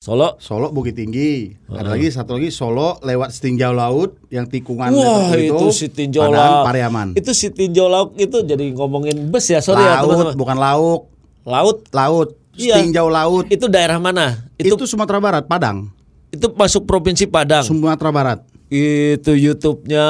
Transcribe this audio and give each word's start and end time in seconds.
Solo. 0.00 0.40
Solo 0.40 0.72
Bukit 0.72 0.96
Tinggi. 0.96 1.52
Ada 1.68 1.92
lagi 1.92 2.08
satu 2.08 2.40
lagi 2.40 2.48
Solo 2.48 2.96
lewat 3.04 3.36
setinjau 3.36 3.76
laut 3.76 4.16
yang 4.32 4.48
tikungan 4.48 4.96
Wah 4.96 5.28
itu, 5.36 5.52
itu 5.52 5.66
si 5.76 5.86
tinjau 5.92 6.24
Padahal 6.24 6.40
laut. 6.40 6.64
Pariaman. 6.72 7.08
Itu 7.12 7.36
si 7.36 7.52
tinjau 7.52 7.84
laut 7.84 8.16
itu 8.16 8.40
jadi 8.40 8.64
ngomongin 8.72 9.28
bus 9.28 9.52
ya 9.52 9.60
sorry 9.60 9.84
ya 9.84 10.00
laut 10.00 10.16
teman-teman. 10.16 10.34
bukan 10.40 10.56
lauk, 10.56 11.00
Laut 11.44 11.84
laut. 11.92 12.32
Iya. 12.56 12.80
Setinjau 12.80 13.12
laut. 13.12 13.44
itu 13.52 13.68
daerah 13.68 14.00
mana? 14.00 14.40
Itu, 14.56 14.72
Itu 14.72 14.88
Sumatera 14.88 15.20
Barat, 15.20 15.44
Padang. 15.44 15.92
itu 16.32 16.48
masuk 16.56 16.88
provinsi 16.88 17.28
Padang. 17.28 17.68
Sumatera 17.68 18.08
Barat. 18.08 18.38
Itu 18.72 19.36
YouTube-nya 19.36 20.06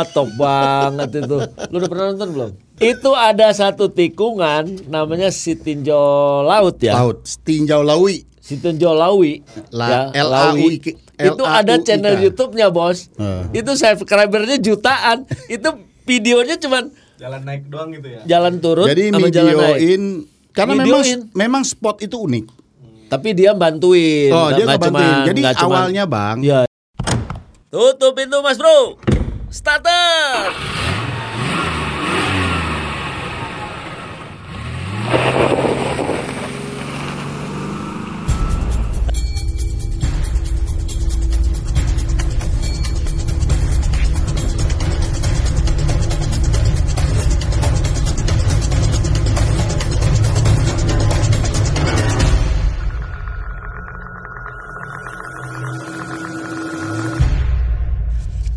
top 0.16 0.32
banget 0.32 1.12
itu. 1.12 1.36
Lu 1.44 1.76
udah 1.76 1.88
pernah 1.92 2.04
nonton 2.08 2.28
belum? 2.32 2.50
Itu 2.80 3.12
ada 3.12 3.52
satu 3.52 3.92
tikungan 3.92 4.88
namanya 4.88 5.28
si 5.28 5.52
tinjau 5.52 6.40
laut 6.40 6.80
ya. 6.80 6.96
Laut. 6.96 7.20
Setinjau 7.28 7.84
laui. 7.84 8.24
Si 8.46 8.54
tinjau 8.56 8.94
lawi. 8.94 9.42
La- 9.68 10.14
ya, 10.14 10.22
L-A-U-I- 10.22 10.78
Lawi. 10.78 10.94
Itu 11.18 11.42
ada 11.42 11.74
channel 11.80 12.14
YouTube-nya, 12.20 12.70
Bos. 12.70 13.10
Eh. 13.12 13.58
Itu 13.58 13.74
subscribernya 13.74 14.56
jutaan. 14.56 15.26
itu 15.46 15.66
videonya 16.06 16.54
cuman 16.56 16.94
jalan 17.16 17.42
naik 17.42 17.66
doang 17.66 17.90
gitu 17.90 18.06
ya 18.06 18.20
jalan 18.24 18.60
turun 18.60 18.86
Jadi 18.86 19.10
sama 19.10 19.26
jalan 19.26 19.50
naik. 19.50 19.58
videoin 19.74 20.02
karena 20.52 20.72
memang 20.76 21.02
Videoin. 21.02 21.20
memang 21.34 21.62
spot 21.64 21.96
itu 22.00 22.16
unik. 22.16 22.46
Tapi 23.06 23.28
dia 23.32 23.50
bantuin. 23.52 24.30
Oh, 24.30 24.48
dia 24.50 24.62
nggak 24.62 24.78
ngebantuin. 24.78 25.02
cuman- 25.02 25.26
Jadi 25.26 25.40
cuman- 25.42 25.66
awalnya, 25.82 26.04
Bang, 26.06 26.38
Ya. 26.40 26.60
Tutup 27.66 28.14
pintu 28.14 28.38
Mas 28.38 28.56
Bro. 28.56 29.02
Starter. 29.50 30.54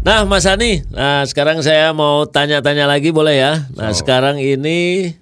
Nah, 0.10 0.26
Mas 0.26 0.50
Ani, 0.50 0.82
nah 0.90 1.22
sekarang 1.22 1.62
saya 1.62 1.94
mau 1.94 2.26
tanya-tanya 2.26 2.90
lagi 2.90 3.14
boleh 3.14 3.38
ya? 3.38 3.70
Nah, 3.78 3.94
sekarang 3.94 4.42
ini 4.42 5.14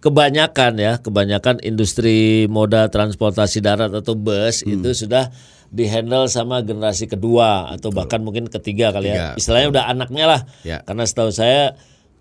kebanyakan 0.00 0.80
ya, 0.80 0.96
kebanyakan 0.96 1.60
industri 1.60 2.48
moda 2.48 2.88
transportasi 2.88 3.60
darat 3.60 3.92
atau 3.92 4.16
bus 4.16 4.64
Hmm. 4.64 4.80
itu 4.80 4.96
sudah 4.96 5.28
dihandle 5.68 6.24
sama 6.32 6.64
generasi 6.64 7.04
kedua 7.04 7.68
atau 7.68 7.92
bahkan 7.92 8.24
mungkin 8.24 8.48
ketiga 8.48 8.96
kali 8.96 9.12
ya. 9.12 9.36
Tiga. 9.36 9.44
Istilahnya 9.44 9.68
udah 9.76 9.84
anaknya 9.92 10.24
lah. 10.24 10.40
Ya. 10.64 10.80
Karena 10.88 11.04
setahu 11.04 11.28
saya 11.28 11.76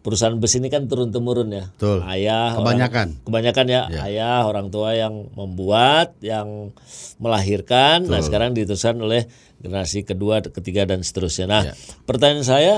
perusahaan 0.08 0.40
bus 0.40 0.56
ini 0.56 0.72
kan 0.72 0.88
turun 0.88 1.12
temurun 1.12 1.52
ya. 1.52 1.68
Betul. 1.76 2.00
Ayah 2.08 2.56
Kebanyakan. 2.56 3.08
orang- 3.20 3.26
kebanyakan 3.28 3.66
ya, 3.68 3.82
Ya. 3.92 4.00
ayah 4.08 4.40
orang 4.48 4.72
tua 4.72 4.96
yang 4.96 5.28
membuat, 5.36 6.16
yang 6.24 6.72
melahirkan. 7.20 8.08
Nah, 8.08 8.24
sekarang 8.24 8.56
diteruskan 8.56 8.96
oleh 9.04 9.28
generasi 9.60 10.08
kedua, 10.08 10.40
ketiga 10.40 10.88
dan 10.88 11.04
seterusnya. 11.04 11.52
Nah, 11.52 11.64
Ya. 11.68 11.74
pertanyaan 12.08 12.48
saya 12.48 12.76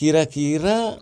kira-kira 0.00 0.96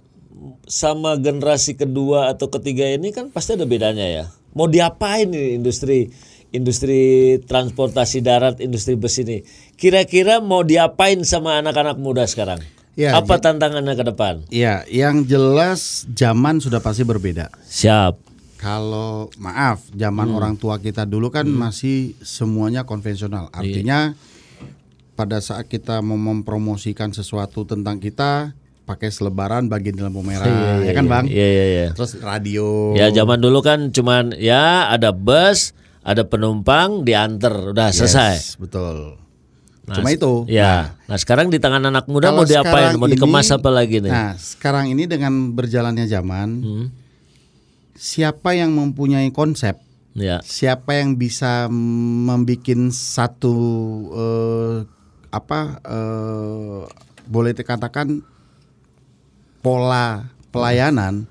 sama 0.67 1.15
generasi 1.15 1.79
kedua 1.79 2.35
atau 2.35 2.51
ketiga 2.51 2.91
ini 2.91 3.15
kan 3.15 3.31
pasti 3.31 3.55
ada 3.55 3.63
bedanya 3.63 4.11
ya. 4.11 4.25
Mau 4.51 4.67
diapain 4.67 5.31
nih 5.31 5.55
industri 5.55 6.11
industri 6.51 7.39
transportasi 7.47 8.19
darat, 8.27 8.59
industri 8.59 8.99
bus 8.99 9.15
ini? 9.23 9.47
Kira-kira 9.79 10.43
mau 10.43 10.67
diapain 10.67 11.23
sama 11.23 11.63
anak-anak 11.63 11.95
muda 11.95 12.27
sekarang? 12.27 12.59
Ya, 12.93 13.15
Apa 13.15 13.39
tantangannya 13.39 13.95
ke 13.95 14.05
depan? 14.05 14.45
ya 14.49 14.83
yang 14.85 15.23
jelas 15.23 16.05
zaman 16.11 16.59
sudah 16.59 16.79
pasti 16.79 17.01
berbeda. 17.01 17.49
Siap. 17.63 18.19
Kalau 18.57 19.33
maaf, 19.37 19.81
zaman 19.91 20.29
Hmm. 20.29 20.37
orang 20.37 20.55
tua 20.55 20.77
kita 20.77 21.03
dulu 21.03 21.33
kan 21.33 21.49
masih 21.49 22.13
semuanya 22.21 22.85
konvensional. 22.85 23.49
Iya. 23.49 23.57
Artinya 23.57 23.99
pada 25.15 25.41
saat 25.41 25.65
kita 25.65 26.01
mau 26.01 26.17
mempromosikan 26.17 27.09
sesuatu 27.11 27.65
tentang 27.65 27.97
kita 27.97 28.53
pakai 28.85 29.09
selebaran 29.09 29.65
bagian 29.65 29.95
di 29.95 30.03
lampu 30.03 30.21
merah, 30.21 30.83
ya 30.83 30.93
kan 30.93 31.07
bang? 31.07 31.25
Iya, 31.25 31.47
iya, 31.47 31.65
iya. 31.65 31.89
Terus 31.95 32.19
radio. 32.19 32.93
Ya 32.93 33.09
zaman 33.09 33.39
dulu 33.39 33.63
kan 33.63 33.89
cuman 33.89 34.35
ya 34.35 34.91
ada 34.91 35.09
bus, 35.11 35.73
ada 36.03 36.21
penumpang 36.23 37.01
diantar, 37.01 37.71
udah 37.71 37.89
Yes, 37.89 37.97
selesai. 37.97 38.59
Betul. 38.59 39.15
Nah, 39.91 39.97
Cuma 39.99 40.15
itu. 40.15 40.47
Ya. 40.47 40.95
Nah, 41.11 41.19
sekarang 41.19 41.51
di 41.51 41.59
tangan 41.59 41.83
anak 41.83 42.07
muda 42.07 42.31
mau 42.31 42.47
diapain? 42.47 42.95
Mau 42.95 43.11
dikemas 43.11 43.51
ini- 43.51 43.57
apa 43.59 43.71
lagi 43.75 43.97
nih? 43.99 44.07
Nah, 44.07 44.39
sekarang 44.39 44.87
ini 44.87 45.11
dengan 45.11 45.51
berjalannya 45.51 46.07
zaman, 46.07 46.49
Hmm, 46.63 46.87
siapa 47.99 48.55
yang 48.55 48.71
mempunyai 48.71 49.35
konsep, 49.35 49.75
ya. 50.15 50.39
siapa 50.47 50.95
yang 50.95 51.19
bisa 51.19 51.67
membuat 51.67 52.63
satu 52.95 53.55
eh, 54.15 54.77
apa 55.35 55.61
eh, 55.83 56.81
boleh 57.27 57.51
dikatakan 57.51 58.23
pola 59.59 60.31
pelayanan 60.51 61.27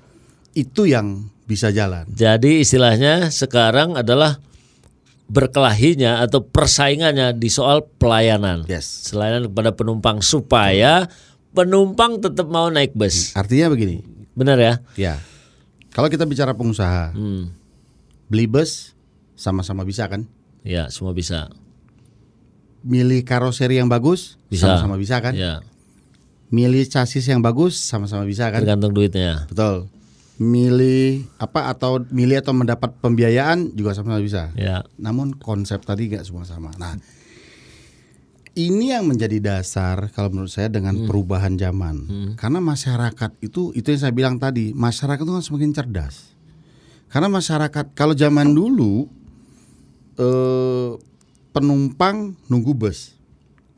itu 0.52 0.84
yang 0.84 1.32
bisa 1.48 1.72
jalan. 1.72 2.04
Jadi 2.12 2.60
istilahnya 2.60 3.32
sekarang 3.32 3.96
adalah 3.96 4.38
berkelahinya 5.30 6.18
atau 6.26 6.42
persaingannya 6.42 7.30
di 7.38 7.46
soal 7.46 7.86
pelayanan. 7.86 8.66
Yes. 8.66 9.06
Selain 9.06 9.46
kepada 9.46 9.70
penumpang 9.70 10.18
supaya 10.20 11.06
penumpang 11.54 12.18
tetap 12.18 12.50
mau 12.50 12.66
naik 12.66 12.98
bus. 12.98 13.30
Artinya 13.38 13.70
begini, 13.70 14.02
Benar 14.34 14.58
ya? 14.58 14.74
ya. 14.98 15.14
Kalau 15.94 16.10
kita 16.10 16.26
bicara 16.26 16.50
pengusaha, 16.54 17.14
Hmm. 17.14 17.54
beli 18.26 18.50
bus 18.50 18.94
sama-sama 19.38 19.86
bisa 19.86 20.10
kan? 20.10 20.26
Ya, 20.66 20.90
semua 20.90 21.14
bisa. 21.14 21.46
Milih 22.80 23.22
karoseri 23.22 23.76
yang 23.78 23.92
bagus 23.92 24.40
Bisa. 24.48 24.66
sama-sama 24.66 24.96
bisa 24.96 25.20
kan? 25.20 25.36
Ya, 25.36 25.60
Milih 26.50 26.82
chassis 26.90 27.22
yang 27.30 27.38
bagus 27.38 27.78
sama-sama 27.78 28.26
bisa 28.26 28.50
kan? 28.50 28.58
tergantung 28.66 28.90
duitnya. 28.90 29.46
Betul. 29.46 29.86
Milih 30.40 31.28
apa 31.36 31.68
atau 31.68 32.00
milih 32.08 32.40
atau 32.40 32.56
mendapat 32.56 32.96
pembiayaan 32.96 33.76
juga 33.76 33.92
sama-sama 33.92 34.24
bisa. 34.24 34.48
Ya. 34.56 34.80
Namun 34.96 35.36
konsep 35.36 35.84
tadi 35.84 36.08
nggak 36.08 36.24
semua 36.24 36.48
sama. 36.48 36.72
Nah, 36.80 36.96
ini 38.56 38.96
yang 38.96 39.04
menjadi 39.04 39.36
dasar 39.36 40.08
kalau 40.10 40.32
menurut 40.32 40.48
saya 40.48 40.72
dengan 40.72 40.96
Hmm. 40.96 41.06
perubahan 41.06 41.60
zaman. 41.60 42.08
Karena 42.40 42.56
masyarakat 42.58 43.30
itu 43.44 43.76
itu 43.76 43.86
yang 43.92 44.00
saya 44.00 44.16
bilang 44.16 44.36
tadi, 44.40 44.72
masyarakat 44.72 45.20
itu 45.20 45.32
kan 45.36 45.44
semakin 45.44 45.70
cerdas. 45.76 46.32
Karena 47.12 47.28
masyarakat 47.28 47.92
kalau 47.92 48.16
zaman 48.16 48.48
dulu 48.50 49.06
eh, 50.16 50.90
penumpang 51.52 52.32
nunggu 52.48 52.72
bus. 52.72 53.12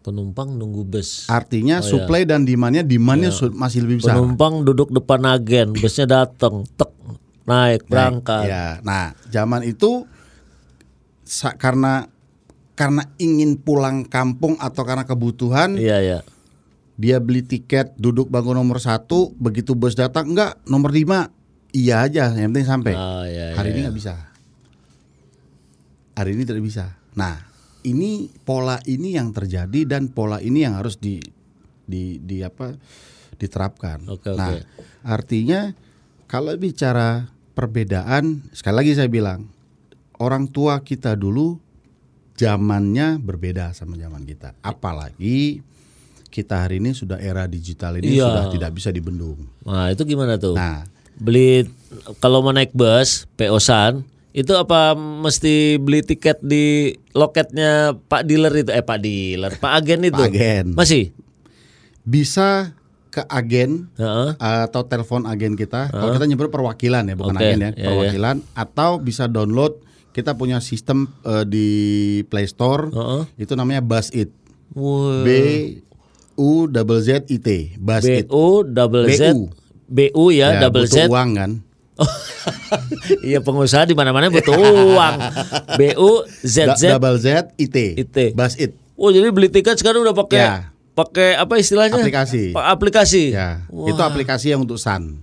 Penumpang 0.02 0.50
nunggu 0.50 0.82
bus. 0.82 1.26
Artinya 1.26 1.78
Oh, 1.78 1.80
iya. 1.80 1.88
supply 1.88 2.22
dan 2.22 2.42
demandnya 2.42 2.82
demandnya 2.82 3.30
su- 3.30 3.48
masih 3.48 3.82
lebih 3.82 4.02
besar. 4.02 4.14
Penumpang 4.14 4.60
duduk 4.60 4.90
depan 4.90 5.22
agen, 5.24 5.72
busnya 5.72 6.04
datang, 6.04 6.66
tek 6.72 6.90
naik 7.42 7.86
berangkat. 7.86 8.44
Ya, 8.44 8.78
nah 8.80 9.14
zaman 9.26 9.62
itu 9.62 10.06
karena 11.56 12.10
karena 12.74 13.02
ingin 13.16 13.56
pulang 13.56 14.02
kampung 14.02 14.58
atau 14.58 14.82
karena 14.82 15.02
kebutuhan 15.02 15.74
Iya, 15.74 15.98
iya. 15.98 16.18
dia 16.94 17.16
beli 17.16 17.40
tiket 17.40 17.94
duduk 17.94 18.26
bangku 18.26 18.50
nomor 18.50 18.78
satu 18.78 19.32
begitu 19.34 19.72
bus 19.72 19.92
datang 19.92 20.28
enggak 20.28 20.60
nomor 20.64 20.88
lima 20.88 21.30
iya 21.70 22.02
aja 22.02 22.32
yang 22.32 22.50
penting 22.50 22.66
sampai 22.66 22.92
Oh, 22.92 23.24
iya, 23.24 23.54
hari 23.54 23.70
iya, 23.70 23.72
ini 23.72 23.78
iya. 23.78 23.84
nggak 23.86 23.96
bisa 23.96 24.12
hari 26.14 26.30
ini 26.32 26.42
tidak 26.44 26.62
bisa 26.62 26.84
nah 27.12 27.40
ini 27.82 28.10
pola 28.42 28.78
ini 28.84 29.14
yang 29.14 29.30
terjadi 29.30 29.84
dan 29.84 30.06
pola 30.06 30.38
ini 30.38 30.62
yang 30.62 30.74
harus 30.74 30.96
di 30.96 31.18
di, 31.82 32.16
di 32.16 32.40
apa 32.40 32.72
diterapkan 33.34 34.06
Oke, 34.06 34.30
nah 34.32 34.54
oke. 34.54 34.62
artinya 35.02 35.74
kalau 36.26 36.54
bicara 36.54 37.26
perbedaan 37.52 38.46
sekali 38.50 38.74
lagi 38.78 38.92
saya 38.94 39.06
bilang 39.06 39.50
orang 40.16 40.46
tua 40.46 40.80
kita 40.80 41.12
dulu 41.12 41.58
zamannya 42.32 43.18
berbeda 43.18 43.70
sama 43.72 43.94
zaman 43.94 44.22
kita 44.22 44.56
apalagi 44.60 45.60
kita 46.26 46.64
hari 46.64 46.80
ini 46.80 46.90
sudah 46.90 47.20
era 47.20 47.44
digital 47.44 47.98
ini 47.98 48.16
Iya. 48.16 48.24
sudah 48.24 48.44
tidak 48.48 48.70
bisa 48.72 48.88
dibendung 48.88 49.36
Nah, 49.62 49.92
itu 49.92 50.02
gimana 50.02 50.40
tuh? 50.40 50.54
nah 50.54 50.86
Beli 51.12 51.68
kalau 52.18 52.40
mau 52.40 52.50
naik 52.50 52.72
bus, 52.72 53.28
PO-san, 53.36 54.00
itu 54.32 54.52
apa 54.52 54.92
mesti 54.96 55.76
beli 55.76 56.00
tiket 56.00 56.40
di 56.40 56.92
loketnya 57.12 57.92
Pak 58.08 58.24
dealer 58.24 58.52
itu? 58.56 58.72
Eh, 58.72 58.80
Pak 58.80 58.98
dealer, 58.98 59.52
Pak 59.56 59.72
agen 59.78 60.08
itu. 60.08 60.16
Pak 60.16 60.32
agen. 60.32 60.66
Masih? 60.72 61.12
bisa 62.02 62.74
ke 63.12 63.22
agen 63.28 63.92
Heeh. 63.94 64.34
atau 64.40 64.82
telepon 64.82 65.22
agen 65.22 65.54
kita. 65.54 65.86
Kalau 65.86 66.10
kita 66.10 66.24
nyebut 66.24 66.48
perwakilan 66.48 67.04
ya, 67.04 67.14
bukan 67.14 67.36
Oke, 67.36 67.44
agen 67.44 67.60
ya, 67.60 67.70
iya, 67.76 67.86
perwakilan 67.86 68.36
atau 68.56 68.90
bisa 68.98 69.28
download 69.28 69.76
kita 70.10 70.34
punya 70.34 70.58
sistem 70.58 71.06
eh, 71.22 71.44
di 71.44 71.68
Play 72.26 72.48
Store 72.48 72.88
Heeh. 72.88 73.22
itu 73.38 73.52
namanya 73.52 73.84
Buzz 73.84 74.10
It. 74.10 74.32
B 74.72 75.28
U 76.34 76.64
double 76.64 77.04
Z 77.04 77.28
I 77.28 77.38
T. 77.38 77.48
Buzz 77.76 78.02
B 78.02 78.24
It. 78.24 78.26
U 78.32 78.64
double 78.64 79.04
Z. 79.12 79.36
B 79.86 80.08
U 80.16 80.32
ya, 80.32 80.56
Ya, 80.56 80.60
double 80.64 80.88
butuh 80.88 81.04
Z. 81.04 81.12
uang 81.12 81.30
kan. 81.36 81.50
iya 83.22 83.38
pengusaha 83.38 83.84
di 83.84 83.92
mana-mana 83.92 84.28
butuh 84.28 84.54
uang. 84.54 85.14
B 85.78 85.94
U 85.94 86.10
Z 86.40 86.74
Z. 86.74 86.82
double 86.90 87.16
Z 87.16 87.52
I 87.54 87.66
T. 87.66 87.76
IT. 87.98 88.16
Buzz 88.32 88.56
It. 88.56 88.74
Oh 88.94 89.08
jadi 89.08 89.28
beli 89.28 89.48
tiket 89.48 89.76
sekarang 89.76 90.00
udah 90.00 90.14
pakai 90.14 90.38
Ya. 90.38 90.54
pakai 90.92 91.34
apa 91.34 91.56
istilahnya? 91.56 91.96
Aplikasi. 91.96 92.52
Pa- 92.52 92.70
Aplikasi. 92.70 93.24
Ya, 93.30 93.64
Wah. 93.66 93.88
itu 93.88 93.98
aplikasi 93.98 94.50
yang 94.50 94.62
untuk 94.62 94.76
Sun. 94.76 95.20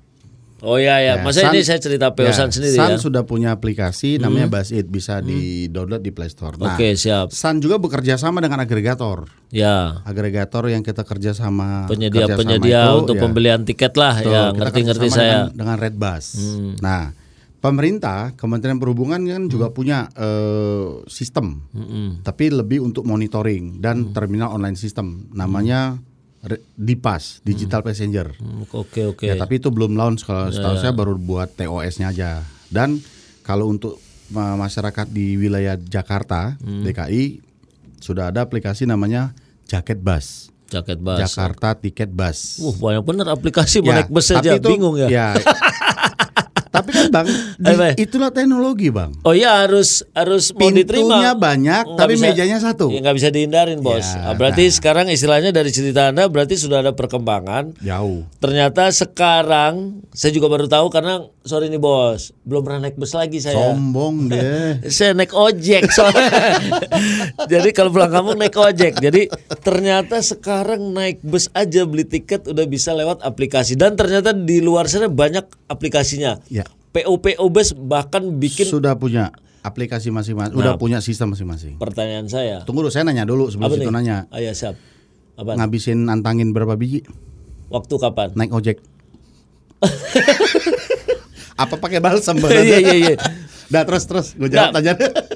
Oh 0.61 0.75
ya 0.75 0.99
ya. 0.99 1.15
Ya, 1.15 1.23
Masa 1.23 1.41
Sun- 1.41 1.51
ini 1.51 1.61
saya 1.61 1.77
cerita 1.77 2.11
PO 2.11 2.25
ya, 2.25 2.33
Sun 2.33 2.49
sendiri 2.49 2.75
Sun 2.75 2.85
ya. 2.85 2.95
Hmm. 2.95 3.01
sudah 3.01 3.23
punya 3.23 3.49
aplikasi 3.49 4.17
namanya 4.17 4.47
Buzz 4.47 4.69
It 4.69 4.85
bisa 4.85 5.19
di-download 5.19 5.99
di 5.99 6.09
Play 6.09 6.27
Store. 6.27 6.55
Nah, 6.55 6.73
Oke 6.73 6.93
siap. 6.93 7.29
Sun 7.29 7.59
juga 7.59 7.77
bekerja 7.77 8.15
sama 8.15 8.39
dengan 8.39 8.59
agregator. 8.59 9.27
Ya. 9.49 10.03
Agregator 10.03 10.67
yang 10.67 10.81
kita 10.81 11.01
kerja 11.01 11.31
sama 11.31 11.85
Penyedia 11.85 12.25
kerja 12.25 12.33
sama 12.33 12.39
penyedia 12.39 12.81
itu, 12.85 12.95
untuk 12.99 13.15
ya. 13.15 13.21
pembelian 13.21 13.61
tiket 13.63 13.93
lah 13.93 14.15
Betul, 14.15 14.31
ya 14.31 14.43
ngerti-ngerti 14.51 15.07
saya. 15.07 15.17
Hmm. 15.17 15.29
dengan, 15.49 15.55
dengan 15.55 15.75
Redbus. 15.79 16.25
Nah, 16.79 17.01
pemerintah 17.59 18.19
Kementerian 18.33 18.77
Perhubungan 18.77 19.19
kan 19.21 19.43
juga 19.45 19.69
punya 19.69 20.07
eh, 20.13 20.87
sistem, 21.05 21.65
Hmm. 21.71 22.19
tapi 22.21 22.47
lebih 22.49 22.79
untuk 22.81 23.03
monitoring 23.03 23.79
dan 23.79 24.11
terminal 24.11 24.51
online 24.51 24.75
system, 24.75 25.27
namanya 25.31 25.99
Dipas 26.73 27.41
Digital 27.41 27.81
Passenger. 27.81 28.31
Hmm, 28.33 28.63
Oke 28.71 29.03
oke. 29.05 29.23
Ya, 29.23 29.35
tapi 29.35 29.57
itu 29.57 29.67
belum 29.67 29.93
launch 29.93 30.23
kalau 30.23 30.47
Ya, 30.47 30.55
setahu 30.55 30.75
saya 30.77 30.91
baru 30.91 31.13
buat 31.13 31.51
TOS-nya 31.51 32.09
aja. 32.09 32.41
Dan 32.65 33.03
kalau 33.41 33.67
untuk 33.67 33.99
ma- 34.29 34.55
masyarakat 34.55 35.05
di 35.05 35.35
wilayah 35.35 35.75
Jakarta, 35.75 36.55
Hmm. 36.57 36.81
DKI 36.81 37.43
sudah 37.99 38.29
ada 38.29 38.39
aplikasi 38.39 38.83
namanya 38.83 39.35
Jaket 39.65 39.99
Bus. 39.99 40.47
Jaket 40.69 40.97
bus. 40.97 41.17
Jakarta 41.17 41.73
Tiket 41.73 42.07
Bus. 42.07 42.61
Wah 42.61 42.93
banyak 42.93 43.03
bener 43.03 43.25
aplikasi 43.27 43.81
Ya, 43.81 43.89
naik 43.97 44.07
bus 44.07 44.29
tapi 44.29 44.37
aja 44.39 44.51
itu- 44.55 44.69
bingung 44.69 44.95
ya. 44.95 45.09
kan 45.09 45.41
Bang, 47.09 47.27
di- 47.59 47.97
itulah 47.99 48.29
teknologi 48.29 48.87
Bang. 48.87 49.17
Oh 49.21 49.31
iya 49.31 49.59
harus 49.59 50.05
harus 50.11 50.49
mau 50.51 50.69
diterima. 50.69 51.17
Pintunya 51.17 51.31
banyak, 51.33 51.83
Nggak 51.85 51.97
tapi 51.97 52.13
bisa- 52.13 52.25
mejanya 52.25 52.57
satu. 52.57 52.87
Ya 52.87 52.99
nggak 52.99 53.17
bisa 53.17 53.29
dihindarin 53.29 53.79
bos. 53.79 54.05
Ya, 54.05 54.21
Ah, 54.23 54.33
berarti 54.33 54.69
sekarang 54.69 55.07
istilahnya 55.07 55.49
dari 55.49 55.69
cerita 55.69 56.07
anda 56.07 56.25
berarti 56.25 56.53
sudah 56.53 56.79
ada 56.79 56.93
perkembangan. 56.93 57.77
Jauh. 57.79 58.29
Ternyata 58.37 58.89
sekarang 58.89 60.05
saya 60.09 60.31
juga 60.31 60.47
baru 60.47 60.65
tahu 60.65 60.87
karena 60.87 61.19
sorry 61.41 61.67
nih 61.67 61.77
bos 61.77 62.29
belum 62.43 62.61
pernah 62.61 62.79
naik 62.83 62.95
bus 62.95 63.11
lagi 63.11 63.37
saya. 63.37 63.55
Sombong 63.55 64.27
deh. 64.27 64.81
Saya 64.89 65.13
naik 65.13 65.31
ojek 65.31 65.85
soalnya. 65.87 66.57
Jadi 67.51 67.69
kalau 67.71 67.89
pulang 67.89 68.09
kampung 68.09 68.35
naik 68.35 68.53
ojek. 68.53 68.97
Jadi 68.97 69.29
ternyata 69.59 70.19
sekarang 70.19 70.91
naik 70.91 71.21
bus 71.21 71.47
aja 71.51 71.83
beli 71.83 72.03
tiket 72.03 72.45
udah 72.45 72.65
bisa 72.65 72.91
lewat 72.91 73.21
aplikasi 73.21 73.73
dan 73.73 73.93
ternyata 73.93 74.31
di 74.31 74.59
luar 74.59 74.85
sana 74.85 75.07
banyak 75.07 75.45
aplikasinya. 75.67 76.41
Ya. 76.47 76.65
PO 76.99 77.13
PO 77.15 77.45
bus 77.47 77.71
bahkan 77.73 78.35
bikin 78.35 78.63
Sudah 78.63 78.93
punya 78.93 79.31
aplikasi 79.59 80.07
masing-masing, 80.07 80.51
Nah. 80.51 80.59
udah 80.61 80.73
punya 80.75 80.99
sistem 80.99 81.31
masing-masing. 81.31 81.75
pertanyaan 81.75 82.25
saya. 82.25 82.63
Tunggu 82.63 82.79
dulu, 82.81 82.89
saya 82.89 83.03
nanya 83.03 83.23
dulu 83.23 83.47
sebelum 83.47 83.67
Apa 83.67 83.75
nih? 83.77 83.87
nanya. 83.89 84.17
Ah, 84.27 84.39
ya 84.39 84.51
siap. 84.51 84.75
Apa? 85.35 85.55
Ngabisin 85.55 86.07
antangin 86.07 86.51
berapa 86.51 86.73
biji? 86.73 87.03
Waktu 87.67 87.93
kapan? 87.95 88.31
Naik 88.33 88.51
ojek. 88.51 88.77
Apa 91.57 91.75
pakai 91.75 91.99
balsam? 91.99 92.39
Iya 92.39 92.79
iya 92.79 92.95
iya. 92.95 93.15
Dah 93.67 93.83
terus 93.83 94.03
terus, 94.03 94.27
gue 94.33 94.47
jawab 94.47 94.73
Nggak, 94.73 94.81
aja. 94.81 94.93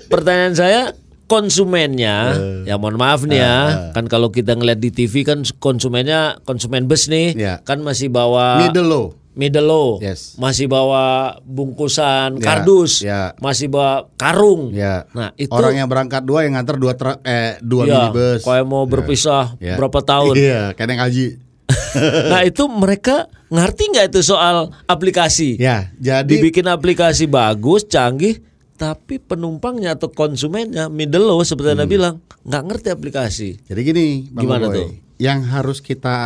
Pertanyaan 0.07 0.53
saya 0.53 0.81
konsumennya 1.23 2.35
ya 2.63 2.75
mohon 2.75 2.95
maaf 2.95 3.23
nih 3.23 3.39
ya 3.39 3.55
kan 3.91 4.05
kalau 4.05 4.27
kita 4.27 4.53
ngeliat 4.53 4.77
di 4.77 4.91
TV 4.91 5.23
kan 5.23 5.41
konsumennya 5.57 6.37
konsumen 6.43 6.85
bus 6.85 7.07
nih 7.07 7.31
Ya. 7.33 7.53
kan 7.59 7.79
masih 7.79 8.07
bawa 8.07 8.59
Middle 8.59 8.85
low. 8.85 9.05
Middle 9.33 9.65
low 9.65 9.89
Yes. 9.97 10.35
masih 10.35 10.65
bawa 10.65 11.35
bungkusan 11.43 12.37
Ya, 12.37 12.43
kardus 12.43 13.01
ya. 13.01 13.21
masih 13.37 13.67
bawa 13.67 14.09
karung 14.13 14.69
Ya. 14.69 15.05
nah 15.11 15.33
itu 15.35 15.49
Orang 15.49 15.73
yang 15.73 15.85
berangkat 15.85 16.21
dua 16.21 16.43
yang 16.43 16.53
nganter 16.53 16.77
dua 16.77 16.93
truk 16.93 17.17
eh 17.21 17.57
dua 17.59 17.83
ya, 17.83 17.93
minibus. 18.07 18.41
mau 18.63 18.85
berpisah 18.85 19.57
Ya. 19.57 19.75
berapa 19.75 19.99
tahun 19.99 20.33
Iya, 20.33 20.61
kayak 20.73 20.89
yang 20.89 21.01
haji. 21.01 21.27
nah 22.29 22.41
itu 22.41 22.63
mereka 22.67 23.25
ngerti 23.47 23.83
nggak 23.89 24.05
itu 24.09 24.21
soal 24.21 24.69
aplikasi 24.85 25.55
Ya, 25.55 25.89
jadi 25.95 26.27
dibikin 26.27 26.65
aplikasi 26.65 27.25
bagus 27.25 27.83
canggih 27.83 28.41
tapi 28.73 29.15
penumpangnya 29.15 29.93
atau 29.93 30.09
konsumennya 30.09 30.89
middle 30.89 31.23
low 31.23 31.39
seperti 31.41 31.71
anda 31.71 31.85
bilang 31.85 32.19
nggak 32.43 32.63
ngerti 32.65 32.87
aplikasi 32.89 33.49
jadi 33.63 33.79
gini, 33.81 34.05
Bang 34.29 34.43
Gimana 34.43 34.65
Boy. 34.67 34.75
tuh? 34.75 34.87
Yang 35.15 35.39
harus 35.47 35.77
kita 35.79 36.17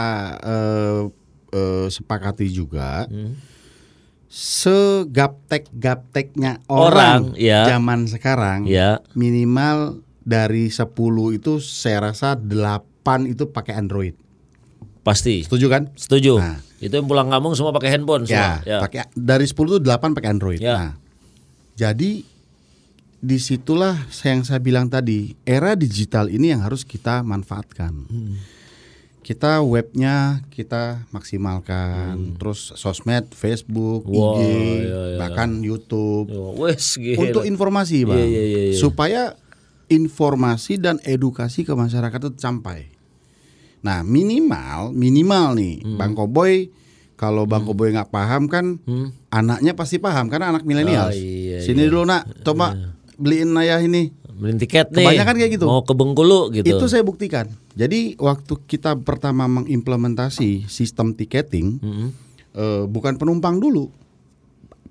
eh, 0.42 1.00
eh, 1.50 1.86
sepakati 1.88 2.46
juga 2.48 3.06
Hmm. 3.06 3.34
segaptek-gapteknya 4.28 6.62
Orang, 6.66 7.32
orang, 7.32 7.40
ya. 7.40 7.66
zaman 7.66 8.06
sekarang 8.06 8.66
ya 8.66 9.00
minimal 9.14 10.02
dari 10.20 10.68
10 10.68 10.84
itu 11.34 11.58
saya 11.58 12.06
rasa 12.06 12.34
8 12.34 13.26
itu 13.26 13.46
pakai 13.46 13.76
Android. 13.76 14.14
pasti 15.00 15.40
Setuju 15.40 15.66
kan? 15.68 15.84
setuju 15.96 16.36
Nah. 16.36 16.60
itu 16.78 16.92
yang 16.92 17.06
pulang 17.06 17.28
kampung 17.28 17.56
semua 17.56 17.72
pakai 17.72 17.90
handphone 17.90 18.24
Ya, 18.24 18.60
semua 18.60 18.68
ya 18.68 18.78
pakai 18.82 18.98
dari 19.10 19.46
10 19.46 19.72
itu 19.72 19.78
8 19.82 20.12
pakai 20.12 20.30
Android. 20.30 20.60
Ya. 20.60 20.76
Nah, 20.76 20.90
jadi 21.74 22.22
di 23.18 23.38
situlah 23.40 23.96
yang 24.22 24.44
saya 24.44 24.60
bilang 24.60 24.86
tadi, 24.86 25.32
era 25.42 25.74
digital 25.74 26.28
ini 26.28 26.52
yang 26.52 26.60
harus 26.60 26.84
kita 26.84 27.24
manfaatkan. 27.24 28.04
Hmm. 28.04 28.36
Kita 29.28 29.60
webnya 29.60 30.40
kita 30.48 31.04
maksimalkan, 31.12 32.40
terus 32.40 32.72
sosmed, 32.80 33.28
Facebook, 33.36 34.08
Hmm. 34.08 34.16
Wah, 34.16 34.40
IG, 34.40 34.48
iya, 34.48 35.02
iya. 35.04 35.18
bahkan 35.20 35.60
YouTube 35.60 36.32
Yo, 36.32 36.56
wes 36.56 36.96
untuk 36.96 37.44
informasi, 37.44 38.08
bang, 38.08 38.24
Iya, 38.24 38.24
iya, 38.24 38.44
iya, 38.48 38.62
iya. 38.72 38.78
supaya 38.80 39.36
informasi 39.88 40.80
dan 40.80 41.04
edukasi 41.04 41.64
ke 41.64 41.76
masyarakat 41.76 42.20
itu 42.24 42.40
sampai. 42.40 42.88
Nah 43.84 44.00
minimal, 44.00 44.96
minimal 44.96 45.60
nih, 45.60 45.84
Hmm. 45.84 46.00
bang 46.00 46.14
Koboy, 46.16 46.72
kalau 47.16 47.44
bang 47.44 47.68
Koboy 47.68 47.92
nggak 47.92 48.08
paham 48.08 48.48
kan, 48.48 48.80
anaknya 49.28 49.76
pasti 49.76 50.00
paham 50.00 50.32
karena 50.32 50.56
anak 50.56 50.64
milenial. 50.64 51.12
Oh, 51.12 51.12
iya, 51.12 51.60
Sini 51.60 51.84
dulu 51.84 52.08
nak, 52.08 52.32
coba 52.44 52.96
beliin 53.18 53.52
ayah 53.58 53.82
ini. 53.82 54.14
Beliin 54.38 54.56
tiket 54.56 54.88
nih 54.90 55.02
Kebanyakan 55.02 55.36
kayak 55.36 55.52
gitu. 55.52 55.66
mau 55.66 55.82
ke 55.82 55.92
Bengkulu 55.92 56.42
gitu 56.52 56.66
Itu 56.68 56.86
saya 56.86 57.02
buktikan. 57.02 57.50
Jadi 57.74 58.14
waktu 58.16 58.54
kita 58.62 58.94
pertama 58.98 59.46
mengimplementasi 59.48 60.66
sistem 60.66 61.12
tiketing, 61.12 61.78
Mm-mm. 61.78 62.10
eh, 62.54 62.84
bukan 62.86 63.16
penumpang 63.16 63.58
dulu. 63.58 63.90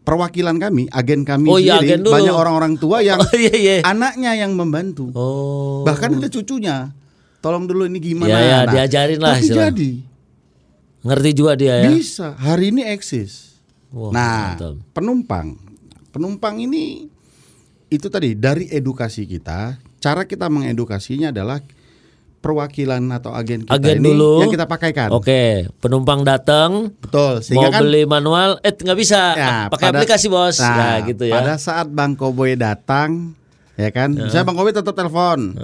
Perwakilan 0.03 0.55
kami, 0.57 0.87
agen 0.89 1.23
kami 1.23 1.47
Oh, 1.47 1.59
iya, 1.59 1.77
sendiri, 1.77 1.87
agen 1.89 2.01
dulu. 2.03 2.15
banyak 2.15 2.35
orang-orang 2.37 2.75
tua 2.77 2.99
yang 3.01 3.19
oh 3.25 3.35
iya 3.35 3.55
iya 3.55 3.75
anaknya 3.83 4.35
yang 4.37 4.53
membantu. 4.53 5.11
oh 5.13 5.83
Bahkan 5.83 6.17
ada 6.17 6.29
cucunya. 6.29 6.77
Tolong 7.39 7.65
dulu 7.65 7.87
ini 7.87 7.99
gimana. 7.99 8.31
Ya, 8.31 8.39
ya, 8.39 8.59
diajarin 8.67 9.19
lah 9.19 9.35
Tapi 9.35 9.43
istilah. 9.43 9.67
jadi 9.69 9.91
ngerti 11.03 11.31
juga 11.33 11.53
dia 11.55 11.75
ya 11.81 11.89
bisa. 11.89 12.35
Hari 12.35 12.71
ini 12.71 12.83
eksis. 12.85 13.59
Wah, 13.89 14.11
nah, 14.11 14.39
mantap. 14.53 14.75
penumpang, 14.91 15.55
penumpang 16.11 16.59
ini 16.61 17.07
itu 17.89 18.07
tadi 18.07 18.33
dari 18.33 18.67
edukasi 18.67 19.25
kita. 19.25 19.75
Cara 19.97 20.23
kita 20.23 20.47
mengedukasinya 20.47 21.31
adalah 21.31 21.59
perwakilan 22.39 23.03
atau 23.11 23.33
agen 23.33 23.63
kita 23.63 23.75
Agen 23.75 23.99
ini 23.99 24.07
dulu. 24.09 24.39
yang 24.39 24.53
kita 24.53 24.65
pakaikan. 24.65 25.11
oke 25.11 25.43
penumpang 25.77 26.23
datang 26.23 26.95
Betul. 26.97 27.33
mau 27.33 27.43
Sehingga 27.43 27.69
kan 27.73 27.81
beli 27.83 28.03
manual 28.05 28.61
eh 28.61 28.71
nggak 28.71 28.95
bisa 28.95 29.21
ya, 29.35 29.51
pakai 29.67 29.91
pada- 29.91 29.99
aplikasi 29.99 30.27
bos 30.29 30.55
Nah, 30.57 30.71
nah 30.71 30.97
gitu 31.03 31.25
ya 31.25 31.35
Pada 31.35 31.55
saat 31.57 31.91
Bang 31.91 32.15
Koboy 32.15 32.55
datang, 32.55 33.35
ya 33.75 33.91
kan, 33.91 34.15
saya 34.29 34.43
Bang 34.43 34.55
Koboy 34.55 34.71
tetap 34.71 34.95
telepon. 34.95 35.59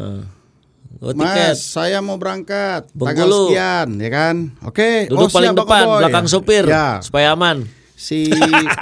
oh, 0.99 1.13
tiket 1.13 1.55
Mas, 1.55 1.63
saya 1.63 1.99
mau 1.99 2.17
berangkat 2.17 2.91
Bengkulu. 2.91 3.07
tanggal 3.07 3.29
sekian, 3.31 3.89
ya 3.97 4.11
kan? 4.11 4.35
Oke, 4.63 5.07
duduk 5.07 5.19
oh, 5.21 5.31
paling 5.31 5.51
siap, 5.51 5.61
depan 5.61 5.83
Koboy. 5.85 5.99
belakang 6.01 6.27
sopir 6.27 6.65
Ya, 6.65 6.99
supaya 6.99 7.31
aman 7.31 7.63
si 8.03 8.27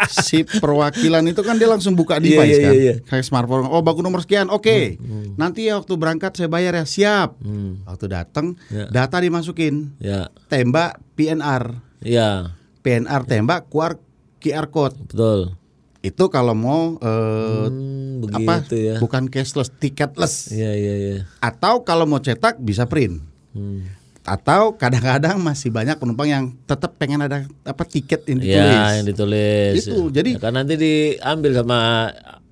si 0.08 0.38
perwakilan 0.42 1.20
itu 1.22 1.44
kan 1.44 1.54
dia 1.54 1.68
langsung 1.68 1.92
buka 1.92 2.16
Iya, 2.16 2.24
device 2.24 2.48
iya, 2.50 2.62
kan, 2.62 2.72
iya, 2.72 2.80
iya. 2.80 2.94
kayak 3.04 3.20
smartphone. 3.22 3.68
Oh, 3.68 3.80
baku 3.80 4.00
nomor 4.00 4.20
sekian, 4.20 4.48
oke. 4.48 4.96
Nanti 5.36 5.68
ya 5.68 5.76
waktu 5.76 5.92
berangkat 5.94 6.32
saya 6.34 6.48
bayar 6.48 6.72
ya, 6.74 6.84
siap. 6.84 7.36
Hmm, 7.38 7.84
Waktu 7.84 8.06
datang, 8.08 8.56
Ya. 8.66 8.88
data 8.88 9.20
dimasukin, 9.20 9.92
ya 9.98 10.32
tembak 10.46 10.96
PNR, 11.12 11.76
ya 12.00 12.56
PNR 12.80 13.22
tembak, 13.24 13.68
keluar 13.68 14.00
QR 14.38 14.66
code. 14.66 14.96
betul 15.04 15.52
Itu 16.00 16.32
kalau 16.32 16.56
mau 16.56 16.96
eh, 16.96 17.68
Hmm, 17.68 18.24
apa? 18.32 18.64
ya 18.66 18.96
Bukan 18.96 19.28
cashless, 19.28 19.68
ticketless. 19.70 20.48
iya 20.48 20.72
iya 20.72 20.94
iya 20.96 21.14
Atau 21.38 21.84
kalau 21.84 22.08
mau 22.08 22.16
cetak 22.18 22.56
bisa 22.56 22.88
print. 22.88 23.20
Hmm. 23.52 23.84
Atau 24.30 24.78
kadang-kadang 24.78 25.36
masih 25.36 25.68
banyak 25.68 25.98
penumpang 25.98 26.24
yang 26.24 26.44
tetap 26.62 26.94
pengen 26.96 27.18
ada 27.18 27.42
apa 27.60 27.82
tiket 27.82 28.22
yang 28.24 28.38
ditulis. 28.38 28.70
Ya, 28.70 28.94
yang 28.94 29.04
ditulis. 29.04 29.74
Itu, 29.82 30.06
jadi- 30.08 30.34
Ya, 30.34 30.40
kan 30.40 30.54
nanti 30.54 30.74
diambil 30.76 31.50
sama 31.52 31.78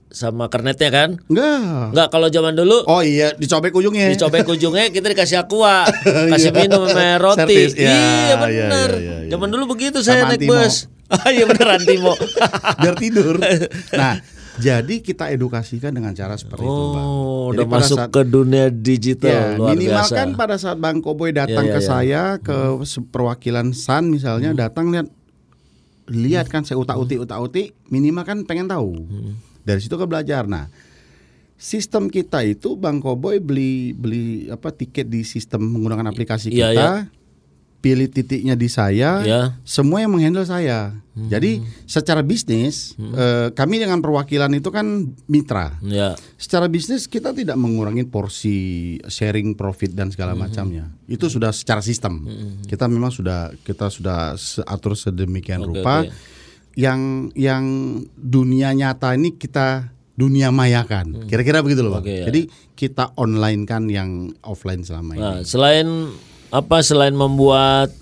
sama 0.09 0.49
kernetnya 0.49 0.89
kan? 0.89 1.09
Enggak. 1.25 1.93
Enggak 1.93 2.09
kalau 2.09 2.27
zaman 2.27 2.53
dulu 2.53 2.83
Oh 2.83 2.99
iya, 2.99 3.31
dicobek 3.33 3.71
ujungnya. 3.71 4.11
dicobek 4.11 4.43
ujungnya 4.43 4.89
kita 4.89 5.07
dikasih 5.07 5.39
aqua, 5.39 5.87
kasih 6.33 6.51
minum 6.51 6.83
sama 6.85 7.15
roti. 7.17 7.39
Servis. 7.39 7.73
Ya, 7.77 7.87
iya 7.87 8.09
ya, 8.25 8.35
benar. 8.41 8.91
ya, 8.91 8.99
ya, 8.99 9.17
ya. 9.23 9.31
Zaman 9.31 9.49
dulu 9.49 9.65
begitu 9.71 10.01
saya 10.01 10.25
Sama 10.25 10.35
naik 10.35 10.43
Antimo. 10.43 10.53
bus. 10.57 10.75
Ah 11.09 11.29
iya 11.37 11.45
bener 11.45 11.69
Antimo. 11.71 12.13
biar 12.83 12.95
tidur. 12.97 13.37
Nah, 13.95 14.19
jadi 14.61 14.95
kita 14.99 15.29
edukasikan 15.29 15.91
dengan 15.91 16.13
cara 16.13 16.35
seperti 16.35 16.61
itu, 16.61 16.85
Bang. 16.91 17.05
Oh, 17.05 17.51
udah 17.51 17.63
pada 17.63 17.75
masuk 17.79 17.97
saat- 17.97 18.11
ke 18.11 18.23
dunia 18.23 18.67
digital 18.69 19.31
Ya, 19.31 19.45
luar 19.55 19.69
minimal 19.73 20.05
biasa. 20.05 20.15
kan 20.15 20.29
pada 20.35 20.55
saat 20.55 20.77
Bang 20.77 20.99
Koboy 20.99 21.31
datang 21.31 21.65
Ya, 21.65 21.71
ya, 21.71 21.75
ke 21.75 21.81
ya. 21.81 21.87
saya 21.87 22.23
ke 22.37 22.57
se- 22.83 23.03
perwakilan 23.03 23.71
San 23.71 24.09
misalnya 24.09 24.51
Hmm. 24.51 24.59
datang 24.59 24.87
lihat 24.89 25.07
lihat 26.07 26.47
kan 26.47 26.63
saya 26.63 26.77
utak-utik 26.77 27.21
utak-utik 27.21 27.73
minimal 27.87 28.23
kan 28.23 28.43
pengen 28.43 28.67
tahu. 28.67 28.97
Hmm. 28.99 29.33
Dari 29.61 29.79
situ 29.79 29.93
ke 29.93 30.05
belajar. 30.05 30.45
Nah, 30.45 30.73
sistem 31.55 32.07
kita 32.07 32.41
itu 32.43 32.75
Bang 32.75 32.99
Koboy 32.99 33.39
beli 33.39 33.73
beli 33.93 34.25
apa 34.47 34.71
tiket 34.71 35.07
di 35.07 35.21
sistem 35.21 35.67
menggunakan 35.67 36.07
aplikasi 36.07 36.49
Iya, 36.49 36.69
kita. 36.71 36.73
iya. 36.73 36.91
Pilih 37.79 38.11
titiknya 38.11 38.59
di 38.59 38.67
saya, 38.67 39.23
Ya. 39.23 39.41
semua 39.63 40.03
yang 40.03 40.11
menghandle 40.11 40.43
saya. 40.43 40.99
Hmm. 41.15 41.31
Jadi 41.31 41.63
secara 41.85 42.21
bisnis 42.21 42.99
eh, 42.99 43.55
kami 43.55 43.79
dengan 43.79 43.99
perwakilan 43.99 44.51
itu 44.51 44.67
kan 44.69 44.87
mitra 45.25 45.79
Ya. 45.81 46.19
secara 46.35 46.67
bisnis 46.67 47.07
kita 47.07 47.31
tidak 47.31 47.55
mengurangi 47.55 48.03
porsi 48.03 48.57
sharing 49.07 49.55
profit 49.55 49.95
dan 49.95 50.11
segala 50.11 50.35
Hmm. 50.35 50.43
macamnya. 50.43 50.91
Itu 51.07 51.31
sudah 51.31 51.55
secara 51.55 51.79
sistem. 51.79 52.27
Kita 52.65 52.87
memang 52.87 53.11
sudah 53.11 53.55
kita 53.63 53.89
sudah 53.89 54.35
atur 54.65 54.93
sedemikian 54.93 55.63
Oke, 55.63 55.79
rupa 55.79 56.03
oke. 56.03 56.11
yang 56.75 57.31
yang 57.35 57.63
dunia 58.13 58.75
nyata 58.75 59.15
ini 59.15 59.35
kita 59.35 59.95
dunia 60.15 60.51
mayakan. 60.51 61.31
Kira-kira 61.31 61.63
begitu 61.63 61.87
loh, 61.87 61.95
Bang. 61.95 62.03
Hmm. 62.03 62.11
Oke, 62.11 62.21
ya. 62.21 62.27
Jadi 62.27 62.41
kita 62.75 63.15
online 63.15 63.63
kan 63.63 63.87
yang 63.87 64.35
offline 64.43 64.83
selama 64.83 65.15
ini. 65.15 65.23
Nah, 65.23 65.39
selain 65.43 65.87
apa 66.49 66.81
selain 66.81 67.13
membuat 67.13 67.93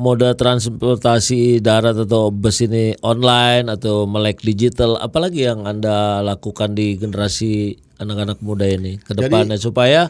moda 0.00 0.32
transportasi 0.32 1.60
darat 1.60 1.92
atau 1.92 2.32
bus 2.32 2.64
ini 2.64 2.96
online 3.04 3.68
atau 3.68 4.08
melek 4.08 4.40
digital, 4.40 4.96
apalagi 4.96 5.44
yang 5.44 5.68
Anda 5.68 6.24
lakukan 6.24 6.72
di 6.72 6.96
generasi 6.96 7.76
anak-anak 8.00 8.40
muda 8.40 8.64
ini 8.64 8.96
ke 8.96 9.12
depannya 9.12 9.60
supaya 9.60 10.08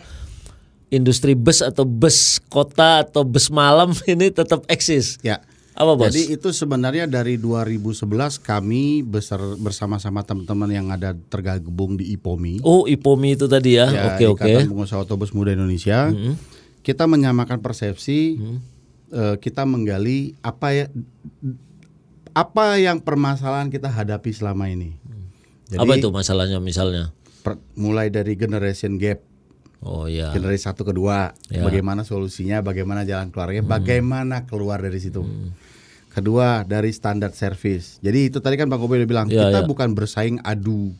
industri 0.94 1.34
bus 1.34 1.58
atau 1.62 1.82
bus 1.82 2.38
kota 2.46 3.02
atau 3.02 3.26
bus 3.26 3.50
malam 3.50 3.90
ini 4.12 4.30
tetap 4.30 4.62
eksis. 4.70 5.18
Ya. 5.26 5.42
Apa, 5.70 5.96
Bos? 5.96 6.12
Jadi 6.12 6.36
itu 6.36 6.52
sebenarnya 6.52 7.08
dari 7.08 7.40
2011 7.40 8.04
kami 8.44 9.00
besar 9.00 9.40
bersama-sama 9.56 10.20
teman-teman 10.20 10.68
yang 10.68 10.92
ada 10.92 11.16
tergabung 11.16 11.96
di 11.96 12.12
IPOMI. 12.20 12.60
Oh, 12.60 12.84
IPOMI 12.84 13.38
itu 13.38 13.46
tadi 13.48 13.80
ya. 13.80 13.88
ya, 13.88 14.02
Oke, 14.12 14.28
oke. 14.28 14.44
Mm-hmm. 14.44 14.60
Ikatan 14.60 14.72
Pengusaha 14.76 15.00
Otobus 15.08 15.32
Muda 15.32 15.56
Indonesia. 15.56 16.12
Kita 16.80 17.04
menyamakan 17.04 17.58
persepsi, 17.58 18.40
eh, 19.10 19.36
kita 19.36 19.62
menggali 19.64 20.32
apa 20.40 20.68
ya 20.72 20.86
apa 22.30 22.78
yang 22.78 22.98
permasalahan 22.98 23.68
kita 23.68 23.86
hadapi 23.86 24.30
selama 24.30 24.66
ini. 24.66 24.94
Jadi 25.66 25.78
Apa 25.78 25.92
itu 25.96 26.08
masalahnya 26.08 26.58
misalnya? 26.58 27.14
per- 27.40 27.60
mulai 27.72 28.08
dari 28.08 28.34
generation 28.34 28.96
gap, 28.96 29.22
Oh 29.80 30.04
ya. 30.04 30.28
generasi 30.30 30.60
satu 30.62 30.84
kedua, 30.84 31.32
Ya. 31.48 31.62
bagaimana 31.62 32.02
solusinya, 32.02 32.60
bagaimana 32.60 33.02
jalan 33.02 33.28
keluarnya, 33.28 33.62
Hmm. 33.62 33.70
bagaimana 33.70 34.44
keluar 34.44 34.78
dari 34.78 34.98
situ. 34.98 35.24
Kedua 36.10 36.66
dari 36.66 36.90
standar 36.90 37.30
service. 37.32 37.96
Jadi 38.00 38.28
itu 38.28 38.38
tadi 38.38 38.58
kan 38.58 38.66
Bang 38.66 38.82
Kobe 38.82 38.98
udah 38.98 39.08
bilang 39.08 39.26
Ya, 39.26 39.46
kita 39.46 39.62
ya. 39.62 39.66
bukan 39.66 39.94
bersaing 39.94 40.42
adu 40.42 40.90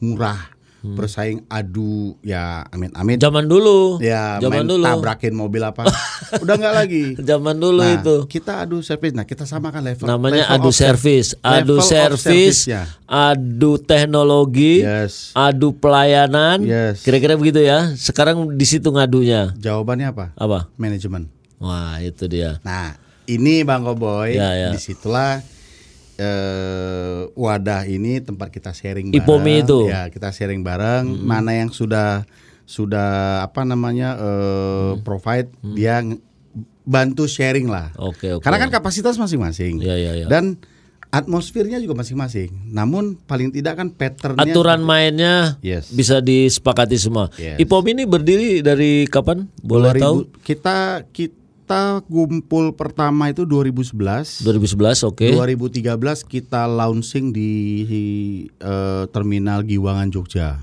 murah, 0.00 0.40
Hmm. 0.84 0.92
bersaing 0.92 1.48
adu 1.48 2.12
ya 2.20 2.60
amit-amit 2.68 3.16
Zaman 3.16 3.48
dulu. 3.48 3.96
Ya, 3.98 4.36
zaman 4.36 4.60
main 4.60 4.68
dulu. 4.68 4.84
tabrakin 4.84 5.32
mobil 5.32 5.64
apa? 5.64 5.88
Udah 6.44 6.54
nggak 6.54 6.74
lagi. 6.76 7.04
Zaman 7.16 7.56
dulu 7.56 7.80
Nah, 7.80 7.96
itu. 7.96 8.16
kita 8.28 8.60
adu 8.60 8.78
service. 8.78 9.10
Nah, 9.10 9.24
kita 9.24 9.42
samakan 9.42 9.80
level. 9.80 10.04
Namanya 10.04 10.44
level 10.44 10.54
adu 10.54 10.68
of 10.68 10.76
ser- 10.76 10.92
service, 10.92 11.28
adu 11.40 11.80
service-nya. 11.80 12.84
adu 13.02 13.80
teknologi, 13.80 14.84
Yes. 14.84 15.32
adu 15.32 15.72
pelayanan. 15.72 16.60
Yes. 16.60 17.00
Kira-kira 17.00 17.32
begitu 17.34 17.58
ya. 17.58 17.96
Sekarang 17.96 18.52
di 18.52 18.64
situ 18.64 18.84
ngadunya. 18.86 19.56
Jawabannya 19.56 20.12
apa? 20.12 20.26
Apa? 20.36 20.68
Manajemen. 20.76 21.32
Wah, 21.56 21.96
itu 21.98 22.28
dia. 22.28 22.60
Nah, 22.60 22.92
ini 23.24 23.64
Bang 23.64 23.82
Koboy, 23.82 24.36
Ya, 24.36 24.52
ya. 24.52 24.68
di 24.68 24.76
situlah 24.76 25.40
eh, 26.16 27.26
wadah 27.30 27.84
ini 27.84 28.20
tempat 28.20 28.48
kita 28.48 28.70
sharing 28.70 29.10
bareng. 29.10 29.22
IPOMI 29.22 29.54
itu. 29.60 29.78
Ya, 29.86 30.06
kita 30.08 30.30
sharing 30.30 30.62
bareng. 30.62 31.04
Mana 31.20 31.54
yang 31.54 31.70
sudah 31.70 32.22
sudah 32.64 33.42
apa 33.42 33.62
namanya 33.62 34.16
eh, 34.16 34.90
provide, 35.00 35.52
dia 35.74 36.00
ng- 36.00 36.20
bantu 36.84 37.24
sharing 37.24 37.66
lah. 37.66 37.90
Oke, 37.96 38.30
oke. 38.30 38.44
Karena 38.44 38.60
kan 38.60 38.70
kapasitas 38.70 39.16
masing-masing. 39.16 39.80
Ya, 39.80 39.96
ya, 39.96 40.12
ya. 40.14 40.28
Dan 40.28 40.60
atmosfernya 41.08 41.78
juga 41.78 41.94
masing-masing. 41.94 42.50
Namun 42.68 43.14
paling 43.16 43.54
tidak 43.54 43.78
kan 43.78 43.88
patternnya 43.88 44.44
Aturan 44.44 44.82
mainnya 44.82 45.56
Yes. 45.62 45.88
bisa 45.88 46.18
disepakati 46.18 46.98
semua. 46.98 47.30
Yes. 47.38 47.56
IPOM 47.56 47.84
ini 47.88 48.02
berdiri 48.04 48.60
dari 48.60 49.06
kapan? 49.06 49.46
Boleh 49.62 49.94
2000 49.94 50.02
tahu? 50.02 50.16
Kita 50.42 50.76
kita 51.08 51.43
kumpul 52.04 52.76
pertama 52.76 53.32
itu 53.32 53.48
2011. 53.48 54.44
2011, 54.44 55.08
oke. 55.08 55.26
2013 55.32 55.88
kita 56.28 56.68
launching 56.68 57.32
di 57.32 57.50
eh, 58.60 59.04
terminal 59.08 59.64
Giwangan 59.64 60.12
Jogja. 60.12 60.60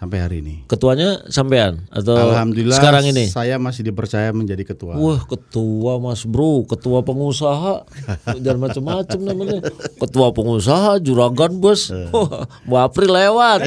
Sampai 0.00 0.16
hari 0.16 0.40
ini. 0.40 0.64
Ketuanya 0.64 1.28
sampean 1.28 1.84
atau 1.92 2.16
Alhamdulillah 2.16 2.72
sekarang 2.72 3.04
ini? 3.04 3.28
saya 3.28 3.60
masih 3.60 3.84
dipercaya 3.84 4.32
menjadi 4.32 4.64
ketua. 4.64 4.96
Wah 4.96 5.20
ketua 5.22 6.00
mas 6.00 6.24
bro, 6.24 6.64
ketua 6.64 7.04
pengusaha, 7.04 7.84
jangan 8.44 8.60
macam-macam 8.64 9.18
namanya. 9.20 9.60
Ketua 10.00 10.32
pengusaha, 10.32 10.96
juragan 10.98 11.60
bos, 11.60 11.92
Eh. 11.92 12.08
Wah, 12.16 12.48
Mbak 12.64 12.82
April 12.88 13.10
lewat. 13.12 13.60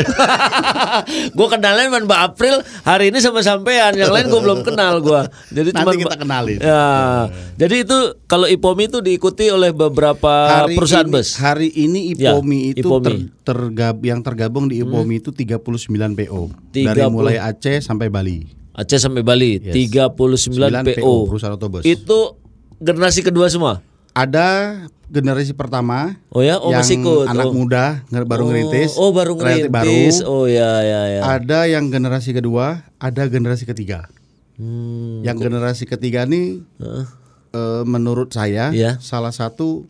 gue 1.37 1.47
kenalnya 1.47 1.85
cuma 1.85 2.01
Mbak 2.01 2.21
April 2.25 2.55
hari 2.81 3.13
ini 3.13 3.21
sama 3.21 3.45
sampean, 3.45 3.93
yang 3.93 4.09
lain 4.09 4.25
gue 4.25 4.41
belum 4.41 4.65
kenal 4.65 5.05
gue. 5.05 5.21
Jadi 5.53 5.69
cuman 5.69 5.93
kita 5.95 6.15
kenalin. 6.17 6.57
Ya, 6.57 7.29
jadi 7.55 7.85
itu 7.85 7.97
kalau 8.25 8.49
IPOMI 8.49 8.89
itu 8.89 8.99
diikuti 9.05 9.53
oleh 9.53 9.69
beberapa 9.69 10.65
perusahaan 10.67 11.05
ini, 11.05 11.13
bus. 11.13 11.37
Hari 11.37 11.69
ini 11.69 12.15
Ya, 12.15 12.33
IPOMI 12.33 12.57
itu 12.73 12.81
IPOMI. 12.81 13.05
ter- 13.05 13.29
tergab 13.43 13.97
yang 14.01 14.23
tergabung 14.23 14.65
di 14.65 14.81
IPOMI 14.81 15.19
itu 15.19 15.29
39 15.29 16.22
PO. 16.25 16.41
30. 16.71 16.87
Dari 16.87 17.01
mulai 17.07 17.35
Aceh 17.37 17.79
sampai 17.79 18.07
Bali. 18.07 18.47
Aceh 18.71 18.97
sampai 18.97 19.21
Bali, 19.21 19.61
39 19.61 20.49
9 20.49 20.97
PO. 20.97 21.13
perusahaan 21.29 21.53
otobus. 21.53 21.83
Itu 21.83 22.39
generasi 22.77 23.21
kedua 23.21 23.45
semua. 23.47 23.85
Ada 24.13 24.77
generasi 25.07 25.53
pertama 25.53 26.17
Oh 26.29 26.41
ya, 26.41 26.57
oh 26.57 26.69
yang 26.69 26.81
masih 26.81 26.97
ikut. 26.97 27.25
anak 27.27 27.49
oh. 27.49 27.53
muda 27.53 28.01
baru 28.25 28.49
ngerintis. 28.49 28.97
Oh, 28.97 29.13
baru 29.13 29.37
ngerintis. 29.37 29.69
baru. 29.69 30.01
Oh 30.25 30.45
ya 30.45 30.81
ya 30.81 31.01
ya. 31.07 31.21
Ada 31.27 31.69
yang 31.69 31.89
generasi 31.89 32.33
kedua, 32.33 32.81
ada 32.97 33.21
generasi 33.25 33.65
ketiga. 33.65 34.09
Hmm, 34.53 35.21
Yang 35.21 35.49
generasi 35.49 35.83
ketiga 35.85 36.29
nih 36.29 36.61
Heeh. 36.77 37.05
eh, 37.53 37.83
menurut 37.85 38.29
saya 38.29 38.69
Iya. 38.69 39.01
salah 39.01 39.33
satu 39.33 39.89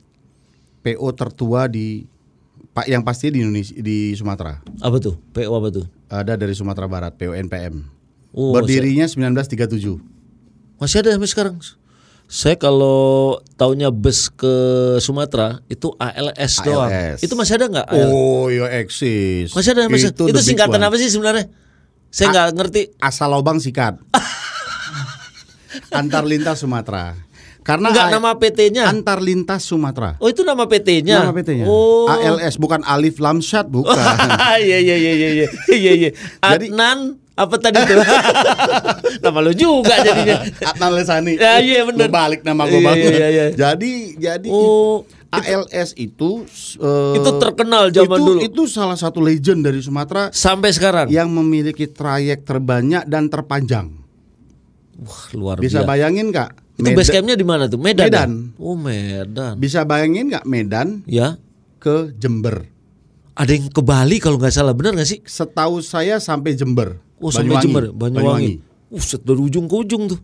PO 0.81 1.07
tertua 1.13 1.67
di 1.67 2.07
Pak 2.71 2.87
yang 2.87 3.05
pasti 3.05 3.29
di 3.29 3.39
Indonesia 3.39 3.75
di 3.75 4.11
Sumatera. 4.13 4.59
apa 4.81 4.97
tuh? 4.97 5.19
PO 5.31 5.51
apa 5.51 5.69
tuh? 5.69 5.85
Ada 6.13 6.37
dari 6.37 6.53
Sumatera 6.53 6.85
Barat, 6.85 7.17
PO 7.17 7.33
NPM. 7.33 7.89
Oh, 8.37 8.53
Berdirinya 8.53 9.09
1937. 9.09 9.97
Masih 10.77 11.01
ada 11.01 11.09
sampai 11.17 11.29
sekarang. 11.29 11.55
Saya 12.29 12.53
kalau 12.57 13.41
taunya 13.57 13.89
bus 13.89 14.29
ke 14.29 14.53
Sumatera 15.01 15.61
itu 15.69 15.89
ALS, 15.97 16.61
doang. 16.61 16.89
ALS. 16.89 17.25
Itu 17.25 17.33
masih 17.33 17.57
ada 17.57 17.65
nggak? 17.69 17.87
Oh, 17.93 18.49
yo 18.53 18.69
eksis. 18.69 19.53
Masih 19.57 19.73
ada 19.73 19.89
masih. 19.89 20.13
Itu, 20.13 20.29
big 20.29 20.37
singkatan 20.37 20.81
one. 20.81 20.85
apa 20.85 20.95
sih 21.01 21.09
sebenarnya? 21.09 21.49
Saya 22.13 22.29
nggak 22.29 22.47
ngerti. 22.57 22.81
Asal 23.01 23.33
lobang 23.33 23.57
sikat. 23.57 23.97
Antar 25.97 26.25
lintas 26.25 26.61
Sumatera. 26.61 27.17
Karena 27.63 27.89
Enggak 27.89 28.07
A- 28.07 28.11
nama 28.11 28.29
PT-nya. 28.35 28.83
Antar 28.85 29.19
lintas 29.19 29.63
Sumatera. 29.63 30.19
Oh 30.19 30.27
itu 30.27 30.43
nama 30.43 30.63
PT-nya. 30.63 31.23
Nama 31.23 31.33
PT-nya. 31.33 31.63
Oh. 31.63 32.05
ALS 32.05 32.55
bukan 32.55 32.83
Alif 32.83 33.17
Lam 33.17 33.39
Syad 33.39 33.67
bukan. 33.67 33.95
Iya 34.59 34.77
iya 34.77 34.95
iya 34.95 35.11
iya 35.13 35.29
iya 35.33 35.47
iya 35.71 35.91
iya. 35.97 36.09
Jadi- 36.53 36.69
Adnan 36.69 36.99
apa 37.33 37.55
tadi 37.57 37.81
tuh? 37.81 37.97
nama 39.23 39.39
lu 39.39 39.51
juga 39.51 39.95
jadinya. 39.97 40.43
Adnan 40.67 40.91
Lesani. 40.93 41.33
Ya, 41.33 41.57
iya, 41.57 41.81
bener. 41.81 42.05
Lu 42.05 42.13
balik 42.13 42.43
nama 42.43 42.63
gue 42.63 42.77
Iya, 42.77 42.85
bang. 42.85 42.97
iya, 42.99 43.27
iya. 43.27 43.45
Jadi 43.51 43.91
jadi 44.19 44.47
Oh. 44.47 45.01
ALS 45.33 45.97
itu 45.97 46.45
eh, 46.77 47.13
Itu 47.17 47.29
terkenal 47.39 47.89
zaman 47.89 48.17
itu, 48.17 48.27
dulu. 48.27 48.39
Itu 48.39 48.61
salah 48.67 48.93
satu 48.93 49.17
legend 49.17 49.63
dari 49.63 49.79
Sumatera 49.79 50.29
Sampai 50.29 50.69
sekarang. 50.69 51.09
yang 51.09 51.25
memiliki 51.27 51.87
trayek 51.87 52.43
terbanyak 52.43 53.07
dan 53.07 53.25
terpanjang. 53.27 53.97
Wah, 54.95 55.23
luar 55.33 55.57
Bisa 55.57 55.81
biasa. 55.81 55.89
bayangin 55.89 56.29
nggak? 56.29 56.51
Itu 56.73 56.89
base 56.91 57.09
campnya 57.09 57.33
di 57.33 57.45
mana 57.45 57.65
tuh? 57.65 57.77
Medan. 57.77 58.07
Medan. 58.07 58.31
ya? 58.51 58.59
Oh, 58.59 58.73
Medan. 58.73 59.53
Bisa 59.55 59.83
bayangin 59.83 60.29
nggak 60.29 60.45
Medan 60.45 61.05
Ya. 61.05 61.37
ke 61.77 62.11
Jember? 62.15 62.69
ada 63.33 63.49
yang 63.49 63.65
ke 63.65 63.81
Bali 63.81 64.21
kalau 64.21 64.37
nggak 64.37 64.53
salah, 64.53 64.71
benar 64.71 64.93
nggak 64.93 65.09
sih? 65.09 65.19
Setahu 65.25 65.81
saya 65.81 66.21
sampai 66.21 66.53
Jember. 66.53 67.01
Oh 67.17 67.33
sampai 67.33 67.57
Banyuwangi. 67.57 67.65
Jember, 67.65 67.83
Banyuwangi. 67.89 68.53
Uset 68.89 69.25
dari 69.25 69.41
ujung 69.41 69.65
ke 69.65 69.73
ujung 69.75 70.05
tuh. 70.05 70.21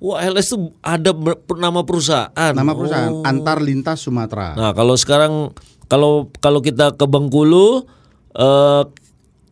Wah 0.00 0.20
LS 0.20 0.52
tuh 0.52 0.72
ada 0.80 1.12
nama 1.54 1.84
perusahaan. 1.84 2.52
Nama 2.52 2.72
perusahaan 2.72 3.12
Oh. 3.12 3.24
Antar 3.24 3.60
Lintas 3.60 4.00
Sumatera. 4.00 4.56
Nah 4.56 4.72
kalau 4.72 4.96
sekarang 4.96 5.52
kalau 5.84 6.32
kalau 6.40 6.60
kita 6.60 6.92
ke 6.92 7.04
Bengkulu, 7.04 7.84
eh, 8.32 8.82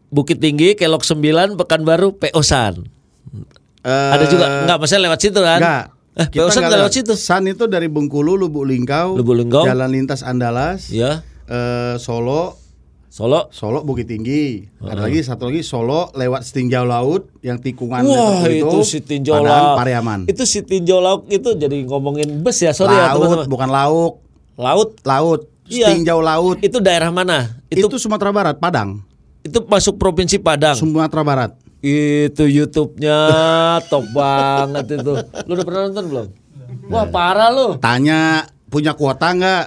Bukit 0.09 0.41
Tinggi, 0.41 0.73
Kelok 0.73 1.05
9, 1.05 1.57
Pekanbaru, 1.57 2.17
Peosan. 2.17 2.85
Eh, 3.83 4.11
ada 4.13 4.25
juga 4.25 4.65
nggak 4.65 4.79
masalah 4.79 5.03
lewat 5.09 5.21
situ 5.21 5.41
kan? 5.41 5.61
Enggak. 5.61 5.85
Eh, 6.13 6.27
Kita 6.27 6.45
Peosan 6.45 6.61
nggak 6.63 6.73
lewat 6.79 6.93
situ. 6.93 7.13
San 7.15 7.45
itu 7.45 7.65
dari 7.65 7.89
Bengkulu, 7.89 8.37
Lubuk 8.37 8.63
Linggau, 8.63 9.17
Lubuk 9.17 9.33
Linggau. 9.33 9.65
Jalan 9.65 9.89
Lintas 9.89 10.21
Andalas, 10.21 10.89
Ya, 10.89 11.25
eh, 11.47 11.97
Solo, 11.97 12.61
Solo. 13.09 13.49
Solo 13.49 13.81
Bukit 13.81 14.05
Tinggi. 14.07 14.69
Ada 14.79 15.03
lagi 15.03 15.21
satu 15.21 15.49
lagi 15.49 15.61
Solo 15.61 16.13
lewat 16.13 16.43
Setinjau 16.43 16.85
Laut 16.85 17.33
yang 17.39 17.57
tikungan 17.57 18.05
Wah 18.05 18.45
itu, 18.45 18.65
itu 18.65 18.79
si 18.83 18.99
tinjau 19.01 19.37
Padang, 19.37 19.53
lauk. 19.73 19.77
Pariaman. 19.79 20.21
Itu 20.27 20.45
si 20.45 20.61
tinjau 20.61 21.01
lauk 21.01 21.29
itu 21.29 21.49
jadi 21.53 21.77
ngomongin 21.83 22.41
bus 22.41 22.57
ya 22.59 22.73
sorry 22.73 22.93
ya 22.93 23.11
laut 23.11 23.21
teman-teman. 23.23 23.47
bukan 23.49 23.69
lauk, 23.69 24.13
Laut 24.55 24.91
laut. 25.03 25.41
Iya. 25.65 25.89
Setinjau 25.89 26.21
Laut. 26.21 26.61
itu 26.61 26.77
daerah 26.77 27.09
mana? 27.09 27.57
Itu, 27.67 27.89
Itu 27.89 27.97
Sumatera 27.97 28.29
Barat, 28.29 28.57
Padang. 28.59 29.01
itu 29.41 29.65
masuk 29.65 29.97
provinsi 29.97 30.37
Padang. 30.37 30.77
Sumatera 30.77 31.23
Barat. 31.23 31.51
Itu 31.83 32.47
YouTube-nya 32.47 33.19
top 33.87 34.07
banget 34.13 34.87
itu. 34.95 35.13
Lu 35.45 35.53
udah 35.53 35.67
pernah 35.67 35.81
nonton 35.85 36.05
belum? 36.07 36.27
Wah 36.87 37.07
parah 37.07 37.51
lu. 37.51 37.75
Tanya 37.77 38.43
punya 38.69 38.95
kuota 38.95 39.35
nggak? 39.35 39.65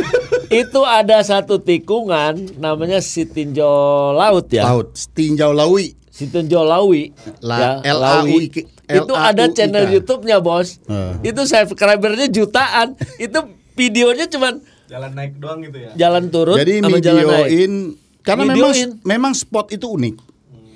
itu 0.62 0.80
ada 0.80 1.18
satu 1.20 1.56
tikungan 1.56 2.36
namanya 2.56 3.00
si 3.00 3.24
tinjau 3.24 4.12
laut 4.12 4.46
ya. 4.48 4.64
Laut. 4.64 4.92
Setinjau 4.92 5.50
Lawi. 5.50 5.96
Si 6.06 6.28
tinjau 6.28 6.62
lawi. 6.62 7.10
La- 7.40 7.80
ya, 7.80 7.90
L-A-U-I- 7.90 8.46
Lawi. 8.46 8.46
Itu 8.84 9.12
ada 9.12 9.48
channel 9.48 9.88
YouTube-nya 9.90 10.38
bos. 10.38 10.78
Eh. 10.84 11.32
Itu 11.32 11.42
subscribernya 11.42 12.28
jutaan. 12.28 12.94
itu 13.16 13.40
videonya 13.74 14.28
cuman 14.28 14.60
Jalan 14.84 15.10
naik 15.10 15.40
doang 15.40 15.64
gitu 15.64 15.80
ya. 15.80 15.90
jalan 15.96 16.28
turun 16.28 16.54
Jadi 16.54 16.78
sama 16.78 17.00
jalan 17.00 17.24
naik. 17.24 17.48
videoin 17.48 17.72
karena 18.20 18.42
memang 18.44 18.70
Videoin. 18.70 18.90
memang 19.02 19.32
spot 19.32 19.72
itu 19.72 19.88
unik. 19.88 20.14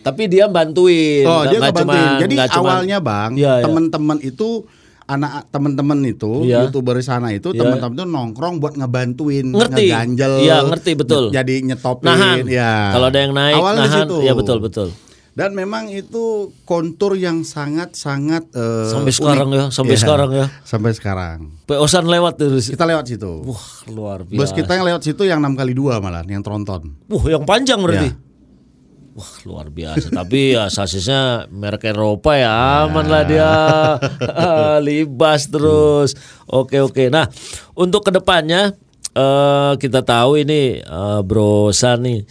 Tapi 0.08 0.22
dia 0.26 0.44
bantuin. 0.46 1.22
Oh, 1.22 1.30
nggak- 1.38 1.46
dia 1.46 1.58
nggak 1.58 1.72
ngebantuin. 1.74 2.00
cuman- 2.00 2.18
Jadi 2.18 2.32
nggak 2.34 2.50
cuman- 2.50 2.64
awalnya 2.72 2.98
Bang, 2.98 3.30
Iya, 3.34 3.52
iya. 3.52 3.64
teman-teman 3.64 4.18
itu 4.20 4.48
anak 5.06 5.48
teman-teman 5.48 5.98
itu 6.02 6.32
Iya. 6.44 6.58
youtuber 6.62 7.00
sana 7.00 7.28
itu 7.30 7.48
Iya. 7.50 7.60
teman-teman 7.62 7.94
itu 7.94 8.04
nongkrong 8.06 8.54
buat 8.58 8.74
ngebantuin 8.74 9.46
Ngerti. 9.48 9.88
ngeganjel 9.88 10.32
Iya, 10.38 10.56
ngerti, 10.62 10.90
betul. 10.94 11.22
jadi 11.30 11.54
nyetopin 11.62 12.04
nahan. 12.06 12.44
ya 12.46 12.92
Kalau 12.92 13.06
ada 13.06 13.18
yang 13.18 13.32
naik 13.32 13.56
awalnya 13.56 13.84
nahan. 13.84 14.04
situ. 14.04 14.16
Ya 14.20 14.32
betul 14.32 14.60
betul. 14.60 14.88
dan 15.30 15.54
memang 15.54 15.86
itu 15.86 16.50
kontur 16.64 17.14
yang 17.14 17.40
sangat 17.40 17.94
sangat 17.94 18.42
eh, 18.50 18.90
Sampai 18.90 19.08
unik. 19.08 19.16
sekarang 19.16 19.48
ya, 19.48 19.64
sampai 19.70 19.94
Iya, 19.94 20.02
sekarang 20.02 20.30
ya. 20.34 20.46
sampai 20.60 20.90
sekarang 20.92 21.38
Peosan 21.62 22.04
lewat 22.04 22.34
terus. 22.36 22.66
kita 22.66 22.82
lewat 22.82 23.06
situ 23.06 23.46
Wah, 23.46 23.64
luar 23.86 24.18
biasa. 24.20 24.34
bus 24.34 24.50
kita 24.52 24.74
yang 24.74 24.82
lewat 24.84 24.98
situ 25.00 25.22
yang 25.22 25.38
enam 25.38 25.54
kali 25.54 25.72
dua 25.72 26.02
malah 26.02 26.26
yang 26.26 26.42
tronton 26.42 26.90
Wah, 27.06 27.22
yang 27.24 27.46
panjang 27.46 27.78
berarti. 27.78 28.10
Ya. 28.10 28.18
Wah, 29.18 29.34
luar 29.42 29.66
biasa. 29.74 30.14
Tapi 30.14 30.54
ya 30.54 30.70
sasisnya 30.70 31.50
merek 31.50 31.90
Eropa 31.90 32.38
ya 32.38 32.86
aman 32.86 33.06
lah 33.10 33.26
dia. 33.26 33.52
Libas 34.86 35.50
terus. 35.50 36.14
Oke, 36.46 36.78
oke. 36.78 37.10
Nah, 37.10 37.26
untuk 37.74 38.06
ke 38.06 38.14
depannya 38.14 38.78
eh 39.18 39.72
kita 39.74 40.06
tahu 40.06 40.38
ini 40.46 40.78
eh, 40.78 41.20
Bro 41.26 41.74
San 41.74 42.06
nih. 42.06 42.22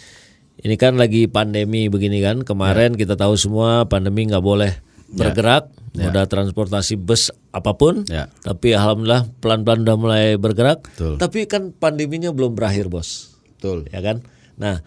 Ini 0.58 0.76
kan 0.80 0.96
lagi 0.96 1.28
pandemi 1.28 1.92
begini 1.92 2.24
kan. 2.24 2.48
Kemarin 2.48 2.96
kita 2.96 3.20
tahu 3.20 3.36
semua 3.36 3.84
pandemi 3.92 4.24
nggak 4.24 4.42
boleh 4.42 4.72
bergerak, 5.12 5.70
moda 5.92 6.24
transportasi 6.24 6.96
bus 6.96 7.36
apa 7.52 7.76
pun. 7.76 8.08
Ya. 8.08 8.32
Tapi 8.48 8.72
alhamdulillah 8.72 9.28
pelan-pelan 9.44 9.84
udah 9.84 9.98
mulai 10.00 10.26
bergerak. 10.40 10.88
Betul. 10.96 11.20
Tapi 11.20 11.52
kan 11.52 11.76
pandeminya 11.76 12.32
belum 12.32 12.56
berakhir, 12.56 12.88
Bos 12.88 13.38
betul 13.58 13.90
ya 13.90 14.06
kan? 14.06 14.22
Nah, 14.62 14.86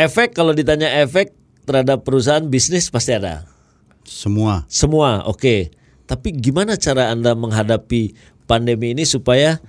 efek 0.00 0.32
kalau 0.32 0.52
ditanya 0.52 1.00
efek 1.00 1.32
terhadap 1.62 2.02
perusahaan 2.02 2.42
bisnis 2.42 2.88
pasti 2.88 3.12
ada. 3.12 3.44
semua 4.02 4.64
Semua 4.66 5.22
oke. 5.24 5.70
Tapi 6.04 6.34
gimana 6.34 6.74
cara 6.74 7.14
Anda 7.14 7.38
menghadapi 7.38 8.16
pandemi 8.42 8.90
ini 8.90 9.06
supaya 9.06 9.62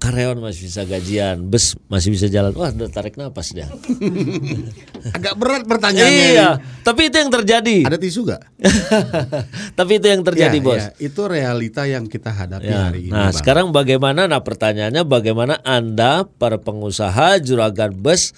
karyawan 0.00 0.36
masih 0.36 0.68
bisa 0.68 0.84
gajian, 0.84 1.48
bus 1.48 1.76
masih 1.88 2.12
bisa 2.12 2.28
jalan. 2.28 2.52
Wah, 2.56 2.68
udah 2.68 2.88
tarik 2.88 3.16
napas 3.16 3.52
dia. 3.52 3.68
agak 5.16 5.34
berat 5.36 5.64
pertanyaannya 5.64 6.24
iya, 6.32 6.48
ini. 6.56 6.80
tapi 6.80 7.08
itu 7.08 7.16
yang 7.20 7.32
terjadi. 7.32 7.76
ada 7.84 7.96
tisu 7.96 8.20
gak? 8.24 8.42
tapi 9.78 9.92
itu 9.96 10.06
yang 10.08 10.20
terjadi, 10.20 10.56
Ya, 10.56 10.64
Bos. 10.64 10.80
ya, 10.80 10.88
itu 11.00 11.20
realita 11.24 11.82
yang 11.84 12.04
kita 12.04 12.32
hadapi 12.32 12.68
Ya. 12.68 12.88
hari 12.88 13.08
ini 13.08 13.12
Nah, 13.12 13.28
Bang. 13.28 13.36
sekarang 13.36 13.66
bagaimana? 13.72 14.28
Nah, 14.28 14.40
pertanyaannya 14.44 15.04
bagaimana 15.04 15.60
Anda 15.64 16.24
para 16.28 16.60
pengusaha 16.60 17.40
juragan 17.40 17.92
bus 17.96 18.32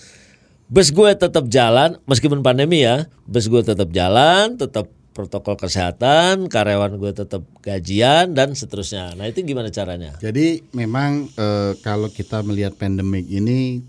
bus 0.67 0.91
gue 0.91 1.11
tetap 1.15 1.47
jalan 1.47 1.99
meskipun 2.05 2.43
pandemi 2.43 2.83
ya. 2.83 3.07
Bus 3.25 3.47
gue 3.47 3.63
tetap 3.63 3.91
jalan, 3.91 4.55
tetap 4.55 4.91
protokol 5.11 5.57
kesehatan, 5.57 6.45
karyawan 6.47 7.01
gue 7.01 7.09
tetap 7.11 7.41
gajian 7.61 8.37
dan 8.37 8.53
seterusnya. 8.53 9.17
Nah, 9.17 9.25
itu 9.25 9.41
gimana 9.43 9.73
caranya? 9.73 10.13
Jadi 10.21 10.61
memang 10.73 11.33
eh, 11.33 11.73
kalau 11.81 12.13
kita 12.13 12.45
melihat 12.45 12.77
pandemik 12.77 13.25
ini 13.25 13.81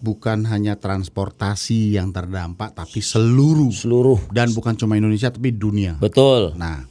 bukan 0.00 0.48
hanya 0.48 0.74
transportasi 0.74 1.94
yang 1.94 2.10
terdampak 2.10 2.72
tapi 2.72 2.98
seluruh 2.98 3.68
Seluruh. 3.70 4.18
dan 4.32 4.48
bukan 4.50 4.74
cuma 4.74 4.96
Indonesia 4.96 5.30
tapi 5.30 5.52
dunia. 5.52 6.00
Betul. 6.00 6.56
Nah, 6.56 6.82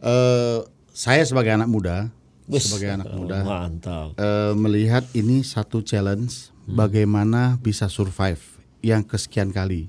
eh, 0.00 0.58
saya 0.90 1.22
sebagai 1.22 1.54
anak 1.54 1.70
muda, 1.70 2.10
Bus. 2.42 2.66
sebagai 2.66 2.90
anak 2.96 3.12
muda 3.12 3.38
Mantap. 3.44 4.18
eh, 4.18 4.52
melihat 4.56 5.06
ini 5.14 5.44
satu 5.44 5.78
challenge 5.78 6.50
bagaimana 6.68 7.56
bisa 7.56 7.86
survive 7.86 8.40
yang 8.80 9.02
kesekian 9.02 9.48
kali. 9.48 9.88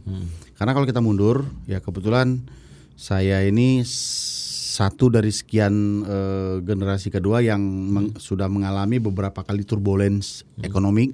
Karena 0.55 0.71
kalau 0.71 0.83
kita 0.83 0.99
mundur, 0.99 1.45
ya 1.65 1.77
kebetulan 1.77 2.41
saya 2.93 3.43
ini 3.43 3.83
satu 3.83 5.07
dari 5.07 5.29
sekian 5.29 5.73
eh, 6.01 6.55
generasi 6.61 7.09
kedua 7.09 7.39
yang 7.39 7.59
meng- 7.61 8.15
sudah 8.15 8.47
mengalami 8.47 8.97
beberapa 8.97 9.39
kali 9.39 9.61
turbulence 9.61 10.47
ekonomi. 10.59 11.11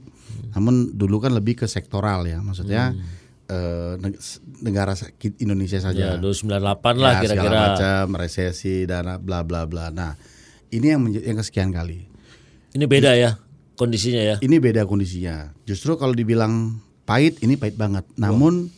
Namun 0.51 0.91
dulu 0.91 1.19
kan 1.19 1.31
lebih 1.31 1.55
ke 1.55 1.65
sektoral 1.65 2.25
ya, 2.25 2.39
maksudnya 2.39 2.93
eh, 3.45 3.93
neg- 3.97 4.21
negara 4.59 4.93
Indonesia 5.37 5.77
Ya, 5.77 5.83
saja. 5.83 6.05
298 6.17 6.95
lah 6.95 7.11
Ya, 7.11 7.21
kira-kira. 7.21 7.59
macam 7.69 8.05
resesi 8.15 8.85
dan 8.85 9.19
bla 9.19 9.41
bla 9.41 9.65
bla. 9.65 9.89
Nah, 9.89 10.17
ini 10.69 10.85
yang 10.87 11.01
yang 11.09 11.37
kesekian 11.37 11.69
kali. 11.69 12.05
Ini 12.71 12.85
beda 12.85 13.13
ya 13.13 13.39
kondisinya 13.75 14.21
ya. 14.23 14.35
Ini 14.41 14.55
beda 14.57 14.87
kondisinya. 14.87 15.51
Justru 15.67 15.95
kalau 15.99 16.15
dibilang 16.15 16.79
pahit, 17.05 17.39
ini 17.43 17.59
pahit 17.59 17.77
banget. 17.77 18.03
Namun 18.17 18.71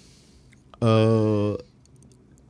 eh, 0.81 1.53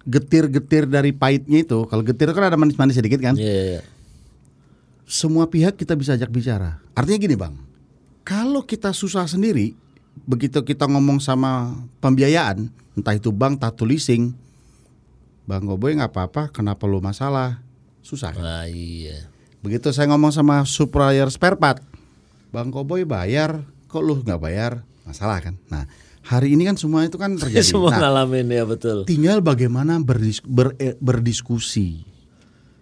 getir-getir 0.08 0.88
dari 0.88 1.12
pahitnya 1.12 1.62
itu, 1.62 1.84
kalau 1.92 2.02
getir 2.02 2.32
kan 2.32 2.48
ada 2.48 2.56
manis-manis 2.56 2.96
sedikit 2.96 3.20
kan. 3.20 3.36
Iya, 3.36 3.52
iya, 3.52 3.64
iya. 3.78 3.82
Semua 5.08 5.48
pihak 5.48 5.76
kita 5.76 5.96
bisa 5.96 6.16
ajak 6.16 6.32
bicara. 6.32 6.80
Artinya 6.96 7.20
gini 7.20 7.36
bang, 7.36 7.56
kalau 8.28 8.64
kita 8.64 8.92
susah 8.92 9.24
sendiri, 9.24 9.72
begitu 10.28 10.60
kita 10.64 10.84
ngomong 10.88 11.24
sama 11.24 11.80
pembiayaan, 12.04 12.68
entah 12.96 13.16
itu 13.16 13.32
bank, 13.32 13.64
itu 13.64 13.88
leasing, 13.88 14.36
bang 15.48 15.64
Goboy 15.64 15.96
nggak 15.96 16.12
apa-apa, 16.12 16.52
kenapa 16.52 16.84
lu 16.84 17.00
masalah? 17.00 17.64
Susah. 18.04 18.36
Ah, 18.36 18.68
iya. 18.68 19.32
Begitu 19.64 19.92
saya 19.92 20.12
ngomong 20.12 20.32
sama 20.32 20.64
supplier 20.68 21.28
spare 21.32 21.60
part, 21.60 21.80
Bang 22.58 22.74
Koboy 22.74 23.06
bayar, 23.06 23.62
kok 23.86 24.02
lu 24.02 24.17
nggak 24.17 24.41
bayar? 24.41 24.82
Masalah 25.06 25.38
kan. 25.39 25.62
Nah, 25.70 25.86
hari 26.26 26.58
ini 26.58 26.65
kan 26.65 26.74
semua 26.74 27.06
itu 27.06 27.13
kan 27.13 27.38
terjadi. 27.38 27.62
Semua 27.62 27.93
Nah, 27.93 28.02
ngalamin 28.02 28.50
ya 28.50 28.65
betul. 28.65 29.06
tinggal 29.06 29.46
bagaimana 29.46 30.02
berdis- 30.02 30.41
ber- 30.41 30.74
eh, 30.78 30.98
berdiskusi. 30.98 32.02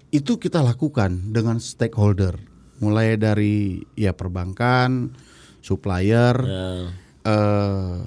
Itu 0.09 0.39
kita 0.39 0.63
lakukan 0.63 1.35
dengan 1.35 1.59
stakeholder, 1.59 2.39
mulai 2.79 3.19
dari 3.19 3.83
ya 3.93 4.15
perbankan, 4.15 5.11
supplier, 5.59 6.39
Ya. 6.39 6.67
eh, 7.27 7.99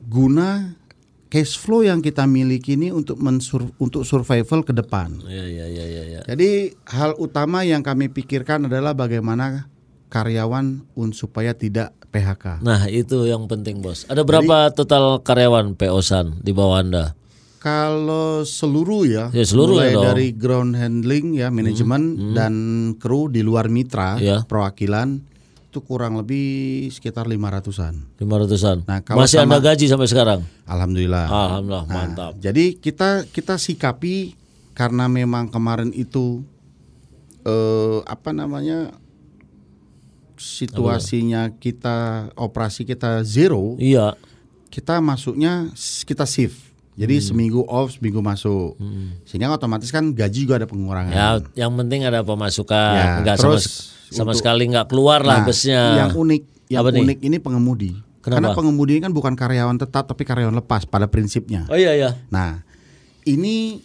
guna 0.00 0.80
cash 1.28 1.54
flow 1.54 1.84
yang 1.84 2.00
kita 2.00 2.24
miliki 2.24 2.74
ini 2.74 2.88
untuk 2.88 3.20
mensur- 3.20 3.70
untuk 3.76 4.02
survival 4.02 4.64
ke 4.64 4.72
depan. 4.72 5.12
Iya, 5.22 5.44
iya, 5.44 5.66
iya, 5.68 5.84
iya, 5.86 6.02
iya. 6.08 6.20
Jadi 6.24 6.72
hal 6.88 7.14
utama 7.14 7.62
yang 7.62 7.84
kami 7.84 8.08
pikirkan 8.08 8.64
adalah 8.64 8.96
bagaimana 8.96 9.69
karyawan 10.10 10.66
un 10.92 11.10
supaya 11.10 11.54
tidak 11.54 11.94
PHK. 12.06 12.60
Nah 12.60 12.84
itu 12.86 13.24
yang 13.24 13.46
penting 13.46 13.78
bos. 13.78 14.02
Ada 14.04 14.20
berapa 14.20 14.68
total 14.68 15.18
karyawan 15.20 15.72
PO-san 15.72 16.36
di 16.36 16.50
bawah 16.50 16.82
anda? 16.82 17.14
Kalau 17.56 18.40
seluruh 18.42 19.04
ya, 19.04 19.24
Ya, 19.30 19.44
seluruh 19.44 19.76
mulai 19.76 19.88
ya 19.88 19.94
dong. 19.94 20.04
dari 20.06 20.28
ground 20.32 20.72
handling 20.74 21.36
ya 21.36 21.48
manajemen 21.48 22.02
dan 22.32 22.54
kru 22.96 23.28
di 23.28 23.40
luar 23.40 23.68
mitra 23.68 24.16
Ya. 24.16 24.42
perwakilan 24.42 25.20
itu 25.62 25.78
kurang 25.80 26.16
lebih 26.16 26.88
sekitar 26.88 27.28
500-an. 27.28 28.16
500-an. 28.16 28.82
Nah, 28.82 28.98
kalau 29.00 29.22
Masih 29.22 29.38
sama- 29.38 29.54
Anda 29.54 29.70
gaji 29.70 29.86
sampai 29.86 30.08
sekarang? 30.08 30.40
Alhamdulillah. 30.64 31.26
Alhamdulillah, 31.28 31.84
Nah, 31.84 31.94
mantap. 31.94 32.32
Jadi 32.40 32.74
kita 32.74 33.28
kita 33.28 33.54
sikapi 33.54 34.34
karena 34.72 35.06
memang 35.06 35.46
kemarin 35.46 35.92
itu 35.92 36.42
eh 37.40 37.98
apa 38.04 38.32
namanya 38.32 38.92
situasinya 40.40 41.52
kita 41.52 41.96
operasi 42.34 42.82
kita 42.82 43.20
zero, 43.22 43.76
Iya. 43.76 44.16
kita 44.68 44.98
masuknya 44.98 45.68
kita 46.02 46.24
shift. 46.24 46.56
Jadi 46.96 47.16
Hmm. 47.16 47.26
seminggu 47.32 47.60
off, 47.64 47.96
seminggu 47.96 48.20
masuk. 48.20 48.76
Sehingga 49.24 49.52
otomatis 49.52 49.88
kan 49.88 50.10
gaji 50.10 50.44
juga 50.44 50.60
ada 50.60 50.68
pengurangan. 50.68 51.12
Ya, 51.12 51.28
yang 51.64 51.72
penting 51.72 52.04
ada 52.04 52.20
pemasukan. 52.20 52.92
Ya, 52.92 53.06
Enggak 53.20 53.36
sama, 53.40 53.56
terus 53.56 53.64
sama 54.10 54.32
untuk- 54.32 54.40
sekali 54.40 54.68
nggak 54.68 54.86
keluar 54.88 55.20
lah 55.22 55.40
Nah, 55.40 55.46
busnya. 55.46 55.82
Yang 55.96 56.10
unik, 56.18 56.42
yang 56.68 56.80
Apa 56.84 56.90
nih? 56.92 57.00
unik 57.04 57.18
ini 57.22 57.36
pengemudi. 57.38 57.92
Kenapa? 58.20 58.36
Karena 58.36 58.48
pengemudi 58.52 58.90
ini 58.96 59.00
kan 59.00 59.16
bukan 59.16 59.32
karyawan 59.32 59.80
tetap 59.80 60.04
tapi 60.04 60.28
karyawan 60.28 60.52
lepas 60.52 60.84
pada 60.84 61.08
prinsipnya. 61.08 61.64
Oh 61.72 61.78
iya 61.78 61.96
iya. 61.96 62.20
Nah, 62.28 62.60
ini 63.24 63.80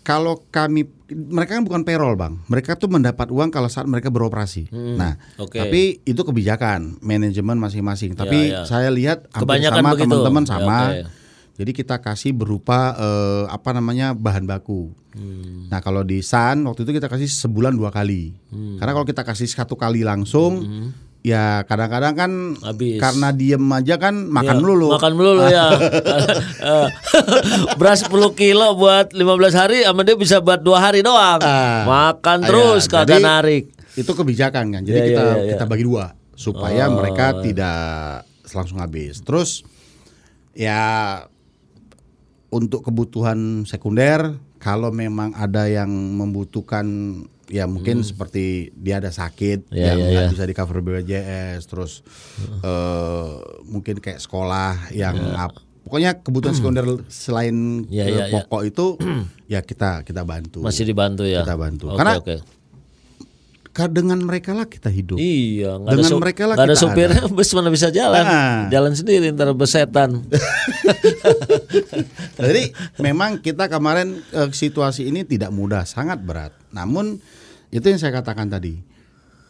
kalau 0.00 0.40
kami 0.48 0.88
mereka 1.10 1.58
kan 1.58 1.64
bukan 1.66 1.82
payroll, 1.82 2.14
Bang. 2.14 2.38
Mereka 2.46 2.78
tuh 2.78 2.86
mendapat 2.86 3.28
uang 3.28 3.50
kalau 3.50 3.66
saat 3.66 3.84
mereka 3.84 4.08
beroperasi. 4.08 4.70
nah, 4.70 5.18
Hmm, 5.18 5.42
oke. 5.42 5.58
tapi 5.58 5.98
itu 6.02 6.22
kebijakan 6.22 6.96
manajemen 7.00 7.58
masing-masing. 7.58 8.14
Tapi 8.14 8.54
ya. 8.54 8.62
saya 8.62 8.88
lihat 8.88 9.26
hampir 9.28 9.58
Kebanyakan 9.58 9.82
sama 9.82 9.90
teman-teman 9.96 10.42
Ya, 10.42 10.48
sama. 10.48 10.78
oke. 10.86 10.98
Jadi 11.60 11.72
kita 11.76 12.00
kasih 12.00 12.32
berupa 12.32 12.96
eh, 12.96 13.44
apa 13.50 13.76
namanya 13.76 14.16
bahan 14.16 14.48
baku. 14.48 14.96
Hmm. 15.12 15.68
Nah 15.68 15.82
kalau 15.82 16.00
di 16.00 16.22
Sun 16.22 16.64
waktu 16.64 16.86
itu 16.86 16.96
kita 16.96 17.10
kasih 17.10 17.28
sebulan 17.28 17.74
dua 17.74 17.90
kali. 17.90 18.32
Hmm. 18.48 18.78
Karena 18.78 18.94
kalau 18.94 19.04
kita 19.04 19.20
kasih 19.20 19.44
satu 19.44 19.76
kali 19.76 20.00
langsung, 20.00 20.64
ya 21.20 21.60
kadang-kadang 21.64 22.14
kan 22.16 22.30
Habis. 22.60 22.96
karena 22.96 23.28
diem 23.30 23.60
aja 23.66 23.96
kan 23.96 24.14
makan 24.26 24.56
Ya, 24.56 24.60
melulu. 24.60 24.88
Makan 24.92 25.12
melulu 25.12 25.42
ya. 25.46 25.66
Eh, 26.60 26.86
Beras 27.76 28.04
10 28.04 28.12
kilo 28.34 28.72
buat 28.74 29.12
15 29.12 29.20
hari 29.52 29.78
sama 29.82 30.04
dia 30.04 30.12
bisa 30.14 30.40
buat 30.40 30.60
dua 30.60 30.80
hari 30.80 31.00
doang. 31.00 31.40
Ah. 31.40 31.84
Makan 31.84 32.38
Ah, 32.40 32.46
terus 32.46 32.84
ya, 32.84 33.00
kagak 33.00 33.20
narik. 33.20 33.64
Itu 33.92 34.12
kebijakan 34.12 34.64
kan. 34.70 34.82
Jadi 34.82 34.96
Iya, 34.96 35.06
kita 35.06 35.20
iya, 35.20 35.28
iya, 35.30 35.40
iya. 35.40 35.50
kita 35.54 35.64
bagi 35.64 35.84
dua 35.84 36.04
supaya 36.32 36.88
Oh. 36.88 36.96
mereka 36.96 37.40
tidak 37.40 38.24
langsung 38.46 38.78
habis. 38.78 39.20
Terus 39.20 39.64
ya 40.52 40.80
untuk 42.48 42.82
kebutuhan 42.82 43.62
sekunder 43.64 44.34
kalau 44.58 44.90
memang 44.90 45.32
ada 45.32 45.64
yang 45.64 45.88
membutuhkan 45.88 46.84
ya 47.50 47.66
mungkin 47.66 48.00
seperti 48.00 48.44
dia 48.72 48.96
ada 48.96 49.10
sakit 49.10 49.66
Hmm. 49.66 49.74
Iya, 49.74 49.84
yang 49.84 49.98
iya, 49.98 50.06
nggak 50.08 50.24
iya. 50.24 50.32
bisa 50.32 50.44
di 50.44 50.54
cover 50.54 50.78
BPJS 50.78 51.60
terus 51.66 51.92
eh, 52.60 53.30
mungkin 53.64 53.98
kayak 53.98 54.18
sekolah 54.18 54.88
yang 54.90 55.18
ap- 55.34 55.58
pokoknya 55.82 56.16
kebutuhan 56.16 56.54
sekunder 56.54 56.86
selain 57.06 57.82
Iya, 57.86 58.04
eh, 58.04 58.08
iya, 58.08 58.24
iya. 58.24 58.32
pokok 58.32 58.62
itu 58.64 58.86
ya 59.44 59.60
kita 59.60 60.02
kita 60.02 60.22
bantu. 60.22 60.62
Masih 60.62 60.86
dibantu 60.86 61.26
ya. 61.26 61.42
Kita 61.42 61.54
bantu. 61.54 61.90
Oke, 61.90 61.98
Karena. 61.98 62.14
Ka- 63.70 63.86
dengan 63.86 64.18
mereka 64.18 64.50
lah 64.50 64.66
kita 64.66 64.90
hidup. 64.90 65.14
Iya, 65.14 65.78
ada, 65.78 65.94
Dengan 65.94 66.18
mereka 66.18 66.42
lah 66.44 66.54
ada 66.54 66.74
supirnya, 66.74 67.22
bus 67.30 67.50
mana 67.50 67.70
bisa 67.70 67.86
jalan, 67.88 68.18
Ah. 68.20 68.66
jalan 68.66 68.94
sendiri 68.94 69.30
ntar 69.30 69.50
besetan. 69.52 70.26
Jadi 72.36 72.62
memang 72.98 73.38
kita 73.38 73.66
kemarin 73.66 74.20
eh, 74.28 74.50
situasi 74.50 75.06
ini 75.06 75.22
tidak 75.22 75.50
mudah, 75.50 75.84
sangat 75.84 76.18
berat. 76.18 76.50
Namun 76.70 77.22
itu 77.70 77.82
yang 77.84 77.96
saya 77.96 78.12
katakan 78.12 78.46
tadi. 78.46 78.82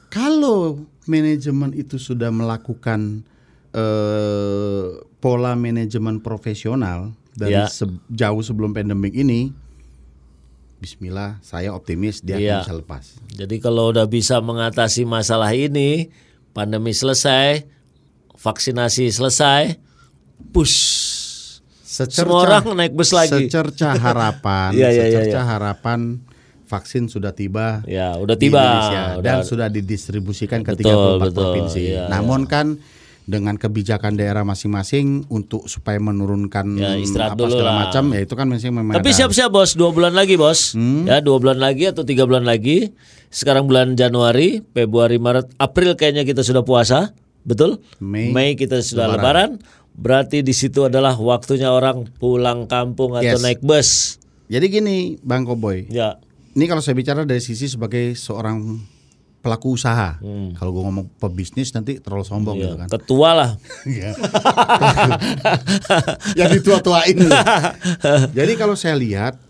Kalau 0.09 0.81
manajemen 1.05 1.73
itu 1.73 1.97
sudah 1.97 2.29
melakukan 2.29 3.23
eh, 3.71 4.87
pola 5.17 5.55
manajemen 5.55 6.19
profesional 6.19 7.15
dari 7.33 7.55
Ya. 7.55 7.71
se- 7.71 7.87
jauh 8.09 8.43
sebelum 8.43 8.71
pandemik 8.71 9.15
ini, 9.15 9.55
Bismillah, 10.77 11.37
saya 11.39 11.71
optimis 11.71 12.19
dia 12.19 12.35
Iya. 12.35 12.51
akan 12.51 12.65
bisa 12.65 12.75
lepas. 12.75 13.05
Jadi 13.31 13.57
kalau 13.59 13.93
udah 13.93 14.09
bisa 14.09 14.41
mengatasi 14.41 15.05
masalah 15.05 15.53
ini, 15.53 16.09
pandemi 16.51 16.91
selesai, 16.91 17.69
vaksinasi 18.35 19.13
selesai, 19.13 19.77
push. 20.51 20.77
Semua 21.85 22.43
orang 22.43 22.65
naik 22.73 22.97
bus 22.97 23.13
lagi. 23.13 23.45
Secerca 23.47 23.93
harapan, 23.93 24.73
Iya, 24.73 24.89
iya, 24.91 25.05
iya, 25.05 25.21
secerca 25.21 25.37
iya. 25.37 25.47
harapan 25.47 25.99
vaksin 26.71 27.07
sudah 27.07 27.33
tiba 27.33 27.83
Ya, 27.85 28.15
udah 28.15 28.33
di 28.33 28.47
tiba. 28.47 28.63
Indonesia 28.63 29.03
Udah- 29.13 29.25
dan 29.27 29.37
sudah 29.43 29.67
didistribusikan 29.67 30.63
ke 30.63 30.73
Betul, 30.73 31.19
34 31.19 31.19
betul. 31.21 31.35
provinsi. 31.37 31.83
Iya, 31.91 32.05
Namun 32.07 32.47
kan 32.47 32.79
dengan 33.23 33.55
kebijakan 33.55 34.15
daerah 34.15 34.43
masing-masing 34.43 35.27
untuk 35.29 35.67
supaya 35.67 35.99
menurunkan 35.99 36.67
Ya, 36.75 36.95
istirahat 36.97 37.35
apa 37.35 37.41
dulu 37.41 37.53
segala 37.53 37.69
lah. 37.69 37.79
macam 37.85 38.05
ya 38.11 38.21
itu 38.21 38.35
kan 38.35 38.47
masing 38.47 38.73
memang 38.73 38.91
Tapi 38.93 39.11
siap-siap 39.13 39.51
bos, 39.51 39.71
dua 39.73 39.91
bulan 39.91 40.11
lagi 40.13 40.35
bos, 40.35 40.73
Hmm. 40.73 41.05
ya 41.05 41.19
dua 41.19 41.37
bulan 41.37 41.59
lagi 41.59 41.87
atau 41.87 42.03
tiga 42.03 42.23
bulan 42.23 42.43
lagi. 42.43 42.91
Sekarang 43.29 43.67
bulan 43.67 43.95
Januari, 43.95 44.59
Februari, 44.69 45.15
Maret, 45.17 45.55
April 45.57 45.95
kayaknya 45.95 46.23
kita 46.23 46.43
sudah 46.43 46.63
puasa, 46.63 47.15
betul? 47.41 47.79
Mei, 48.01 48.55
kita 48.55 48.79
sudah 48.81 49.07
lebaran. 49.09 49.63
Berarti 49.93 50.41
di 50.41 50.51
situ 50.51 50.83
adalah 50.83 51.15
waktunya 51.15 51.69
orang 51.69 52.11
pulang 52.17 52.65
kampung 52.65 53.15
atau 53.15 53.37
Yes. 53.37 53.45
naik 53.45 53.61
bus. 53.61 54.19
Jadi 54.49 54.67
gini 54.67 54.97
Bang 55.21 55.45
Koboy, 55.45 55.87
Ya, 55.87 56.19
ini 56.51 56.65
kalau 56.67 56.81
saya 56.81 56.95
bicara 56.95 57.23
dari 57.23 57.39
sisi 57.39 57.67
sebagai 57.67 58.15
seorang 58.15 58.79
pelaku 59.41 59.73
usaha. 59.73 60.21
Kalau 60.55 60.71
gue 60.71 60.83
ngomong 60.85 61.07
pebisnis 61.17 61.73
nanti 61.73 61.97
terlalu 61.97 62.25
sombong 62.25 62.57
Hmm. 62.57 62.61
ya. 62.61 62.67
gitu 62.67 62.77
kan. 62.77 62.89
ketua 62.91 63.31
lah. 63.33 63.51
Iya. 63.89 64.13
yang 66.39 66.51
ditua-tuain. 66.53 67.17
Jadi 68.37 68.53
kalau 68.55 68.77
saya 68.77 68.95
lihat 68.95 69.41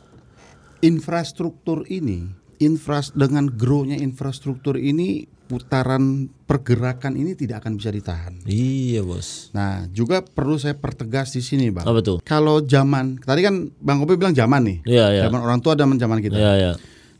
infrastruktur 0.80 1.84
ini, 1.90 2.30
infras 2.58 3.10
dengan 3.10 3.48
grow-nya 3.48 3.98
infrastruktur 3.98 4.78
ini 4.78 5.26
putaran 5.50 6.30
pergerakan 6.46 7.18
ini 7.18 7.34
tidak 7.34 7.66
akan 7.66 7.74
bisa 7.74 7.90
ditahan. 7.90 8.38
Iya 8.46 9.02
bos. 9.02 9.50
Nah, 9.50 9.90
juga 9.90 10.22
perlu 10.22 10.54
saya 10.62 10.78
pertegas 10.78 11.34
di 11.34 11.42
sini, 11.42 11.74
Bang. 11.74 11.82
Apa 11.82 11.98
tuh? 11.98 12.22
Kalau 12.22 12.62
zaman 12.62 13.18
tadi 13.18 13.42
kan 13.42 13.66
Bang 13.82 13.98
Kopi 13.98 14.14
bilang 14.14 14.30
zaman 14.30 14.62
nih. 14.62 14.78
Iya 14.86 15.06
ya. 15.10 15.22
Zaman 15.26 15.42
orang 15.42 15.58
tua 15.58 15.74
dan 15.74 15.90
zaman 15.98 16.22
kita. 16.22 16.38
Iya 16.38 16.52
ya. 16.54 16.72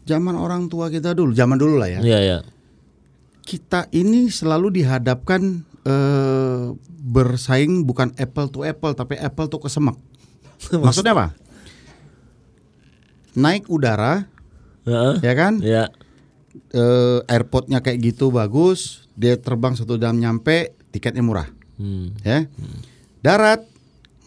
Zaman 0.07 0.39
orang 0.39 0.71
tua 0.71 0.87
kita 0.95 1.11
dulu, 1.11 1.35
zaman 1.35 1.59
dulu 1.59 1.83
lah 1.83 1.91
ya. 1.91 2.01
Iya 2.07 2.19
ya. 2.23 2.39
Kita 3.43 3.91
ini 3.91 4.31
selalu 4.31 4.79
dihadapkan 4.79 5.67
eh, 5.83 6.65
bersaing 6.87 7.83
bukan 7.83 8.15
apple 8.15 8.47
to 8.47 8.63
apple 8.63 8.95
tapi 8.95 9.19
apple 9.19 9.51
to 9.51 9.59
kesemek. 9.59 9.99
Maksudnya 10.87 11.19
apa? 11.19 11.27
Naik 13.35 13.67
udara, 13.67 14.31
Heeh. 14.87 15.15
ya 15.19 15.35
kan? 15.35 15.59
Ya. 15.59 15.91
Eh, 16.51 17.19
airportnya 17.27 17.79
kayak 17.79 17.99
gitu 18.05 18.29
bagus, 18.29 19.07
dia 19.13 19.35
terbang 19.35 19.75
satu 19.75 19.95
jam 19.95 20.15
nyampe, 20.15 20.75
tiketnya 20.91 21.21
murah, 21.21 21.47
Hmm. 21.75 22.11
ya. 22.21 22.47
Darat, 23.21 23.63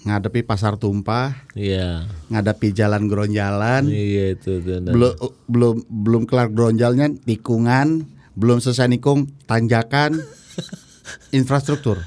ngadepi 0.04 0.40
pasar 0.42 0.76
tumpah, 0.76 1.36
Iya. 1.52 2.08
ngadepi 2.28 2.72
jalan 2.72 3.08
geronjalan, 3.08 3.88
Iya 3.88 4.36
itu 4.36 4.56
tuh. 4.58 4.80
belum 4.86 5.14
belum 5.46 5.76
belum 5.84 6.24
kelar 6.24 6.48
geronjalnya 6.50 7.12
tikungan, 7.18 8.08
belum 8.34 8.60
selesai 8.60 8.88
nikung 8.88 9.28
tanjakan, 9.44 10.16
infrastruktur. 11.32 12.00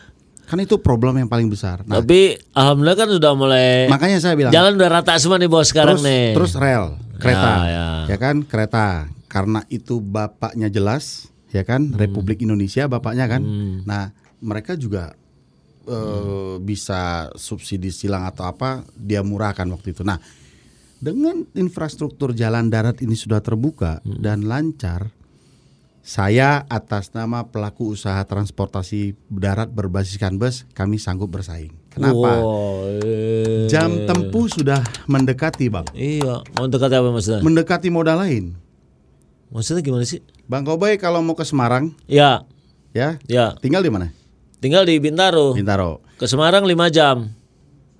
Kan 0.47 0.63
itu 0.63 0.79
problem 0.79 1.19
yang 1.19 1.27
paling 1.27 1.51
besar. 1.51 1.83
Nah, 1.83 1.99
Tapi 1.99 2.39
alhamdulillah 2.53 2.95
kan 2.95 3.09
sudah 3.11 3.33
mulai 3.33 3.85
makanya 3.87 4.17
saya 4.17 4.33
bilang 4.33 4.49
jalan 4.51 4.77
udah 4.77 4.91
rata 4.95 5.19
semua 5.19 5.37
nih 5.37 5.51
bos 5.51 5.67
sekarang 5.67 5.99
terus, 5.99 6.07
nih. 6.07 6.27
terus 6.33 6.53
rel, 6.55 6.97
kereta, 7.19 7.53
Ya, 7.67 7.87
ya, 8.07 8.17
kan, 8.17 8.41
kereta. 8.41 9.11
Karena 9.37 9.61
itu 9.69 10.01
bapaknya 10.01 10.73
jelas, 10.73 11.29
ya 11.53 11.61
kan, 11.61 11.93
Hmm. 11.93 12.01
Republik 12.01 12.41
Indonesia 12.41 12.89
bapaknya 12.89 13.29
kan. 13.29 13.45
Nah, 13.85 14.17
mereka 14.41 14.73
juga 14.75 15.13
eh, 15.87 16.57
bisa 16.59 17.29
subsidi 17.37 17.93
silang 17.93 18.25
atau 18.25 18.43
apa, 18.43 18.83
dia 18.97 19.23
murahkan 19.23 19.69
waktu 19.71 19.95
itu. 19.95 20.03
Nah, 20.03 20.19
dengan 20.99 21.47
infrastruktur 21.55 22.35
jalan 22.35 22.67
darat 22.67 22.99
ini 22.99 23.15
sudah 23.15 23.39
terbuka 23.39 24.03
Hmm. 24.03 24.19
dan 24.19 24.43
lancar, 24.43 25.15
saya 26.03 26.67
atas 26.67 27.15
nama 27.15 27.47
pelaku 27.47 27.95
usaha 27.95 28.19
transportasi 28.23 29.15
darat 29.31 29.71
berbasiskan 29.71 30.35
bus, 30.35 30.67
kami 30.75 30.99
sanggup 30.99 31.31
bersaing. 31.31 31.71
Kenapa? 31.91 32.35
Wow, 32.43 32.91
eh. 33.03 33.67
Jam 33.67 34.11
tempuh 34.11 34.51
sudah 34.51 34.83
mendekati, 35.07 35.71
Bang. 35.71 35.87
Iya, 35.95 36.43
mau 36.51 36.67
dekat 36.67 36.91
apa 36.93 37.15
maksudnya? 37.15 37.47
Mendekati 37.47 37.95
modal 37.95 38.27
lain. 38.27 38.59
Maksudnya 39.49 39.81
gimana 39.81 40.03
sih? 40.03 40.21
Bang 40.45 40.63
Koboy 40.63 40.97
kalau 40.97 41.21
mau 41.21 41.33
ke 41.33 41.43
Semarang, 41.43 41.95
Ya, 42.05 42.43
ya, 42.91 43.19
ya. 43.25 43.55
tinggal 43.59 43.81
di 43.81 43.91
mana? 43.91 44.11
Tinggal 44.59 44.83
di 44.83 44.97
Bintaro. 44.97 45.53
Bintaro. 45.53 46.03
Ke 46.17 46.25
Semarang 46.25 46.65
5 46.65 46.73
jam. 46.89 47.31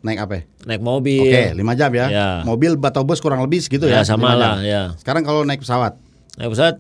Naik 0.01 0.19
apa? 0.21 0.47
Naik 0.65 0.81
mobil. 0.81 1.23
Oke, 1.23 1.53
5 1.53 1.75
jam 1.75 1.91
ya. 1.91 2.07
Ya. 2.09 2.29
Mobil 2.43 2.75
atau 2.77 3.03
bus 3.03 3.19
kurang 3.19 3.43
lebih 3.43 3.59
segitu 3.59 3.85
Ya, 3.85 4.01
ya. 4.01 4.01
sama 4.03 4.31
5 4.31 4.33
jam. 4.33 4.39
lah, 4.39 4.55
ya. 4.63 4.83
Sekarang 4.97 5.23
kalau 5.23 5.43
naik 5.43 5.61
pesawat, 5.61 5.99
Naik 6.37 6.51
pesawat 6.51 6.77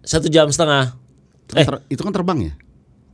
satu 0.00 0.26
jam 0.26 0.48
setengah. 0.48 0.96
itu 1.40 1.52
kan, 1.52 1.60
Eh. 1.60 1.66
ter- 1.66 1.84
itu 1.88 2.00
kan 2.00 2.12
terbang 2.12 2.38
ya? 2.42 2.52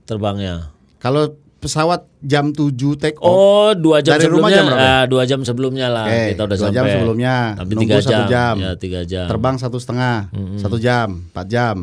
terbangnya. 0.05 0.71
Kalau 0.99 1.35
pesawat 1.57 2.05
jam 2.21 2.51
7 2.51 2.71
take 2.95 3.17
off, 3.17 3.33
Oh, 3.33 3.71
dua 3.73 3.99
jam 3.99 4.15
Dari 4.15 4.27
rumah 4.27 4.47
sebelumnya. 4.47 4.57
jam 4.57 4.65
berapa? 4.69 4.87
Ah, 4.93 5.05
dua 5.05 5.23
jam 5.25 5.41
sebelumnya 5.41 5.87
lah 5.89 6.05
Oke, 6.05 6.23
kita 6.29 6.43
udah 6.43 6.55
dua 6.55 6.63
sampai. 6.63 6.77
jam 6.77 6.85
sebelumnya, 6.87 7.35
Tapi 7.55 7.71
nunggu 7.71 7.83
tiga 7.83 7.97
satu 7.99 8.13
jam. 8.13 8.29
jam. 8.29 8.55
Ya, 8.57 8.71
tiga 8.77 9.01
jam. 9.03 9.27
terbang 9.27 9.57
satu 9.57 9.77
setengah, 9.77 10.17
satu 10.57 10.77
jam, 10.77 11.09
empat 11.27 11.47
jam. 11.47 11.77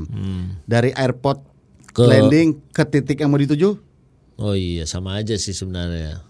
Dari 0.63 0.91
airport. 0.91 1.39
Ke- 1.89 2.09
landing 2.09 2.57
ke 2.67 2.83
titik 2.83 3.17
yang 3.17 3.29
mau 3.29 3.37
dituju, 3.37 3.77
Oh 4.35 4.51
iya, 4.51 4.81
sama 4.83 5.13
aja 5.15 5.33
sih 5.35 5.51
sebenarnya. 5.51 6.25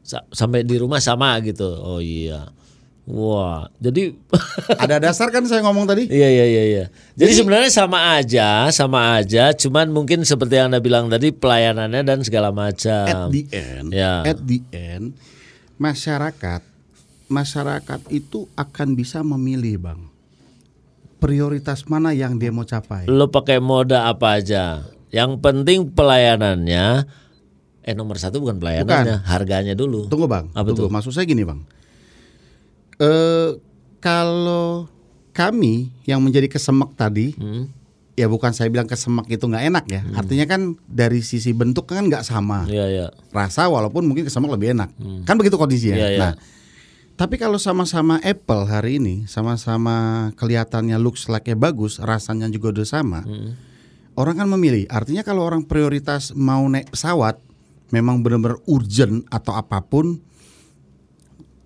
Sa- 0.00 0.22
sampai 0.28 0.62
di 0.62 0.74
rumah 0.74 0.98
sama 0.98 1.34
gitu. 1.40 1.66
Oh 1.66 1.98
iya. 1.98 2.46
Wah, 3.08 3.72
jadi 3.80 4.12
ada 4.84 5.00
dasar 5.00 5.32
kan 5.32 5.40
saya 5.48 5.64
ngomong 5.64 5.88
tadi? 5.88 6.04
Iya 6.12 6.28
iya 6.28 6.44
iya 6.44 6.62
iya. 6.68 6.84
Jadi, 7.16 7.32
sebenarnya 7.40 7.72
sama 7.72 8.20
aja, 8.20 8.68
sama 8.68 9.16
aja, 9.16 9.56
cuman 9.56 9.88
mungkin 9.88 10.28
seperti 10.28 10.60
yang 10.60 10.68
Anda 10.68 10.84
bilang 10.84 11.08
tadi 11.08 11.32
pelayanannya 11.32 12.04
dan 12.04 12.20
segala 12.20 12.52
macam. 12.52 13.08
At 13.08 13.32
the 13.32 13.48
end, 13.48 13.96
Ya. 13.96 14.28
at 14.28 14.44
the 14.44 14.60
end, 14.76 15.16
masyarakat, 15.80 16.60
masyarakat 17.26 18.00
itu 18.12 18.44
akan 18.52 18.88
bisa 18.92 19.24
memilih 19.24 19.80
bang, 19.80 20.00
prioritas 21.16 21.88
mana 21.88 22.12
yang 22.12 22.36
dia 22.36 22.52
mau 22.52 22.68
capai. 22.68 23.08
Lo 23.08 23.32
pakai 23.32 23.56
moda 23.56 24.04
apa 24.04 24.36
aja. 24.36 24.84
Yang 25.08 25.40
penting 25.40 25.88
pelayanannya 25.88 27.08
eh 27.80 27.96
nomor 27.96 28.20
satu 28.20 28.44
bukan 28.44 28.60
pelayanannya, 28.60 29.24
harganya 29.24 29.72
dulu. 29.72 30.12
Tunggu 30.12 30.28
bang, 30.28 30.52
Apa 30.52 30.76
tunggu. 30.76 30.92
Maksud 30.92 31.16
saya 31.16 31.24
gini 31.24 31.40
bang, 31.40 31.64
eh 32.98 33.50
kalau 33.98 34.86
kami 35.32 35.90
yang 36.02 36.18
menjadi 36.22 36.50
kesemek 36.50 36.94
tadi, 36.98 37.34
Hmm. 37.38 37.70
ya 38.18 38.26
bukan 38.26 38.50
saya 38.50 38.66
bilang 38.70 38.90
kesemek 38.90 39.30
itu 39.30 39.46
nggak 39.46 39.64
enak 39.70 39.84
ya. 39.86 40.02
Artinya 40.14 40.46
kan 40.50 40.74
dari 40.90 41.22
sisi 41.22 41.54
bentuk 41.54 41.86
kan 41.86 42.10
nggak 42.10 42.26
sama. 42.26 42.66
Iya 42.66 42.86
iya. 42.90 43.06
Rasa 43.30 43.70
walaupun 43.70 44.02
mungkin 44.02 44.26
kesemek 44.26 44.50
lebih 44.50 44.74
enak. 44.74 44.90
Kan 45.22 45.38
begitu 45.38 45.54
kondisinya. 45.54 45.94
Iya, 45.94 46.08
iya. 46.10 46.18
Nah, 46.18 46.32
tapi 47.14 47.34
kalau 47.34 47.58
sama-sama 47.58 48.18
Apple 48.22 48.66
hari 48.66 48.98
ini, 49.02 49.26
sama-sama 49.30 50.30
kelihatannya 50.38 50.98
looks 50.98 51.26
like 51.26 51.50
bagus, 51.54 51.98
rasanya 52.02 52.50
juga 52.50 52.74
udah 52.74 52.86
sama. 52.86 53.22
Hmm. 53.22 53.54
Orang 54.18 54.42
kan 54.42 54.50
memilih. 54.50 54.90
Artinya 54.90 55.22
kalau 55.22 55.46
orang 55.46 55.62
prioritas 55.62 56.34
mau 56.34 56.66
naik 56.66 56.90
pesawat, 56.90 57.38
memang 57.94 58.18
benar-benar 58.22 58.58
urgent 58.66 59.22
atau 59.30 59.54
apa 59.54 59.78
pun, 59.78 60.18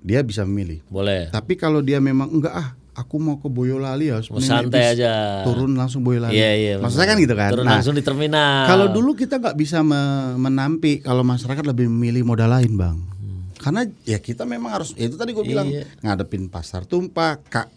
dia 0.02 0.20
bisa 0.20 0.42
memilih. 0.42 0.82
Boleh. 0.86 1.30
Tapi 1.30 1.54
kalau 1.54 1.78
dia 1.78 1.98
memang 1.98 2.28
enggak 2.28 2.52
ah, 2.52 2.68
aku 2.92 3.16
mau 3.16 3.38
ke 3.38 3.46
Boyolali 3.46 4.10
ya, 4.10 4.18
Mau 4.26 4.36
santai 4.36 4.92
aja. 4.92 5.40
turun 5.42 5.72
langsung 5.72 6.02
Boyolali. 6.02 6.34
Iya 6.34 6.50
iya. 6.52 6.74
Maksudnya 6.76 7.06
kan 7.06 7.16
gitu 7.16 7.32
kan. 7.32 7.50
Turun 7.50 7.64
Nah, 7.64 7.78
langsung 7.78 7.94
di 7.94 8.02
terminal. 8.02 8.66
kalau 8.66 8.86
dulu 8.88 9.14
kita 9.14 9.38
nggak 9.38 9.54
bisa 9.54 9.80
me- 9.80 10.36
menampi 10.36 10.98
kalau 10.98 11.22
masyarakat 11.22 11.64
lebih 11.64 11.86
memilih 11.86 12.22
modal 12.22 12.50
lain 12.50 12.74
bang. 12.74 12.98
Karena 13.56 13.86
ya 14.02 14.18
kita 14.18 14.42
memang 14.42 14.74
harus 14.74 14.90
ya 14.92 15.06
itu 15.06 15.14
tadi 15.14 15.30
gue 15.30 15.42
bilang 15.42 15.70
Iya. 15.70 15.86
ngadepin 16.02 16.46
pasar 16.46 16.82
tumpah, 16.82 17.38
kak 17.40 17.70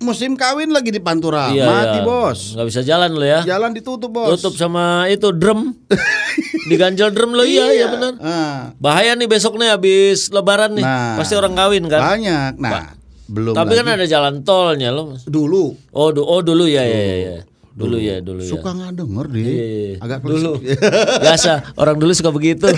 musim 0.00 0.32
kawin 0.32 0.68
lagi 0.68 0.88
di 0.88 0.98
Pantura, 0.98 1.48
Iya, 1.48 1.64
mati 1.64 1.98
iya. 1.98 2.02
bos, 2.02 2.40
Nggak 2.52 2.66
bisa 2.66 2.80
jalan 2.82 3.10
lo 3.12 3.22
ya. 3.22 3.40
jalan 3.44 3.70
ditutup 3.70 4.08
bos. 4.08 4.32
Tutup 4.34 4.54
sama 4.54 5.04
itu 5.06 5.28
drum. 5.30 5.76
Diganjel 6.70 7.10
drum 7.10 7.32
lo 7.32 7.42
iya 7.42 7.68
iya 7.68 7.86
benar. 7.86 8.16
Ah, 8.18 8.72
Bahaya 8.76 9.12
nih 9.12 9.26
besok 9.26 9.56
nih 9.56 9.70
habis 9.70 10.28
lebaran 10.28 10.72
nih. 10.72 10.82
Nah. 10.82 11.16
Pasti 11.16 11.34
orang 11.34 11.52
kawin 11.52 11.84
kan. 11.86 12.00
banyak. 12.00 12.52
Nah 12.56 12.96
belum 13.26 13.54
Tapi 13.54 13.72
lagi 13.72 13.80
kan 13.80 13.94
ada 13.94 14.06
jalan 14.06 14.34
tolnya 14.42 14.90
lo. 14.90 15.14
dulu 15.22 15.70
Oh, 15.90 16.10
du- 16.10 16.24
oh 16.24 16.40
dulu 16.40 16.64
ya 16.64 16.80
ya 16.80 16.98
ya. 16.98 17.16
ya. 17.16 17.34
Dulu 17.70 17.96
ya, 17.96 18.18
dulu 18.18 18.42
ya. 18.42 18.50
suka 18.50 18.74
nggak 18.74 18.92
denger 18.92 19.26
deh, 19.30 19.40
Iya, 19.40 19.54
iya, 19.54 19.66
iya. 19.86 19.96
agak 19.98 20.20
dulu. 20.20 20.58
Biasa, 21.24 21.52
orang 21.76 21.96
dulu 21.96 22.10
suka 22.10 22.28
begitu. 22.28 22.66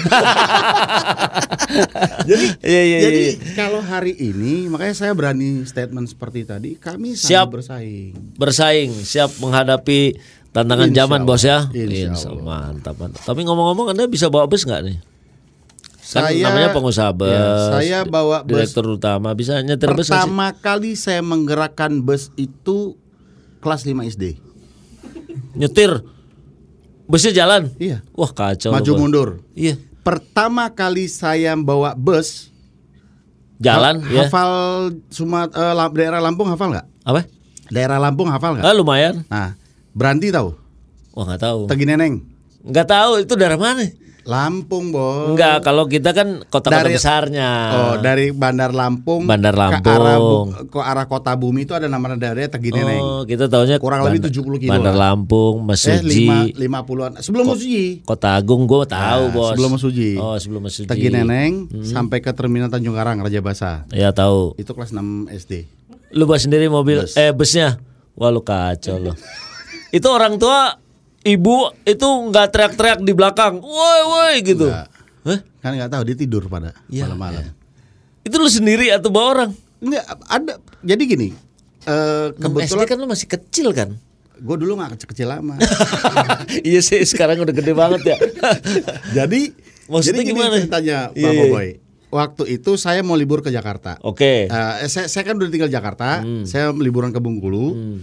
jadi 2.23 2.45
Iya 2.61 2.83
iya 2.83 2.99
jadi 3.01 3.23
iya. 3.33 3.55
kalau 3.55 3.81
hari 3.81 4.13
ini 4.15 4.69
makanya 4.69 4.95
saya 4.95 5.13
berani 5.13 5.65
statement 5.65 6.07
seperti 6.07 6.45
tadi 6.45 6.71
kami 6.77 7.15
Siap. 7.15 7.49
bersaing. 7.51 8.37
Bersaing, 8.37 8.93
siap 8.95 9.33
menghadapi 9.39 10.17
tantangan 10.51 10.89
Insya 10.89 10.99
zaman 11.01 11.21
bos 11.25 11.43
ya. 11.43 11.69
Insya 11.73 12.13
Insya 12.13 12.29
Allah. 12.31 12.45
Mantap, 12.69 12.95
mantap. 12.99 13.23
Tapi 13.23 13.41
ngomong-ngomong 13.43 13.87
Anda 13.91 14.05
bisa 14.05 14.29
bawa 14.29 14.45
bus 14.45 14.63
nggak 14.63 14.83
nih? 14.85 14.99
Kan 16.05 16.29
Saya- 16.29 16.45
namanya 16.45 16.77
pengusaha 16.77 17.11
bus. 17.11 17.33
ya, 17.33 17.49
saya 17.73 17.99
bawa 18.05 18.45
bus. 18.45 18.53
direktur 18.53 18.85
utama 18.93 19.33
bisa 19.33 19.57
nyetir 19.59 19.89
bus? 19.97 20.13
Pertama 20.13 20.53
kali 20.53 20.93
saya 20.93 21.25
menggerakkan 21.25 22.05
bus 22.05 22.29
itu 22.37 23.01
kelas 23.59 23.89
5 23.89 24.05
SD. 24.05 24.37
Nyetir. 25.55 26.03
Busnya 27.05 27.33
jalan. 27.35 27.69
Iya. 27.77 28.01
Wah, 28.17 28.31
kacau. 28.31 28.73
Maju 28.73 28.93
mundur. 28.97 29.29
Iya. 29.53 29.77
Pertama 30.03 30.67
kali 30.73 31.07
saya 31.07 31.55
bawa 31.55 31.95
bus 31.95 32.51
Jalan 33.63 34.03
ha- 34.03 34.11
ya. 34.11 34.27
hafal 34.27 34.51
Sumat 35.07 35.55
La- 35.55 35.93
daerah 35.95 36.19
Lampung 36.19 36.51
hafal 36.51 36.75
nggak? 36.75 36.87
Apa? 37.07 37.23
Daerah 37.71 38.03
Lampung 38.03 38.27
hafal 38.27 38.59
nggak? 38.59 38.67
Ah, 38.67 38.75
lumayan. 38.75 39.23
Nah, 39.31 39.55
Beranti 39.95 40.35
tahu? 40.35 40.57
Wah, 41.15 41.25
nggak 41.31 41.41
tahu. 41.41 41.61
Tegi 41.71 41.85
Neneng. 41.87 42.27
Nggak 42.67 42.87
tahu 42.91 43.13
itu 43.23 43.33
daerah 43.39 43.61
mana? 43.61 43.87
Lampung, 44.23 44.91
Bos. 44.91 45.29
Enggak, 45.29 45.61
kalau 45.61 45.85
kita 45.85 46.11
kan 46.11 46.45
kota-kota 46.45 46.83
Dari- 46.83 46.95
besarnya. 46.95 47.51
Oh, 47.73 47.95
dari 47.99 48.31
Bandar 48.31 48.71
Lampung 48.71 49.27
Bandar 49.27 49.51
ke 49.51 49.83
arah, 49.85 50.15
Lampung. 50.15 50.47
ke 50.71 50.79
arah 50.79 51.07
Kota 51.07 51.35
Bumi 51.35 51.63
itu 51.63 51.73
ada 51.73 51.87
nama 51.87 52.15
daerahnya 52.15 52.47
Tegi 52.49 52.71
Neneng. 52.71 53.03
Oh, 53.03 53.23
kita 53.23 53.47
tahunya 53.47 53.77
Kurang 53.77 54.07
lebih 54.07 54.23
70 54.25 54.59
kilo 54.59 54.71
Bandar 54.71 54.95
lah. 54.95 55.13
Lampung, 55.13 55.61
eh, 55.61 55.67
Mesuji, 55.69 56.27
lima 56.55 56.81
puluhan. 56.81 57.19
Sebelum 57.19 57.51
Mesuji. 57.51 58.03
Kota 58.03 58.33
Agung 58.33 58.65
gue 58.65 58.87
tahu, 58.87 59.23
Nah, 59.25 59.35
Bos. 59.35 59.51
Sebelum 59.53 59.71
Mesuji. 59.75 60.11
Oh, 60.17 60.37
sebelum 60.37 60.63
Mesuji. 60.63 60.87
Tegi 60.87 61.09
Neneng 61.09 61.67
Hmm. 61.67 61.83
sampai 61.83 62.19
ke 62.19 62.31
Terminal 62.31 62.69
Tanjung 62.69 62.95
Karang 62.95 63.19
Raja 63.19 63.39
Basa. 63.39 63.85
Ya 63.91 64.11
tahu. 64.11 64.55
Itu 64.55 64.71
kelas 64.71 64.91
6 64.91 65.27
SD. 65.29 65.67
Lu 66.13 66.25
bawa 66.25 66.37
sendiri 66.37 66.67
mobil 66.67 67.03
Bus. 67.03 67.17
eh 67.17 67.31
busnya. 67.31 67.81
Wah, 68.13 68.29
lu 68.29 68.39
kacau 68.41 69.01
lu. 69.01 69.13
itu 69.91 70.05
orang 70.07 70.37
tua 70.37 70.79
ibu 71.25 71.57
itu 71.83 72.07
nggak 72.29 72.47
teriak-teriak 72.49 72.99
di 73.01 73.13
belakang. 73.13 73.59
Woi, 73.59 74.01
woi 74.05 74.35
gitu. 74.43 74.67
Enggak. 74.67 74.89
Hah? 75.23 75.39
Kan 75.59 75.71
nggak 75.75 75.91
tahu 75.91 76.03
dia 76.05 76.17
tidur 76.17 76.43
pada 76.47 76.75
Iya, 76.87 77.07
malam-malam. 77.07 77.55
Itu 78.23 78.35
lu 78.37 78.47
sendiri 78.47 78.91
atau 78.91 79.09
bawa 79.09 79.27
orang? 79.33 79.51
Enggak, 79.79 80.05
ada. 80.25 80.53
Jadi 80.81 81.03
gini, 81.05 81.29
eh 81.83 82.27
Kebetulan 82.33 82.67
kebetulan 82.67 82.87
kan 82.87 82.97
lu 82.97 83.07
masih 83.07 83.29
kecil 83.29 83.69
kan? 83.73 83.91
gue 84.35 84.57
dulu 84.59 84.75
nggak 84.75 84.99
kecil-kecil 84.99 85.29
lama. 85.29 85.55
iya 86.67 86.83
sih, 86.83 86.99
sekarang 87.05 87.39
udah 87.39 87.55
gede 87.55 87.71
banget 87.73 88.03
ya. 88.05 88.17
jadi 89.23 89.55
Maksudnya 89.87 90.19
jadi 90.19 90.27
gini 90.27 90.35
gimana? 90.35 90.55
ceritanya 90.59 90.99
Iya, 91.15 91.29
Pak 91.29 91.35
iya. 91.39 91.45
Boy. 91.47 91.69
Waktu 92.11 92.43
itu 92.51 92.75
saya 92.75 93.01
mau 93.01 93.15
libur 93.15 93.39
ke 93.39 93.49
Jakarta. 93.49 94.03
Oke. 94.03 94.45
Eh, 94.45 94.73
saya, 94.85 95.07
saya 95.07 95.23
kan 95.23 95.39
udah 95.39 95.47
tinggal 95.47 95.71
Jakarta, 95.71 96.21
Hmm. 96.21 96.43
saya 96.43 96.75
liburan 96.75 97.09
ke 97.09 97.23
Bengkulu. 97.23 98.03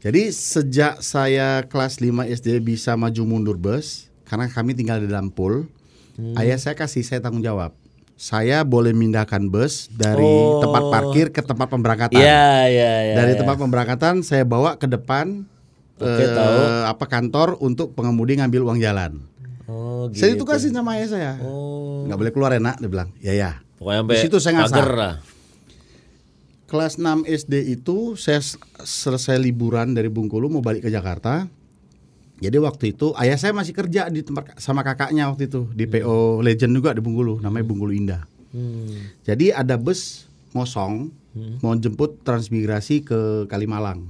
Jadi 0.00 0.32
sejak 0.32 1.04
saya 1.04 1.60
kelas 1.68 2.00
5 2.00 2.24
SD 2.26 2.56
bisa 2.58 2.96
maju 2.96 3.22
mundur 3.22 3.54
bus, 3.54 4.08
karena 4.24 4.48
kami 4.48 4.72
tinggal 4.72 4.96
di 4.96 5.04
dalam 5.04 5.28
pool, 5.28 5.68
Hmm. 6.16 6.36
ayah 6.36 6.56
saya 6.56 6.72
kasih 6.72 7.00
saya 7.00 7.20
tanggung 7.20 7.40
jawab. 7.40 7.76
Saya 8.16 8.60
boleh 8.62 8.92
mindahkan 8.92 9.48
bus 9.48 9.88
dari 9.88 10.20
Oh. 10.20 10.60
tempat 10.60 10.82
parkir 10.88 11.26
ke 11.28 11.40
tempat 11.40 11.68
pemberangkatan. 11.68 12.16
Iya, 12.16 12.68
iya, 12.68 12.92
iya. 13.02 13.14
dari 13.16 13.32
iya. 13.32 13.40
tempat 13.40 13.56
pemberangkatan 13.56 14.20
saya 14.20 14.44
bawa 14.44 14.76
ke 14.76 14.84
depan 14.84 15.48
Oke, 15.96 16.08
eh, 16.20 16.28
tahu. 16.28 16.60
apa 16.84 17.04
kantor 17.06 17.56
untuk 17.60 17.92
pengemudi 17.92 18.36
ngambil 18.36 18.68
uang 18.68 18.78
jalan. 18.80 19.20
Oh, 19.64 20.08
gitu. 20.12 20.20
Saya 20.20 20.30
itu 20.34 20.44
kasih 20.44 20.68
sama 20.68 20.96
ayah 20.96 21.08
saya. 21.08 21.32
Oh. 21.40 22.04
Nggak 22.04 22.18
boleh 22.18 22.32
keluar 22.32 22.52
enak, 22.52 22.76
dia 22.76 22.88
bilang. 22.88 23.08
Ya 23.20 23.32
ya. 23.32 23.50
Pokoknya 23.76 24.04
Di 24.12 24.20
situ 24.20 24.36
saya 24.36 24.60
ngasah. 24.60 24.76
pagar 24.76 24.90
lah. 24.92 25.14
Kelas 26.70 27.02
6 27.02 27.26
SD 27.26 27.74
itu 27.74 28.14
saya 28.14 28.38
selesai 28.78 29.34
liburan 29.42 29.90
dari 29.90 30.06
Bengkulu 30.06 30.46
mau 30.46 30.62
balik 30.62 30.86
ke 30.86 30.90
Jakarta. 30.94 31.50
Jadi 32.38 32.56
waktu 32.62 32.94
itu 32.94 33.10
ayah 33.18 33.34
saya 33.34 33.50
masih 33.50 33.74
kerja 33.74 34.06
di 34.06 34.22
tempat 34.22 34.54
sama 34.62 34.86
kakaknya 34.86 35.26
waktu 35.26 35.50
itu 35.50 35.66
di 35.74 35.90
PO 35.90 36.40
Legend 36.46 36.72
juga 36.72 36.94
di 36.94 37.02
Bengkulu, 37.02 37.42
namanya 37.42 37.66
Bengkulu 37.66 37.90
Indah. 37.90 38.22
Hmm. 38.54 39.10
Jadi 39.26 39.50
ada 39.50 39.74
bus 39.74 40.30
ngosong 40.54 41.10
mau 41.58 41.74
jemput 41.74 42.22
transmigrasi 42.22 43.02
ke 43.02 43.50
Kalimalang. 43.50 44.06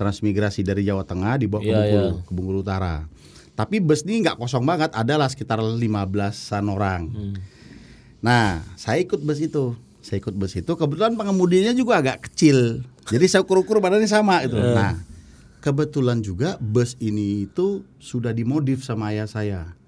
Transmigrasi 0.00 0.64
dari 0.64 0.82
Jawa 0.82 1.04
Tengah 1.04 1.36
dibawa 1.36 1.60
ke 1.62 1.68
Iya, 1.68 1.78
Bengkulu, 1.78 2.08
iya. 2.16 2.24
ke 2.24 2.32
Bengkulu 2.32 2.58
Utara. 2.64 2.94
Tapi 3.54 3.76
bus 3.76 4.08
ini 4.08 4.24
nggak 4.24 4.40
kosong 4.40 4.64
banget, 4.64 4.90
adalah 4.96 5.28
sekitar 5.28 5.60
15-an 5.60 6.64
orang. 6.64 7.12
Nah, 8.24 8.64
saya 8.80 9.04
ikut 9.04 9.20
bus 9.20 9.36
itu. 9.36 9.76
Saya 10.00 10.20
ikut 10.20 10.34
bus 10.36 10.56
itu. 10.56 10.72
Kebetulan 10.72 11.16
pengemudinya 11.16 11.72
juga 11.76 12.00
agak 12.00 12.30
kecil. 12.30 12.84
Jadi 13.08 13.24
saya 13.28 13.44
ukur-ukur 13.44 13.80
badannya 13.80 14.08
sama 14.08 14.40
itu. 14.44 14.56
Nah, 14.56 14.96
kebetulan 15.60 16.24
juga 16.24 16.56
bus 16.60 16.96
ini 17.00 17.48
itu 17.48 17.84
sudah 18.00 18.32
dimodif 18.32 18.84
sama 18.84 19.12
ayah 19.12 19.28
saya. 19.28 19.79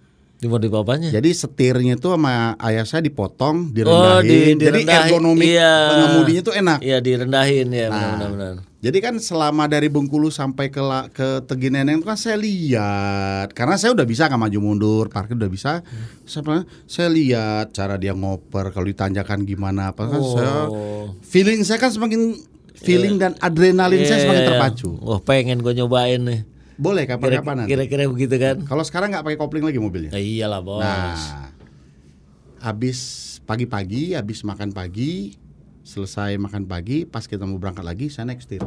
Dimodif 0.43 0.75
apanya? 0.75 1.07
Jadi 1.07 1.31
setirnya 1.31 1.95
itu 1.95 2.09
sama 2.11 2.59
ayah 2.59 2.83
saya 2.83 2.99
dipotong, 2.99 3.71
Oh, 3.71 3.71
direndahin. 3.71 4.27
di, 4.27 4.39
Jadi 4.59 4.83
direndahin. 4.83 5.07
ergonomi 5.07 5.47
Iya. 5.47 5.75
pengemudinya 5.87 6.43
tuh 6.43 6.55
enak. 6.59 6.79
Iya, 6.83 6.99
direndahin 6.99 7.67
ya, 7.71 7.87
Nah. 7.87 8.19
benar-benar. 8.19 8.55
Jadi 8.83 8.99
kan 8.99 9.15
selama 9.17 9.71
dari 9.71 9.87
Bengkulu 9.87 10.27
sampai 10.29 10.67
ke 10.67 10.83
ke 11.15 11.47
Tegineneng 11.47 12.03
itu 12.03 12.07
kan 12.11 12.19
saya 12.19 12.35
lihat 12.35 13.55
karena 13.55 13.79
saya 13.79 13.95
udah 13.95 14.03
bisa 14.03 14.27
kan 14.27 14.35
maju 14.35 14.59
mundur, 14.59 15.07
parkir 15.07 15.39
udah 15.39 15.47
bisa. 15.47 15.87
Saya, 16.27 16.43
pernah- 16.43 16.67
saya 16.85 17.07
lihat 17.07 17.71
cara 17.71 17.95
dia 17.95 18.11
ngoper 18.11 18.75
kalau 18.75 18.91
ditanjakan 18.91 19.47
gimana 19.47 19.95
apa 19.95 20.11
kan 20.11 20.19
saya 20.19 20.67
Oh. 20.67 21.15
feeling 21.23 21.63
saya 21.63 21.79
kan 21.79 21.95
semakin 21.95 22.35
feeling 22.75 23.15
dan 23.15 23.39
adrenalin 23.39 24.03
saya 24.03 24.27
semakin 24.27 24.43
Iya. 24.43 24.51
terpacu. 24.51 24.91
Wah, 24.99 25.23
pengen 25.23 25.63
gue 25.63 25.71
nyobain 25.73 26.19
nih. 26.19 26.43
Boleh 26.81 27.05
Kira- 27.05 27.19
kapan-kapan 27.19 27.55
nanti. 27.65 27.71
Kira-kira 27.73 28.03
begitu 28.09 28.35
kan? 28.37 28.57
Kalau 28.65 28.85
sekarang 28.85 29.13
nggak 29.13 29.25
pakai 29.25 29.39
kopling 29.39 29.65
lagi 29.65 29.79
mobilnya. 29.79 30.11
Ya 30.13 30.21
iyalah, 30.21 30.61
Bos. 30.61 30.81
Nah, 30.81 31.51
habis 32.63 32.99
pagi-pagi, 33.45 34.15
habis 34.15 34.41
makan 34.43 34.71
pagi, 34.71 35.35
selesai 35.83 36.39
makan 36.39 36.65
pagi, 36.65 37.05
pas 37.05 37.27
kita 37.27 37.43
mau 37.43 37.59
berangkat 37.59 37.83
lagi, 37.83 38.07
saya 38.09 38.31
naik 38.31 38.41
setir. 38.41 38.63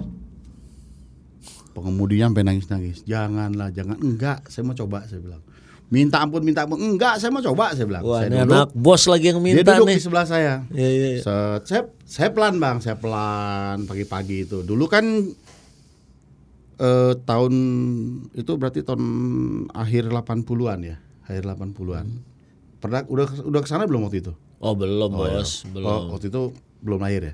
Pengemudinya 1.76 2.32
sampai 2.32 2.44
nangis-nangis. 2.48 3.04
Janganlah, 3.04 3.68
jangan. 3.72 4.00
Enggak, 4.00 4.48
saya 4.48 4.64
mau 4.64 4.76
coba, 4.76 5.04
saya 5.08 5.20
bilang. 5.20 5.44
Minta 5.86 6.18
ampun, 6.24 6.42
minta 6.42 6.64
ampun. 6.64 6.80
Enggak, 6.80 7.20
saya 7.20 7.30
mau 7.30 7.44
coba, 7.44 7.76
saya 7.76 7.86
bilang. 7.86 8.04
Wah, 8.04 8.24
saya 8.24 8.32
ini 8.32 8.38
duduk, 8.42 8.56
anak 8.58 8.70
bos 8.74 9.04
lagi 9.06 9.26
yang 9.30 9.38
dia 9.44 9.54
minta 9.60 9.74
duduk 9.76 9.88
nih. 9.92 9.98
di 10.00 10.02
sebelah 10.02 10.26
saya. 10.26 10.54
Iya, 10.72 10.90
iya, 10.90 11.08
iya. 11.14 11.22
Set, 11.22 11.62
saya, 11.68 11.82
saya 12.08 12.30
pelan 12.32 12.58
bang, 12.58 12.80
saya 12.80 12.96
pelan 12.98 13.84
pagi-pagi 13.86 14.48
itu. 14.48 14.64
Dulu 14.64 14.88
kan 14.88 15.04
eh, 16.80 17.14
tahun 17.24 17.54
itu 18.36 18.52
berarti 18.56 18.84
tahun 18.84 19.04
akhir 19.72 20.12
80-an 20.12 20.80
ya, 20.84 20.98
akhir 21.28 21.44
80-an. 21.48 22.08
Pernah 22.80 23.02
udah 23.10 23.26
udah 23.44 23.62
ke 23.64 23.70
sana 23.70 23.90
belum 23.90 24.06
waktu 24.08 24.22
itu? 24.22 24.34
Oh, 24.60 24.74
belum, 24.74 25.12
Bos. 25.12 25.68
Belum. 25.70 25.86
Oh, 25.88 26.02
waktu 26.16 26.32
itu 26.32 26.56
belum 26.82 27.00
lahir 27.02 27.22
ya? 27.32 27.34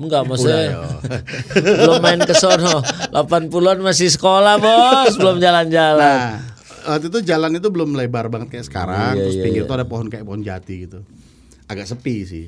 Enggak, 0.00 0.22
maksudnya 0.24 0.60
ya. 0.70 0.78
belum 1.84 2.00
main 2.00 2.20
ke 2.24 2.34
sono. 2.36 2.80
80-an 3.12 3.78
masih 3.84 4.08
sekolah, 4.12 4.56
Bos. 4.56 5.18
Belum 5.18 5.36
jalan-jalan. 5.42 6.00
Nah, 6.00 6.96
waktu 6.96 7.06
itu 7.12 7.20
jalan 7.26 7.52
itu 7.58 7.68
belum 7.68 7.96
lebar 7.96 8.32
banget 8.32 8.48
kayak 8.54 8.66
sekarang. 8.66 9.18
Iya, 9.18 9.22
terus 9.28 9.36
iya, 9.36 9.44
pinggir 9.44 9.62
iya. 9.64 9.68
itu 9.68 9.74
ada 9.76 9.86
pohon 9.86 10.06
kayak 10.08 10.24
pohon 10.24 10.42
jati 10.46 10.74
gitu. 10.88 11.00
Agak 11.68 11.86
sepi 11.90 12.16
sih. 12.24 12.46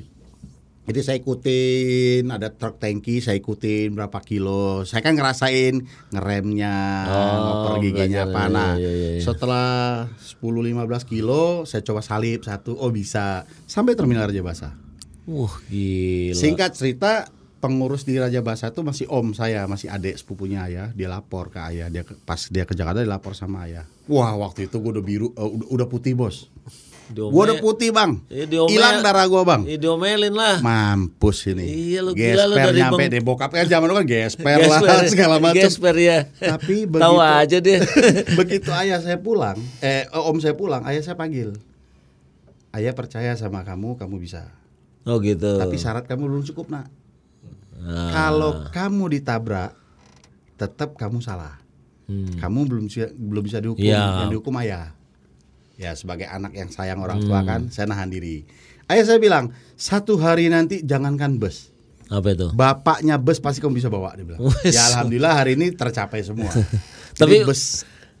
Jadi 0.83 0.99
saya 0.99 1.15
ikutin, 1.15 2.27
ada 2.27 2.51
truk 2.51 2.75
tangki, 2.75 3.17
saya 3.17 3.35
ikutin 3.35 3.95
berapa 3.95 4.19
kilo. 4.19 4.83
Saya 4.83 4.99
kan 4.99 5.15
ngerasain 5.15 5.79
ngeremnya, 6.11 6.75
Oh, 7.05 7.35
ngoper 7.39 7.73
giginya 7.79 8.27
apa. 8.27 8.41
Nah, 8.45 8.75
iya, 8.75 8.91
iya, 8.91 9.09
iya. 9.15 9.21
setelah 9.21 9.71
10-15 10.19 10.75
kilo, 11.05 11.63
saya 11.63 11.79
coba 11.81 11.99
salip 11.99 12.43
satu, 12.43 12.75
oh 12.75 12.91
bisa. 12.91 13.47
Sampai 13.63 13.95
terminal 13.95 14.27
Raja 14.27 14.43
Basa. 14.43 14.75
Wah, 15.23 15.55
gila. 15.65 16.35
Singkat 16.35 16.75
cerita, 16.75 17.31
pengurus 17.57 18.03
di 18.03 18.19
Raja 18.19 18.43
Basa 18.43 18.67
itu 18.67 18.83
masih 18.83 19.07
om 19.07 19.31
saya, 19.31 19.63
masih 19.63 19.87
adik 19.87 20.19
sepupunya 20.19 20.67
ayah. 20.67 20.91
Dia 20.91 21.07
lapor 21.07 21.47
ke 21.47 21.63
ayah. 21.63 21.87
Dia 21.87 22.03
ke- 22.03 22.19
pas 22.19 22.43
dia 22.43 22.67
ke 22.67 22.75
Jakarta 22.75 22.99
dia 22.99 23.07
lapor 23.07 23.31
sama 23.31 23.63
ayah. 23.63 23.87
Wah 24.05 24.35
waktu 24.35 24.67
itu 24.67 24.75
gue 24.77 24.91
udah 24.91 24.99
biru, 25.01 25.31
udah, 25.31 25.47
udah 25.71 25.87
putih 25.87 26.11
bos. 26.11 26.51
Diome- 27.09 27.31
Gue 27.31 27.43
udah 27.43 27.57
putih 27.59 27.89
bang. 27.89 28.15
Diome- 28.27 28.71
Hilang 28.71 29.01
darah 29.01 29.25
gue 29.25 29.41
bang. 29.41 29.61
Ya, 29.65 29.75
diomelin 29.77 30.31
lah. 30.31 30.57
Mampus 30.59 31.43
ini. 31.45 31.65
Iya, 31.91 31.99
lu 31.99 32.11
gila 32.11 32.45
lu 32.45 32.55
gesper 32.55 32.63
dari 32.65 32.79
nyampe 32.79 33.03
deh 33.09 33.21
bokap 33.21 33.49
kan 33.49 33.65
zaman 33.65 33.85
dulu 33.85 33.97
kan 33.99 34.07
gesper, 34.07 34.55
lah 34.57 34.79
Gesper, 34.79 34.97
segala 35.11 35.35
macam. 35.37 35.59
Gesper 35.59 35.95
ya. 35.95 36.17
Tapi 36.31 36.85
tahu 36.85 37.15
begitu- 37.19 37.39
aja 37.41 37.57
dia. 37.59 37.77
Begitu 38.39 38.69
ayah 38.73 38.99
saya 38.99 39.17
pulang, 39.17 39.59
eh 39.79 40.07
om 40.13 40.37
saya 40.37 40.53
pulang, 40.53 40.85
ayah 40.85 41.01
saya 41.01 41.13
panggil. 41.13 41.51
Ayah 42.71 42.91
percaya 42.91 43.35
sama 43.35 43.61
kamu, 43.61 43.97
kamu 43.97 44.15
bisa. 44.17 44.49
oh 45.03 45.19
gitu. 45.19 45.59
Tapi 45.59 45.75
syarat 45.75 46.07
kamu 46.07 46.25
belum 46.25 46.43
cukup 46.45 46.71
nak. 46.71 46.87
Ah. 47.77 48.09
Kalau 48.09 48.51
kamu 48.69 49.11
ditabrak, 49.11 49.75
tetap 50.55 50.95
kamu 50.95 51.19
salah. 51.19 51.59
Hmm. 52.03 52.35
Kamu 52.35 52.63
belum 52.63 52.85
belum 53.13 53.43
bisa 53.43 53.59
dihukum. 53.59 53.83
Iya. 53.83 54.23
Yang 54.23 54.31
dihukum 54.33 54.55
ayah. 54.57 54.95
Ya 55.75 55.93
sebagai 55.93 56.25
anak 56.25 56.53
yang 56.53 56.67
sayang 56.67 56.99
orang 56.99 57.17
tua 57.19 57.41
kan, 57.41 57.67
saya 57.67 57.85
nahan 57.85 58.07
diri. 58.07 58.45
Ayah 58.85 59.05
saya 59.05 59.17
bilang 59.17 59.49
satu 59.73 60.15
hari 60.15 60.45
nanti 60.45 60.81
jangankan 60.81 61.35
bus, 61.35 61.73
Apa 62.07 62.29
itu? 62.29 62.51
bapaknya 62.51 63.15
bus 63.15 63.37
pasti 63.37 63.57
kamu 63.57 63.75
bisa 63.75 63.87
bawa. 63.87 64.13
Dia 64.13 64.23
bilang. 64.23 64.41
Ya 64.67 64.85
alhamdulillah 64.87 65.33
hari 65.33 65.55
ini 65.55 65.71
tercapai 65.71 66.21
semua. 66.21 66.51
Tapi- 67.19 67.41
Jadi 67.41 67.45
bus, 67.45 67.61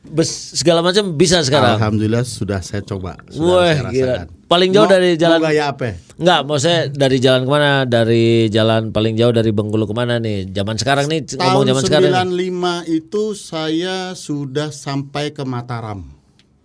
Bus 0.03 0.27
segala 0.53 0.83
macam 0.83 1.15
bisa 1.15 1.39
sekarang. 1.39 1.79
alhamdulillah 1.79 2.27
sudah 2.27 2.59
saya 2.59 2.83
coba. 2.83 3.15
Sudah 3.25 3.39
Wah, 3.39 3.71
saya 3.71 3.87
gila. 3.87 4.15
Paling 4.45 4.69
jauh 4.69 4.83
dari 4.85 5.15
jalan- 5.15 5.39
gaya 5.39 5.71
apa? 5.71 5.95
Enggak, 6.13 6.39
mau 6.43 6.59
saya 6.59 6.79
dari 6.85 7.17
jalan 7.17 7.41
ke 7.41 7.49
mana? 7.49 7.71
Dari 7.83 8.23
jalan 8.47 8.91
paling 8.91 9.15
jauh 9.15 9.31
dari 9.31 9.49
Bengkulu 9.49 9.87
ke 9.87 9.95
mana 9.95 10.19
nih? 10.19 10.51
Zaman 10.51 10.75
sekarang 10.75 11.07
nih 11.07 11.23
ngomong 11.31 11.39
Tahun 11.39 11.65
zaman 11.65 11.81
sekarang. 11.81 12.11
nih. 12.29 12.51
95 12.51 12.99
itu 12.99 13.23
saya 13.31 13.95
sudah 14.11 14.69
sampai 14.69 15.31
ke 15.31 15.41
Mataram, 15.41 16.03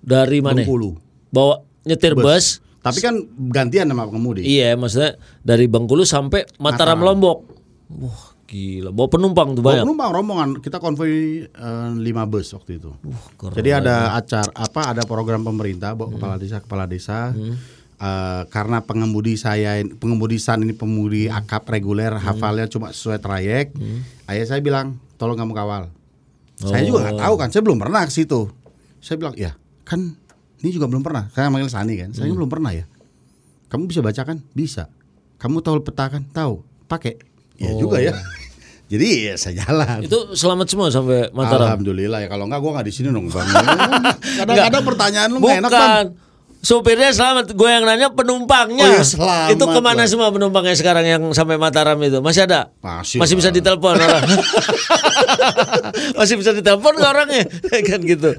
Dari 0.09 0.39
mana? 0.41 0.65
Bengkulu. 0.65 0.97
Bawa 1.29 1.61
nyetir 1.85 2.17
bus. 2.17 2.65
Tapi 2.79 3.05
kan 3.05 3.21
gantian 3.53 3.85
sama 3.91 4.09
pengemudi. 4.09 4.49
Iya, 4.49 4.73
maksudnya 4.79 5.21
dari 5.45 5.69
Bengkulu 5.69 6.09
sampai 6.09 6.49
Mataram, 6.57 6.97
Mataram. 6.97 6.99
Lombok. 7.05 7.39
Wah, 8.01 8.33
gila. 8.49 8.89
Bawa 8.95 9.09
penumpang 9.13 9.53
tuh 9.53 9.61
Bawa 9.61 9.77
banyak. 9.77 9.85
penumpang 9.85 10.11
rombongan 10.15 10.49
kita 10.65 10.81
konvoi 10.81 11.45
eh, 11.45 11.89
lima 12.01 12.25
bus 12.25 12.57
waktu 12.57 12.81
itu. 12.81 12.97
keren. 13.37 13.53
Jadi 13.61 13.71
ada 13.77 14.17
acara 14.17 14.49
apa 14.57 14.97
ada 14.97 15.03
program 15.05 15.45
pemerintah 15.45 15.93
bawa 15.93 16.17
kepala 16.17 16.35
desa 16.41 16.65
kepala 16.65 16.89
desa. 16.89 17.35
Eh, 17.99 18.43
karena 18.49 18.79
pengemudi 18.81 19.35
saya 19.35 19.83
pengemudi 19.99 20.39
san 20.39 20.63
ini 20.63 20.73
pengemudi 20.73 21.27
akap 21.27 21.67
reguler 21.69 22.15
hafalnya 22.17 22.71
cuma 22.71 22.95
sesuai 22.95 23.19
trayek. 23.21 23.75
Ayah 24.25 24.47
saya 24.49 24.63
bilang 24.65 24.97
tolong 25.21 25.37
kamu 25.37 25.53
kawal. 25.53 25.93
Saya 26.57 26.87
juga 26.87 27.05
nggak 27.05 27.21
tahu 27.21 27.35
kan, 27.37 27.49
saya 27.53 27.63
belum 27.67 27.79
pernah 27.79 28.07
ke 28.07 28.15
situ. 28.15 28.49
Saya 29.03 29.19
bilang 29.19 29.35
ya 29.37 29.53
kan 29.89 30.13
ini 30.61 30.69
juga 30.69 30.85
belum 30.85 31.01
pernah. 31.01 31.33
Saya 31.33 31.49
manggil 31.49 31.73
Sani 31.73 31.97
kan, 31.97 32.13
saya 32.13 32.29
belum 32.29 32.51
pernah 32.53 32.77
ya. 32.77 32.85
Kamu 33.73 33.89
bisa 33.89 34.05
bacakan? 34.05 34.45
Bisa. 34.53 34.93
Kamu 35.41 35.65
tahu 35.65 35.81
peta 35.81 36.13
kan? 36.13 36.29
Tahu. 36.29 36.61
Pakai. 36.85 37.17
Ya 37.57 37.73
juga 37.81 38.05
ya. 38.05 38.13
Jadi 38.93 39.29
ya 39.29 39.35
saya 39.37 39.65
jalan. 39.65 40.01
Itu 40.01 40.33
selamat 40.33 40.67
semua 40.73 40.89
sampai 40.89 41.29
Mataram. 41.37 41.69
Alhamdulillah 41.69 42.25
ya 42.25 42.29
kalau 42.33 42.49
enggak 42.49 42.61
gua 42.65 42.71
enggak 42.77 42.87
di 42.89 42.93
sini 42.97 43.09
dong 43.13 43.29
Bang. 43.29 43.45
Kadang-kadang 44.41 44.85
pertanyaan 44.85 45.29
lu 45.29 45.39
nggak 45.41 45.45
Bukan. 45.45 45.61
enak 45.65 45.73
Bang. 45.73 46.07
Sopirnya 46.59 47.15
selamat, 47.15 47.55
gue 47.55 47.71
yang 47.71 47.87
nanya 47.87 48.11
penumpangnya. 48.11 48.83
Oh, 48.83 48.91
iya, 48.91 49.07
selamat 49.07 49.55
itu 49.55 49.63
ke 49.63 49.79
mana 49.79 50.03
lah. 50.03 50.11
semua 50.11 50.27
penumpangnya 50.35 50.75
sekarang 50.75 51.07
yang 51.07 51.23
sampai 51.31 51.55
Mataram 51.55 51.95
itu? 52.03 52.19
Masih 52.19 52.51
ada? 52.51 52.75
Masih 52.83 53.23
Masih 53.23 53.39
bisa 53.39 53.55
ditelepon 53.55 53.95
orang. 53.95 54.27
Masih 56.19 56.35
bisa 56.35 56.51
ditelepon 56.51 56.99
nggak 56.99 57.13
orangnya? 57.15 57.47
kan 57.87 58.01
gitu. 58.03 58.35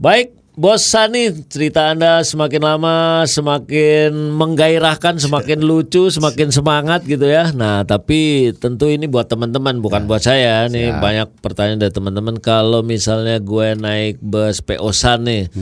Baik, 0.00 0.32
Bos 0.56 0.80
Sani, 0.80 1.28
cerita 1.52 1.92
Anda 1.92 2.24
semakin 2.24 2.64
lama 2.64 3.20
semakin 3.28 4.32
menggairahkan, 4.32 5.20
semakin 5.20 5.60
lucu, 5.60 6.08
semakin 6.08 6.48
semangat 6.48 7.04
gitu 7.04 7.28
ya. 7.28 7.52
Nah, 7.52 7.84
tapi 7.84 8.48
tentu 8.56 8.88
ini 8.88 9.04
buat 9.04 9.28
teman-teman 9.28 9.84
bukan 9.84 10.08
buat 10.08 10.24
saya. 10.24 10.64
Nih 10.72 10.88
banyak 10.96 11.28
pertanyaan 11.44 11.84
dari 11.84 11.92
teman-teman 11.92 12.40
kalau 12.40 12.80
misalnya 12.80 13.36
gue 13.44 13.76
naik 13.76 14.24
bus 14.24 14.64
PO 14.64 14.88
San 14.96 15.28
nih. 15.28 15.52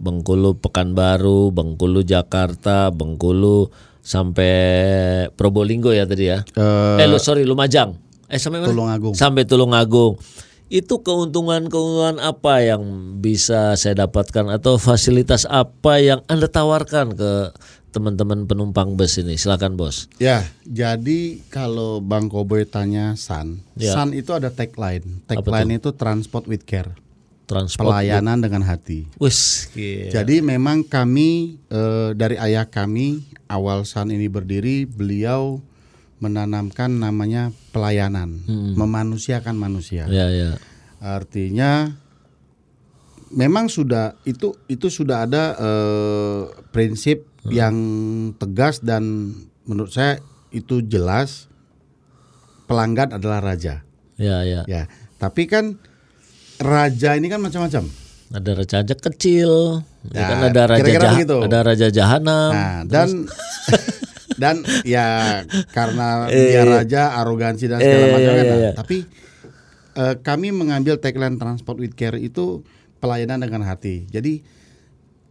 Bengkulu 0.00 0.56
Pekanbaru, 0.56 1.52
Bengkulu 1.52 2.00
Jakarta, 2.08 2.88
Bengkulu 2.88 3.68
sampai 4.00 5.28
Probolinggo 5.36 5.92
ya 5.92 6.08
tadi 6.08 6.32
ya. 6.32 6.40
Eh, 6.56 7.04
Eh, 7.04 7.06
lu 7.06 7.20
sorry 7.20 7.44
Lumajang. 7.44 8.00
Eh 8.32 8.40
sampai 8.40 8.64
mana? 8.64 8.72
Tulungagung. 8.72 9.12
Sampai 9.12 9.44
Tulungagung. 9.44 10.16
Itu 10.66 11.04
keuntungan-keuntungan 11.04 12.18
apa 12.18 12.64
yang 12.64 12.82
bisa 13.20 13.76
saya 13.76 14.06
dapatkan 14.06 14.48
atau 14.48 14.80
fasilitas 14.80 15.44
apa 15.44 16.00
yang 16.00 16.20
Anda 16.24 16.48
tawarkan 16.48 17.14
ke 17.14 17.32
teman-teman 17.94 18.48
penumpang 18.48 18.98
bus 18.98 19.22
ini? 19.22 19.38
Silakan, 19.38 19.78
Bos. 19.78 20.10
Ya, 20.18 20.42
jadi 20.66 21.38
kalau 21.46 22.02
Bang 22.02 22.26
Koboy 22.26 22.66
tanya 22.66 23.14
San, 23.14 23.62
Ya. 23.78 23.94
San 23.94 24.10
itu 24.10 24.34
ada 24.34 24.50
tagline. 24.50 25.22
Tagline 25.30 25.78
itu 25.78 25.94
transport 25.94 26.50
with 26.50 26.66
care, 26.66 26.90
Transport. 27.46 27.86
pelayanan 27.94 28.42
dengan 28.42 28.66
hati. 28.66 29.06
Wis, 29.22 29.70
gila. 29.70 30.10
Jadi 30.10 30.42
memang 30.42 30.82
kami 30.82 31.60
eh, 31.70 32.10
dari 32.18 32.34
ayah 32.34 32.66
kami 32.66 33.22
awal 33.46 33.86
San 33.86 34.10
ini 34.10 34.26
berdiri, 34.26 34.90
beliau 34.90 35.62
menanamkan 36.24 36.88
namanya 36.90 37.52
pelayanan, 37.68 38.40
memanusiakan 38.74 39.52
manusia. 39.54 40.08
Ya, 40.08 40.26
ya. 40.26 40.56
Artinya 40.98 41.92
memang 43.28 43.68
sudah 43.68 44.16
itu 44.24 44.56
itu 44.66 44.88
sudah 44.88 45.24
ada 45.24 45.44
eh, 45.54 46.40
prinsip 46.70 47.28
yang 47.44 47.76
tegas 48.34 48.80
dan 48.80 49.34
menurut 49.64 49.92
saya 49.92 50.16
itu 50.48 50.80
jelas 50.80 51.52
pelanggan 52.64 53.12
adalah 53.12 53.44
raja. 53.44 53.84
Ya, 54.16 54.40
ya. 54.42 54.64
Ya, 54.64 54.88
tapi 55.18 55.44
kan 55.44 55.76
raja 56.56 57.12
ini 57.12 57.28
kan 57.28 57.44
macam-macam. 57.44 57.84
Ada 58.32 58.50
raja 58.56 58.78
kecil, 58.82 59.84
Ya, 60.10 60.16
Ya, 60.16 60.26
kan 60.26 60.38
ada 60.48 60.62
raja 60.66 60.80
kira-kira 60.80 61.04
Jah- 61.04 61.14
begitu. 61.14 61.36
ada 61.44 61.58
raja 61.60 61.86
jahanam. 61.92 62.50
Nah, 62.50 62.80
dan 62.88 63.08
dan 64.36 64.60
ya 64.82 65.40
karena 65.70 66.26
Eh, 66.28 66.50
dia 66.50 66.62
raja 66.62 67.02
arogansi 67.16 67.66
dan 67.66 67.78
segala 67.78 68.04
Eh, 68.04 68.12
macam 68.12 68.20
iya, 68.22 68.32
kan. 68.32 68.44
iya, 68.44 68.50
Nah, 68.50 68.58
iya. 68.58 68.72
Tapi 68.72 68.96
eh, 69.94 70.14
kami 70.20 70.48
mengambil 70.50 70.98
tagline 70.98 71.36
transport 71.36 71.78
with 71.78 71.94
care 71.94 72.16
itu 72.16 72.62
pelayanan 72.98 73.38
dengan 73.38 73.62
hati. 73.62 74.06
Jadi 74.08 74.42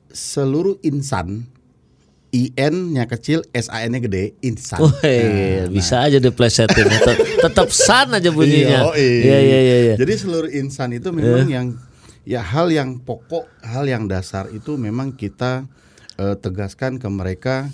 seluruh 0.10 0.78
insan 0.82 1.50
IN-nya 2.34 3.06
kecil, 3.06 3.46
SAN-nya 3.48 4.02
gede, 4.02 4.34
insan. 4.42 4.82
Wah, 4.82 4.98
bisa 5.70 6.02
aja 6.02 6.18
diplesetin. 6.18 6.90
Tetap, 6.90 7.18
tetap 7.46 7.68
san 7.70 8.10
aja 8.10 8.34
bunyinya. 8.34 8.90
Nah, 8.90 8.98
Iya, 8.98 9.14
Iya, 9.22 9.38
iya, 9.38 9.58
iya. 9.60 9.78
iya. 9.86 9.96
Jadi 10.02 10.14
seluruh 10.18 10.50
insan 10.50 10.98
itu 10.98 11.14
memang 11.14 11.46
yang 11.46 11.78
ya 12.26 12.42
hal 12.42 12.74
yang 12.74 12.98
pokok, 12.98 13.46
hal 13.62 13.86
yang 13.86 14.10
dasar 14.10 14.50
itu 14.50 14.82
memang 14.82 15.14
kita 15.14 15.70
eh, 16.18 16.34
tegaskan 16.34 16.98
ke 16.98 17.06
mereka 17.06 17.70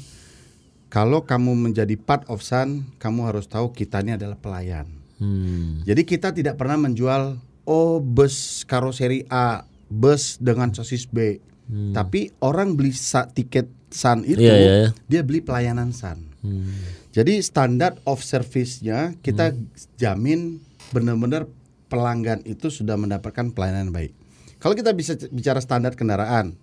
kalau 0.89 1.21
kamu 1.21 1.53
menjadi 1.53 1.93
part 1.95 2.25
of 2.25 2.41
Sun, 2.41 2.89
kamu 2.97 3.29
harus 3.29 3.45
tahu 3.45 3.69
kita 3.69 4.01
ini 4.01 4.17
adalah 4.17 4.35
pelayan. 4.37 4.89
Hmm. 5.21 5.85
Jadi 5.85 6.01
kita 6.01 6.33
tidak 6.33 6.57
pernah 6.57 6.81
menjual 6.81 7.37
oh 7.69 8.01
bus 8.01 8.65
karoseri 8.65 9.29
A, 9.29 9.63
bus 9.85 10.41
dengan 10.41 10.73
sosis 10.73 11.05
B. 11.05 11.37
Tapi 11.69 12.33
orang 12.41 12.73
beli 12.73 12.89
sa- 12.97 13.29
tiket 13.29 13.69
Sun 13.93 14.25
itu 14.25 14.41
Hmm. 14.41 14.49
Iya, 14.49 14.55
iya, 14.57 14.89
dia 15.05 15.21
beli 15.21 15.45
pelayanan 15.45 15.93
Sun. 15.93 16.25
Hmm. 16.41 16.73
Jadi 17.13 17.37
standar 17.45 17.97
of 18.09 18.25
service-nya 18.25 19.13
kita 19.21 19.53
jamin 20.01 20.61
benar-benar 20.89 21.45
pelanggan 21.89 22.41
itu 22.49 22.73
sudah 22.73 22.97
mendapatkan 22.97 23.53
pelayanan 23.53 23.93
baik. 23.93 24.13
Kalau 24.57 24.73
kita 24.73 24.93
bisa 24.93 25.13
bicara 25.29 25.61
standar 25.61 25.93
kendaraan, 25.93 26.57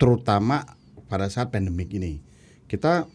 terutama 0.00 0.64
pada 1.08 1.28
saat 1.28 1.52
pandemik 1.52 1.92
ini, 1.92 2.20
kita 2.68 3.08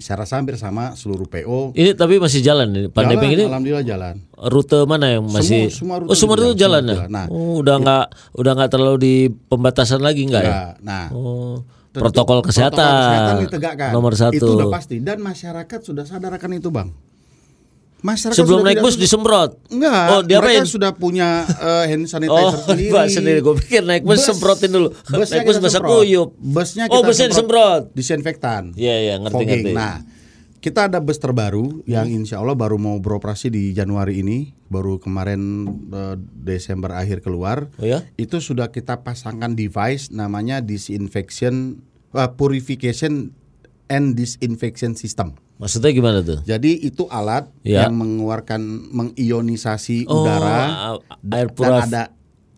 saya 0.00 0.20
rasa 0.20 0.36
hampir 0.36 0.56
sama 0.56 0.92
seluruh 0.92 1.24
PO. 1.24 1.72
Ini 1.72 1.92
tapi 1.92 2.16
masih 2.16 2.40
jalan 2.40 2.66
ini. 2.68 2.88
Pandemi 2.88 3.22
Jalan, 3.22 3.36
ini 3.36 3.44
alhamdulillah 3.46 3.84
jalan. 3.84 4.14
rute 4.42 4.78
mana 4.82 5.06
yang 5.10 5.24
masih 5.24 5.68
semua 5.68 6.00
rute 6.00 6.08
Oh, 6.08 6.16
semua 6.16 6.34
rute 6.34 6.52
jalan 6.54 6.82
semua 6.82 6.90
ya. 6.90 6.98
jalan. 6.98 7.10
Nah, 7.10 7.26
oh, 7.28 7.60
udah 7.60 7.76
nggak 7.78 8.04
udah 8.34 8.52
nggak 8.54 8.70
terlalu 8.70 8.96
di 8.98 9.14
pembatasan 9.28 10.00
lagi 10.00 10.24
enggak 10.24 10.42
ya? 10.42 10.50
Ya, 10.50 10.62
nah, 10.80 11.06
Oh, 11.10 11.60
protokol 11.90 12.40
kesehatan, 12.40 12.80
protokol 12.80 13.04
kesehatan 13.04 13.34
ditegakkan. 13.44 13.90
nomor 13.90 14.12
satu. 14.14 14.34
Itu 14.34 14.52
udah 14.56 14.70
pasti 14.70 14.96
dan 14.98 15.20
masyarakat 15.20 15.80
sudah 15.80 16.04
sadar 16.04 16.32
akan 16.32 16.50
itu, 16.56 16.68
Bang. 16.68 16.90
Masyarakat 18.00 18.36
Sebelum 18.36 18.64
naik 18.64 18.80
bus 18.80 18.96
disemprot. 18.96 19.60
Enggak, 19.68 20.06
Oh, 20.08 20.20
diapain? 20.24 20.60
mereka 20.60 20.68
sudah 20.68 20.90
punya 20.92 21.44
eh, 21.44 21.84
hand 21.88 22.08
sanitizer 22.08 22.32
Oh, 22.32 22.52
sendiri. 22.66 22.90
Pak 22.90 23.06
sendiri. 23.08 23.38
Gue 23.40 23.54
pikir 23.58 23.82
naik 23.82 24.02
bus, 24.02 24.20
semprotin 24.20 24.70
dulu. 24.70 24.88
Busnya 25.06 25.40
naik 25.40 25.46
bus 25.46 25.56
semprot. 25.60 25.90
kuyup. 26.00 26.28
Busnya 26.34 26.84
oh, 26.86 27.00
kita 27.00 27.06
busnya 27.06 27.26
disemprot. 27.28 27.82
Disinfektan. 27.92 28.72
Iya, 28.72 28.94
iya, 28.98 29.14
ngerti 29.16 29.34
fogging. 29.36 29.48
ngerti. 29.68 29.72
Nah, 29.72 30.00
kita 30.58 30.88
ada 30.88 31.00
bus 31.00 31.16
terbaru 31.16 31.80
yang 31.84 32.04
insya 32.06 32.36
Allah 32.36 32.52
baru 32.52 32.76
mau 32.76 32.96
beroperasi 32.96 33.48
di 33.48 33.72
Januari 33.72 34.20
ini, 34.20 34.52
baru 34.66 34.96
kemarin 34.96 35.40
eh, 35.88 36.16
Desember 36.20 36.92
akhir 36.92 37.20
keluar. 37.20 37.68
Oh 37.76 37.84
ya? 37.84 38.00
Itu 38.16 38.40
sudah 38.40 38.68
kita 38.68 39.00
pasangkan 39.00 39.52
device 39.52 40.08
namanya 40.08 40.60
disinfection, 40.60 41.80
eh, 42.12 42.30
purification 42.32 43.32
and 43.88 44.14
disinfection 44.14 44.96
system. 44.96 45.36
Maksudnya 45.60 45.92
gimana 45.92 46.18
tuh? 46.24 46.40
Jadi 46.42 46.72
itu 46.80 47.04
alat 47.12 47.44
Ya. 47.60 47.84
yang 47.84 47.92
mengeluarkan 47.92 48.64
mengionisasi 48.96 50.08
Oh, 50.08 50.24
udara 50.24 50.96
air 51.20 51.48
dan 51.52 51.72
ada 51.84 52.02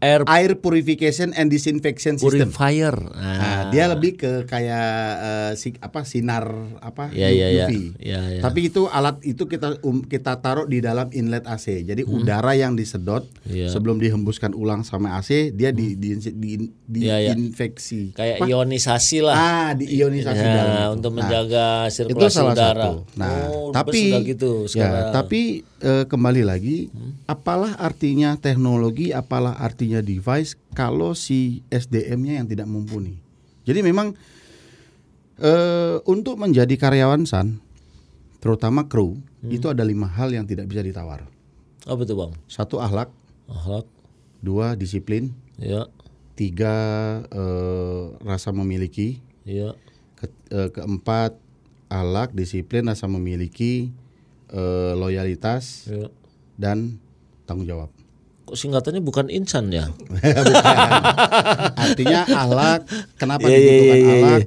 Air 0.02 0.26
air 0.26 0.58
purification 0.58 1.30
and 1.30 1.46
disinfection 1.46 2.18
system. 2.18 2.50
purifier. 2.50 2.90
Nah, 2.90 3.38
Ah. 3.38 3.62
dia 3.70 3.86
lebih 3.86 4.16
ke 4.16 4.32
kayak 4.44 4.90
eh, 5.16 5.52
si, 5.54 5.78
apa 5.78 6.02
sinar 6.02 6.42
apa 6.76 7.06
Iya, 7.08 7.28
iya, 7.30 7.46
iya. 7.48 7.64
UV. 7.64 7.72
Iya, 7.96 8.20
iya. 8.28 8.40
Tapi 8.42 8.66
itu 8.66 8.86
alat 8.86 9.22
itu 9.22 9.46
kita 9.46 9.78
um, 9.80 10.02
kita 10.02 10.36
taruh 10.36 10.66
di 10.66 10.78
dalam 10.78 11.06
inlet 11.10 11.46
AC. 11.46 11.84
Jadi 11.84 12.02
udara 12.02 12.50
yang 12.52 12.74
disedot 12.74 13.22
Iya. 13.44 13.70
sebelum 13.70 13.96
dihembuskan 13.96 14.52
ulang 14.52 14.82
sama 14.82 15.14
AC 15.14 15.50
dia 15.50 15.70
di 15.70 15.94
di, 15.94 16.18
di, 16.18 16.50
di- 16.82 17.00
Iya, 17.00 17.16
iya. 17.20 17.32
diinfeksi. 17.32 18.10
kayak 18.12 18.36
Apa? 18.36 18.46
ionisasi 18.48 19.18
lah. 19.20 19.34
Ah, 19.34 19.70
diionisasi 19.72 20.34
Ya, 20.40 20.50
dalam 20.52 20.74
itu. 20.74 20.90
untuk 20.96 21.10
Nah, 21.12 21.18
menjaga 21.20 21.66
itu 21.84 21.94
sirkulasi 21.94 22.34
salah 22.34 22.52
udara. 22.52 22.74
satu. 22.82 22.92
Nah, 23.14 23.34
oh, 23.46 23.70
tapi 23.70 24.00
gitu 24.24 24.66
sekarang. 24.66 24.98
ya, 25.04 25.12
tapi 25.12 25.42
eh, 25.80 26.04
kembali 26.04 26.42
lagi, 26.42 26.94
apalah 27.24 27.74
artinya 27.76 28.34
teknologi, 28.36 29.10
apalah 29.10 29.54
artinya 29.56 29.91
device 30.00 30.56
kalau 30.72 31.12
si 31.12 31.60
SDM-nya 31.68 32.40
yang 32.40 32.48
tidak 32.48 32.64
mumpuni. 32.64 33.20
Jadi 33.66 33.84
memang 33.84 34.16
eh, 35.36 35.96
untuk 36.06 36.38
menjadi 36.38 36.72
karyawan 36.74 37.28
San, 37.28 37.60
terutama 38.38 38.88
kru, 38.88 39.20
itu 39.44 39.66
ada 39.66 39.82
lima 39.82 40.06
hal 40.06 40.30
yang 40.30 40.46
tidak 40.46 40.70
bisa 40.70 40.80
ditawar. 40.80 41.26
apa 41.82 42.02
tuh 42.06 42.14
bang? 42.14 42.32
Satu 42.46 42.78
akhlak, 42.78 43.10
Akhlak, 43.50 43.90
dua 44.38 44.78
disiplin, 44.78 45.34
ya, 45.58 45.90
tiga 46.32 46.74
eh, 47.26 48.02
rasa 48.22 48.54
memiliki, 48.54 49.18
ya. 49.42 49.74
Ke- 50.14 50.30
eh, 50.48 50.70
keempat 50.70 51.34
alak 51.90 52.32
disiplin 52.32 52.86
rasa 52.86 53.04
memiliki 53.04 53.92
loyalitas 54.92 55.88
ya. 55.88 56.12
dan 56.60 57.00
tanggung 57.48 57.64
jawab 57.64 57.88
Kok 58.52 58.60
singkatannya 58.60 59.00
bukan 59.00 59.32
insan 59.32 59.72
ya? 59.72 59.88
artinya 61.72 62.28
alak. 62.36 62.84
Kenapa 63.16 63.48
Iya, 63.48 63.56
iya, 63.56 63.64
dibutuhkan 63.64 63.96
iya, 63.96 64.12
iya, 64.12 64.26
alak? 64.28 64.40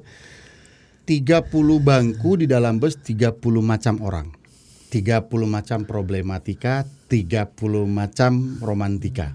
30 1.10 1.82
bangku 1.82 2.38
di 2.38 2.46
dalam 2.46 2.78
bus 2.78 3.02
30 3.02 3.34
macam 3.66 3.98
orang. 4.06 4.30
30 4.94 5.26
macam 5.50 5.90
problematika 5.90 6.86
30 7.10 7.50
macam 7.90 8.62
romantika. 8.62 9.34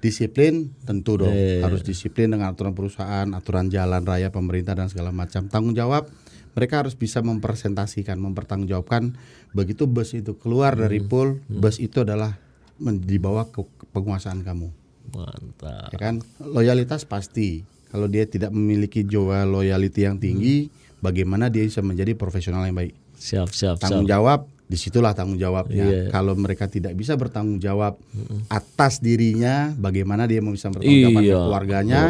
Disiplin 0.00 0.72
tentu 0.82 1.20
dong. 1.20 1.36
Iya, 1.36 1.60
harus 1.60 1.84
disiplin 1.84 2.32
dengan 2.32 2.56
aturan 2.56 2.72
perusahaan 2.72 3.28
aturan 3.36 3.68
jalan 3.68 4.00
raya 4.00 4.32
pemerintah 4.32 4.72
dan 4.72 4.88
segala 4.88 5.12
macam. 5.12 5.44
Tanggung 5.52 5.76
jawab 5.76 6.08
mereka 6.56 6.80
harus 6.80 6.96
bisa 6.96 7.20
mempresentasikan 7.20 8.16
mempertanggungjawabkan 8.16 9.12
begitu 9.52 9.84
bus 9.84 10.16
itu 10.16 10.40
keluar 10.40 10.72
dari 10.72 11.04
Hmm. 11.04 11.08
pool 11.08 11.28
bus 11.48 11.76
itu 11.76 12.00
adalah 12.00 12.40
men- 12.82 12.98
di 12.98 13.16
bawah 13.16 13.46
ke 13.46 13.62
penguasaan 13.88 14.42
kamu. 14.42 14.68
Mantap. 15.12 15.88
ya 15.88 15.98
kan? 16.00 16.14
Loyalitas 16.38 17.04
pasti. 17.04 17.62
Kalau 17.86 18.06
dia 18.06 18.24
tidak 18.24 18.50
memiliki 18.50 19.02
jiwa 19.02 19.44
loyalty 19.44 20.02
yang 20.02 20.16
tinggi 20.16 20.72
bagaimana 20.98 21.46
dia 21.46 21.62
bisa 21.62 21.78
menjadi 21.78 22.12
profesional 22.12 22.64
yang 22.64 22.74
baik? 22.74 22.96
Siap, 23.14 23.48
siap, 23.48 23.76
tanggung 23.78 24.02
siap. 24.02 24.12
jawab 24.12 24.40
di 24.64 24.74
situlah 24.74 25.12
tanggung 25.12 25.36
jawabnya 25.36 25.84
Iya. 25.84 26.02
kalau 26.08 26.32
mereka 26.32 26.64
tidak 26.64 26.96
bisa 26.96 27.12
bertanggung 27.12 27.60
jawab 27.60 28.00
atas 28.48 28.98
dirinya 28.98 29.76
bagaimana 29.76 30.24
dia 30.24 30.40
mau 30.40 30.48
bisa 30.50 30.72
bertanggung 30.72 31.12
jawab 31.12 31.20
Iya. 31.20 31.28
ke 31.30 31.44
keluarganya 31.44 32.02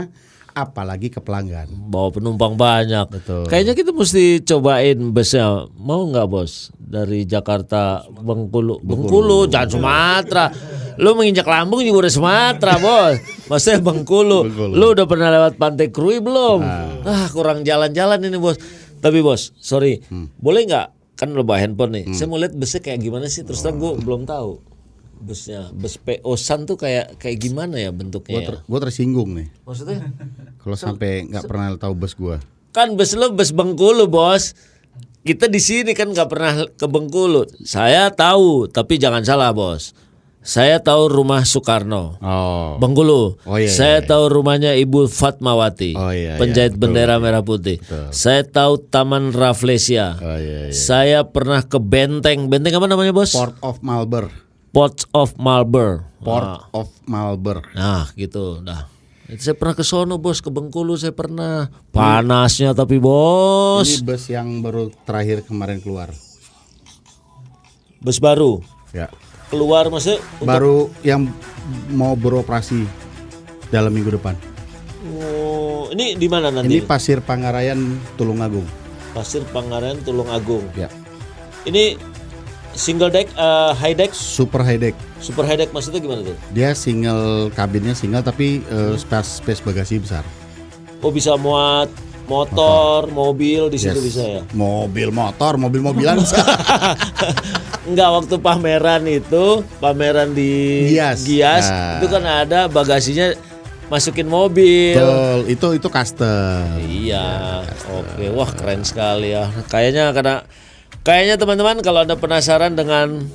apalagi 0.52 1.08
ke 1.08 1.18
pelanggan 1.18 1.68
Bawa 1.68 2.12
penumpang 2.12 2.54
banyak. 2.54 3.08
Betul. 3.08 3.48
Kayaknya 3.48 3.74
kita 3.74 3.90
mesti 3.90 4.24
cobain 4.40 4.98
busnya. 5.10 5.66
Mau 5.74 6.08
nggak 6.08 6.26
bos? 6.26 6.70
Dari 6.76 7.24
Jakarta 7.24 8.04
Bengkulu. 8.06 8.84
Bengkulu, 8.84 9.48
jangan 9.48 9.68
Sumatera. 9.68 10.46
Lu 11.00 11.16
menginjak 11.16 11.48
lambung 11.48 11.80
juga 11.80 12.04
udah 12.04 12.12
Sumatera 12.12 12.74
bos. 12.76 13.16
Maksudnya 13.48 13.80
Bengkulu. 13.80 14.38
Bengkulu. 14.46 14.72
Lu 14.76 14.86
udah 14.92 15.06
pernah 15.08 15.28
lewat 15.30 15.56
Pantai 15.56 15.88
Krui 15.88 16.20
belum? 16.20 16.60
Ah 17.02 17.28
kurang 17.32 17.64
jalan-jalan 17.64 18.20
ini 18.20 18.36
bos. 18.36 18.56
Tapi 19.02 19.18
bos, 19.18 19.50
sorry, 19.58 19.98
Hmm. 20.06 20.30
boleh 20.38 20.62
nggak? 20.62 20.88
Kan 21.18 21.34
lu 21.34 21.42
bawa 21.42 21.58
handphone 21.58 21.92
nih. 21.96 22.04
Saya 22.14 22.26
mau 22.26 22.38
lihat 22.38 22.54
busnya 22.54 22.78
kayak 22.78 23.02
gimana 23.02 23.26
sih. 23.26 23.42
Terus 23.42 23.60
terang 23.60 23.78
gue 23.78 23.98
belum 23.98 24.24
tahu 24.24 24.71
busnya. 25.22 25.70
Bus 25.70 25.96
PO 25.96 26.32
San 26.34 26.66
tuh 26.66 26.74
kayak 26.74 27.16
kayak 27.16 27.38
gimana 27.38 27.78
ya 27.78 27.94
bentuknya? 27.94 28.42
gue 28.42 28.78
ya? 28.78 28.80
tersinggung 28.82 29.32
nih 29.38 29.48
Maksudnya? 29.62 30.02
kalau 30.62 30.76
sampai 30.76 31.30
nggak 31.30 31.46
pernah 31.46 31.74
tahu 31.78 31.94
bus 31.94 32.14
gue 32.18 32.36
Kan 32.72 32.96
bus 32.96 33.12
lu 33.12 33.28
bus 33.36 33.52
Bengkulu, 33.52 34.08
Bos. 34.08 34.56
Kita 35.22 35.46
di 35.46 35.60
sini 35.60 35.92
kan 35.92 36.08
nggak 36.08 36.28
pernah 36.32 36.52
ke 36.72 36.86
Bengkulu. 36.88 37.44
Saya 37.62 38.08
tahu, 38.08 38.66
tapi 38.66 38.96
jangan 38.96 39.22
salah, 39.22 39.52
Bos. 39.52 39.92
Saya 40.42 40.82
tahu 40.82 41.06
rumah 41.06 41.46
Soekarno. 41.46 42.18
oh 42.18 42.80
Bengkulu. 42.82 43.38
Oh, 43.46 43.60
iya, 43.60 43.70
Saya 43.70 44.00
iya, 44.00 44.02
iya. 44.02 44.08
tahu 44.08 44.24
rumahnya 44.26 44.72
Ibu 44.74 45.06
Fatmawati. 45.06 45.94
Oh, 45.94 46.10
iya, 46.10 46.34
iya, 46.34 46.40
penjahit 46.40 46.74
betul, 46.74 46.90
bendera 46.90 47.14
iya. 47.14 47.22
merah 47.22 47.44
putih. 47.44 47.78
Saya 48.10 48.42
tahu 48.42 48.80
Taman 48.88 49.30
Rafflesia. 49.36 50.18
oh 50.18 50.38
iya, 50.40 50.58
iya. 50.66 50.74
Saya 50.74 51.28
pernah 51.28 51.62
ke 51.62 51.78
Benteng. 51.78 52.50
Benteng 52.50 52.74
apa 52.74 52.88
namanya, 52.90 53.14
Bos? 53.14 53.36
Port 53.36 53.54
of 53.62 53.78
Malbor 53.84 54.32
Port 54.72 55.04
of 55.12 55.36
Marlborough. 55.36 56.08
Port 56.22 56.42
Ah. 56.42 56.64
of 56.72 56.88
Malbor 57.04 57.60
Nah 57.74 58.08
gitu 58.14 58.62
dah. 58.62 58.88
Itu 59.28 59.42
saya 59.42 59.56
pernah 59.56 59.74
ke 59.74 59.82
sono 59.82 60.16
bos 60.16 60.40
ke 60.40 60.48
Bengkulu 60.48 60.94
saya 60.94 61.10
pernah 61.10 61.66
panasnya 61.90 62.72
tapi 62.72 62.96
bos 62.96 63.84
ini 63.86 64.04
bus 64.04 64.24
yang 64.28 64.60
baru 64.60 64.92
terakhir 65.04 65.42
kemarin 65.42 65.80
keluar 65.80 66.12
bus 67.98 68.18
baru 68.18 68.60
ya 68.90 69.08
keluar 69.48 69.88
maksudnya 69.88 70.20
baru 70.40 70.92
yang 71.00 71.26
mau 71.90 72.12
beroperasi 72.12 72.84
dalam 73.68 73.88
minggu 73.88 74.14
depan. 74.14 74.36
oh 75.16 75.88
ini 75.92 76.12
di 76.14 76.28
mana 76.28 76.48
nanti? 76.48 76.68
Ini 76.68 76.84
Pasir 76.84 77.20
Pangarayan 77.20 77.78
Tulungagung. 78.16 78.64
Pasir 79.12 79.44
Pangaran 79.48 80.00
Tulung 80.00 80.28
Agung. 80.28 80.64
Ya. 80.72 80.88
Ini 81.62 81.96
single 82.74 83.08
deck, 83.08 83.28
eh, 83.30 83.72
high 83.74 83.92
deck, 83.92 84.10
Super 84.10 84.60
high 84.60 84.76
deck. 84.76 84.96
super 85.18 85.42
high 85.42 85.56
deck 85.56 85.70
maksudnya 85.70 85.98
gimana 85.98 86.22
tuh? 86.22 86.36
Dia 86.50 86.72
single 86.72 87.50
kabinnya 87.50 87.92
single 87.92 88.20
tapi 88.20 88.60
eh, 88.62 88.94
space 88.94 89.38
space 89.38 89.60
bagasi 89.60 89.98
besar. 89.98 90.24
Oh 90.98 91.10
bisa 91.10 91.34
muat 91.34 91.90
motor, 92.24 93.10
mobil 93.10 93.66
di 93.66 93.76
situ 93.76 93.98
Yes. 93.98 94.04
bisa 94.04 94.22
ya? 94.22 94.42
Mobil 94.52 95.10
motor, 95.10 95.56
mobil-mobilan. 95.56 96.22
Enggak 97.82 98.08
waktu 98.14 98.36
pameran 98.38 99.02
itu, 99.04 99.46
pameran 99.76 100.30
di 100.30 100.86
Gias. 100.88 101.26
Gias, 101.26 101.66
Nah. 101.66 101.98
itu 101.98 102.06
kan 102.06 102.22
ada 102.22 102.60
bagasinya 102.66 103.34
masukin 103.88 104.24
mobil. 104.24 104.94
Betul, 104.94 105.38
itu 105.50 105.66
itu 105.76 105.88
custom. 105.90 106.78
Iya, 106.80 107.60
oke, 107.90 108.24
wah 108.32 108.48
keren 108.48 108.80
sekali 108.82 109.34
ya. 109.34 109.50
Kayaknya 109.66 110.14
karena 110.14 110.36
kayaknya 111.02 111.36
teman-teman 111.38 111.82
kalau 111.82 112.02
anda 112.06 112.14
penasaran 112.18 112.74
dengan 112.74 113.26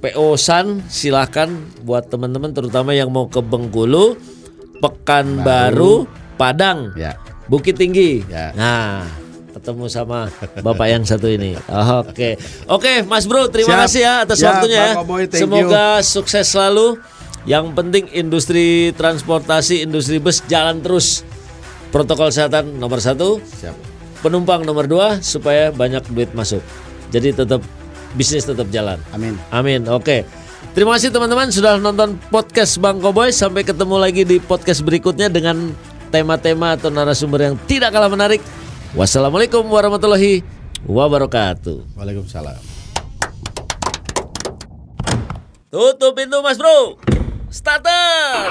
PO 0.00 0.40
San, 0.40 0.80
silahkan 0.88 1.52
buat 1.84 2.08
teman-teman 2.08 2.56
terutama 2.56 2.96
yang 2.96 3.12
mau 3.12 3.28
ke 3.28 3.44
Bengkulu, 3.44 4.16
Pekanbaru, 4.80 6.08
Padang, 6.40 6.96
Ya. 6.96 7.20
Bukit 7.52 7.76
Tinggi. 7.76 8.24
Ya. 8.30 8.54
Nah, 8.56 9.04
ketemu 9.52 9.92
sama 9.92 10.32
bapak 10.64 10.86
yang 10.88 11.04
satu 11.04 11.28
ini. 11.28 11.52
Oke, 12.08 12.40
oke, 12.64 13.04
Mas 13.04 13.28
Bro, 13.28 13.52
terima 13.52 13.74
Siap. 13.76 13.82
kasih 13.84 14.00
ya 14.00 14.14
atas 14.24 14.38
Siap, 14.40 14.48
waktunya 14.48 14.78
ya. 14.80 14.92
Thank 15.28 15.36
Semoga 15.36 15.86
sukses 16.00 16.46
selalu. 16.48 16.96
Yang 17.44 17.66
penting 17.72 18.04
industri 18.12 18.92
transportasi, 18.96 19.84
industri 19.84 20.16
bus 20.22 20.44
jalan 20.48 20.80
terus. 20.80 21.26
Protokol 21.90 22.30
kesehatan 22.30 22.78
nomor 22.78 23.02
satu, 23.02 23.42
Siap. 23.42 23.74
penumpang 24.22 24.62
nomor 24.62 24.86
dua 24.86 25.18
supaya 25.20 25.74
banyak 25.74 26.06
duit 26.14 26.30
masuk. 26.32 26.62
Jadi 27.10 27.34
tetap 27.34 27.60
bisnis 28.14 28.46
tetap 28.46 28.66
jalan. 28.70 28.98
Amin. 29.10 29.34
Amin. 29.50 29.86
Oke. 29.90 30.24
Terima 30.70 30.94
kasih 30.94 31.10
teman-teman 31.10 31.50
sudah 31.50 31.82
nonton 31.82 32.14
podcast 32.30 32.78
Bang 32.78 33.02
Koboy. 33.02 33.34
Sampai 33.34 33.66
ketemu 33.66 33.98
lagi 33.98 34.22
di 34.22 34.38
podcast 34.38 34.86
berikutnya 34.86 35.26
dengan 35.26 35.74
tema-tema 36.14 36.78
atau 36.78 36.90
narasumber 36.90 37.50
yang 37.50 37.54
tidak 37.66 37.90
kalah 37.90 38.10
menarik. 38.10 38.38
Wassalamualaikum 38.94 39.66
warahmatullahi 39.66 40.42
wabarakatuh. 40.86 41.98
Waalaikumsalam. 41.98 42.58
Tutup 45.70 46.12
pintu 46.18 46.42
Mas 46.42 46.58
Bro. 46.58 46.98
Starter. 47.50 48.50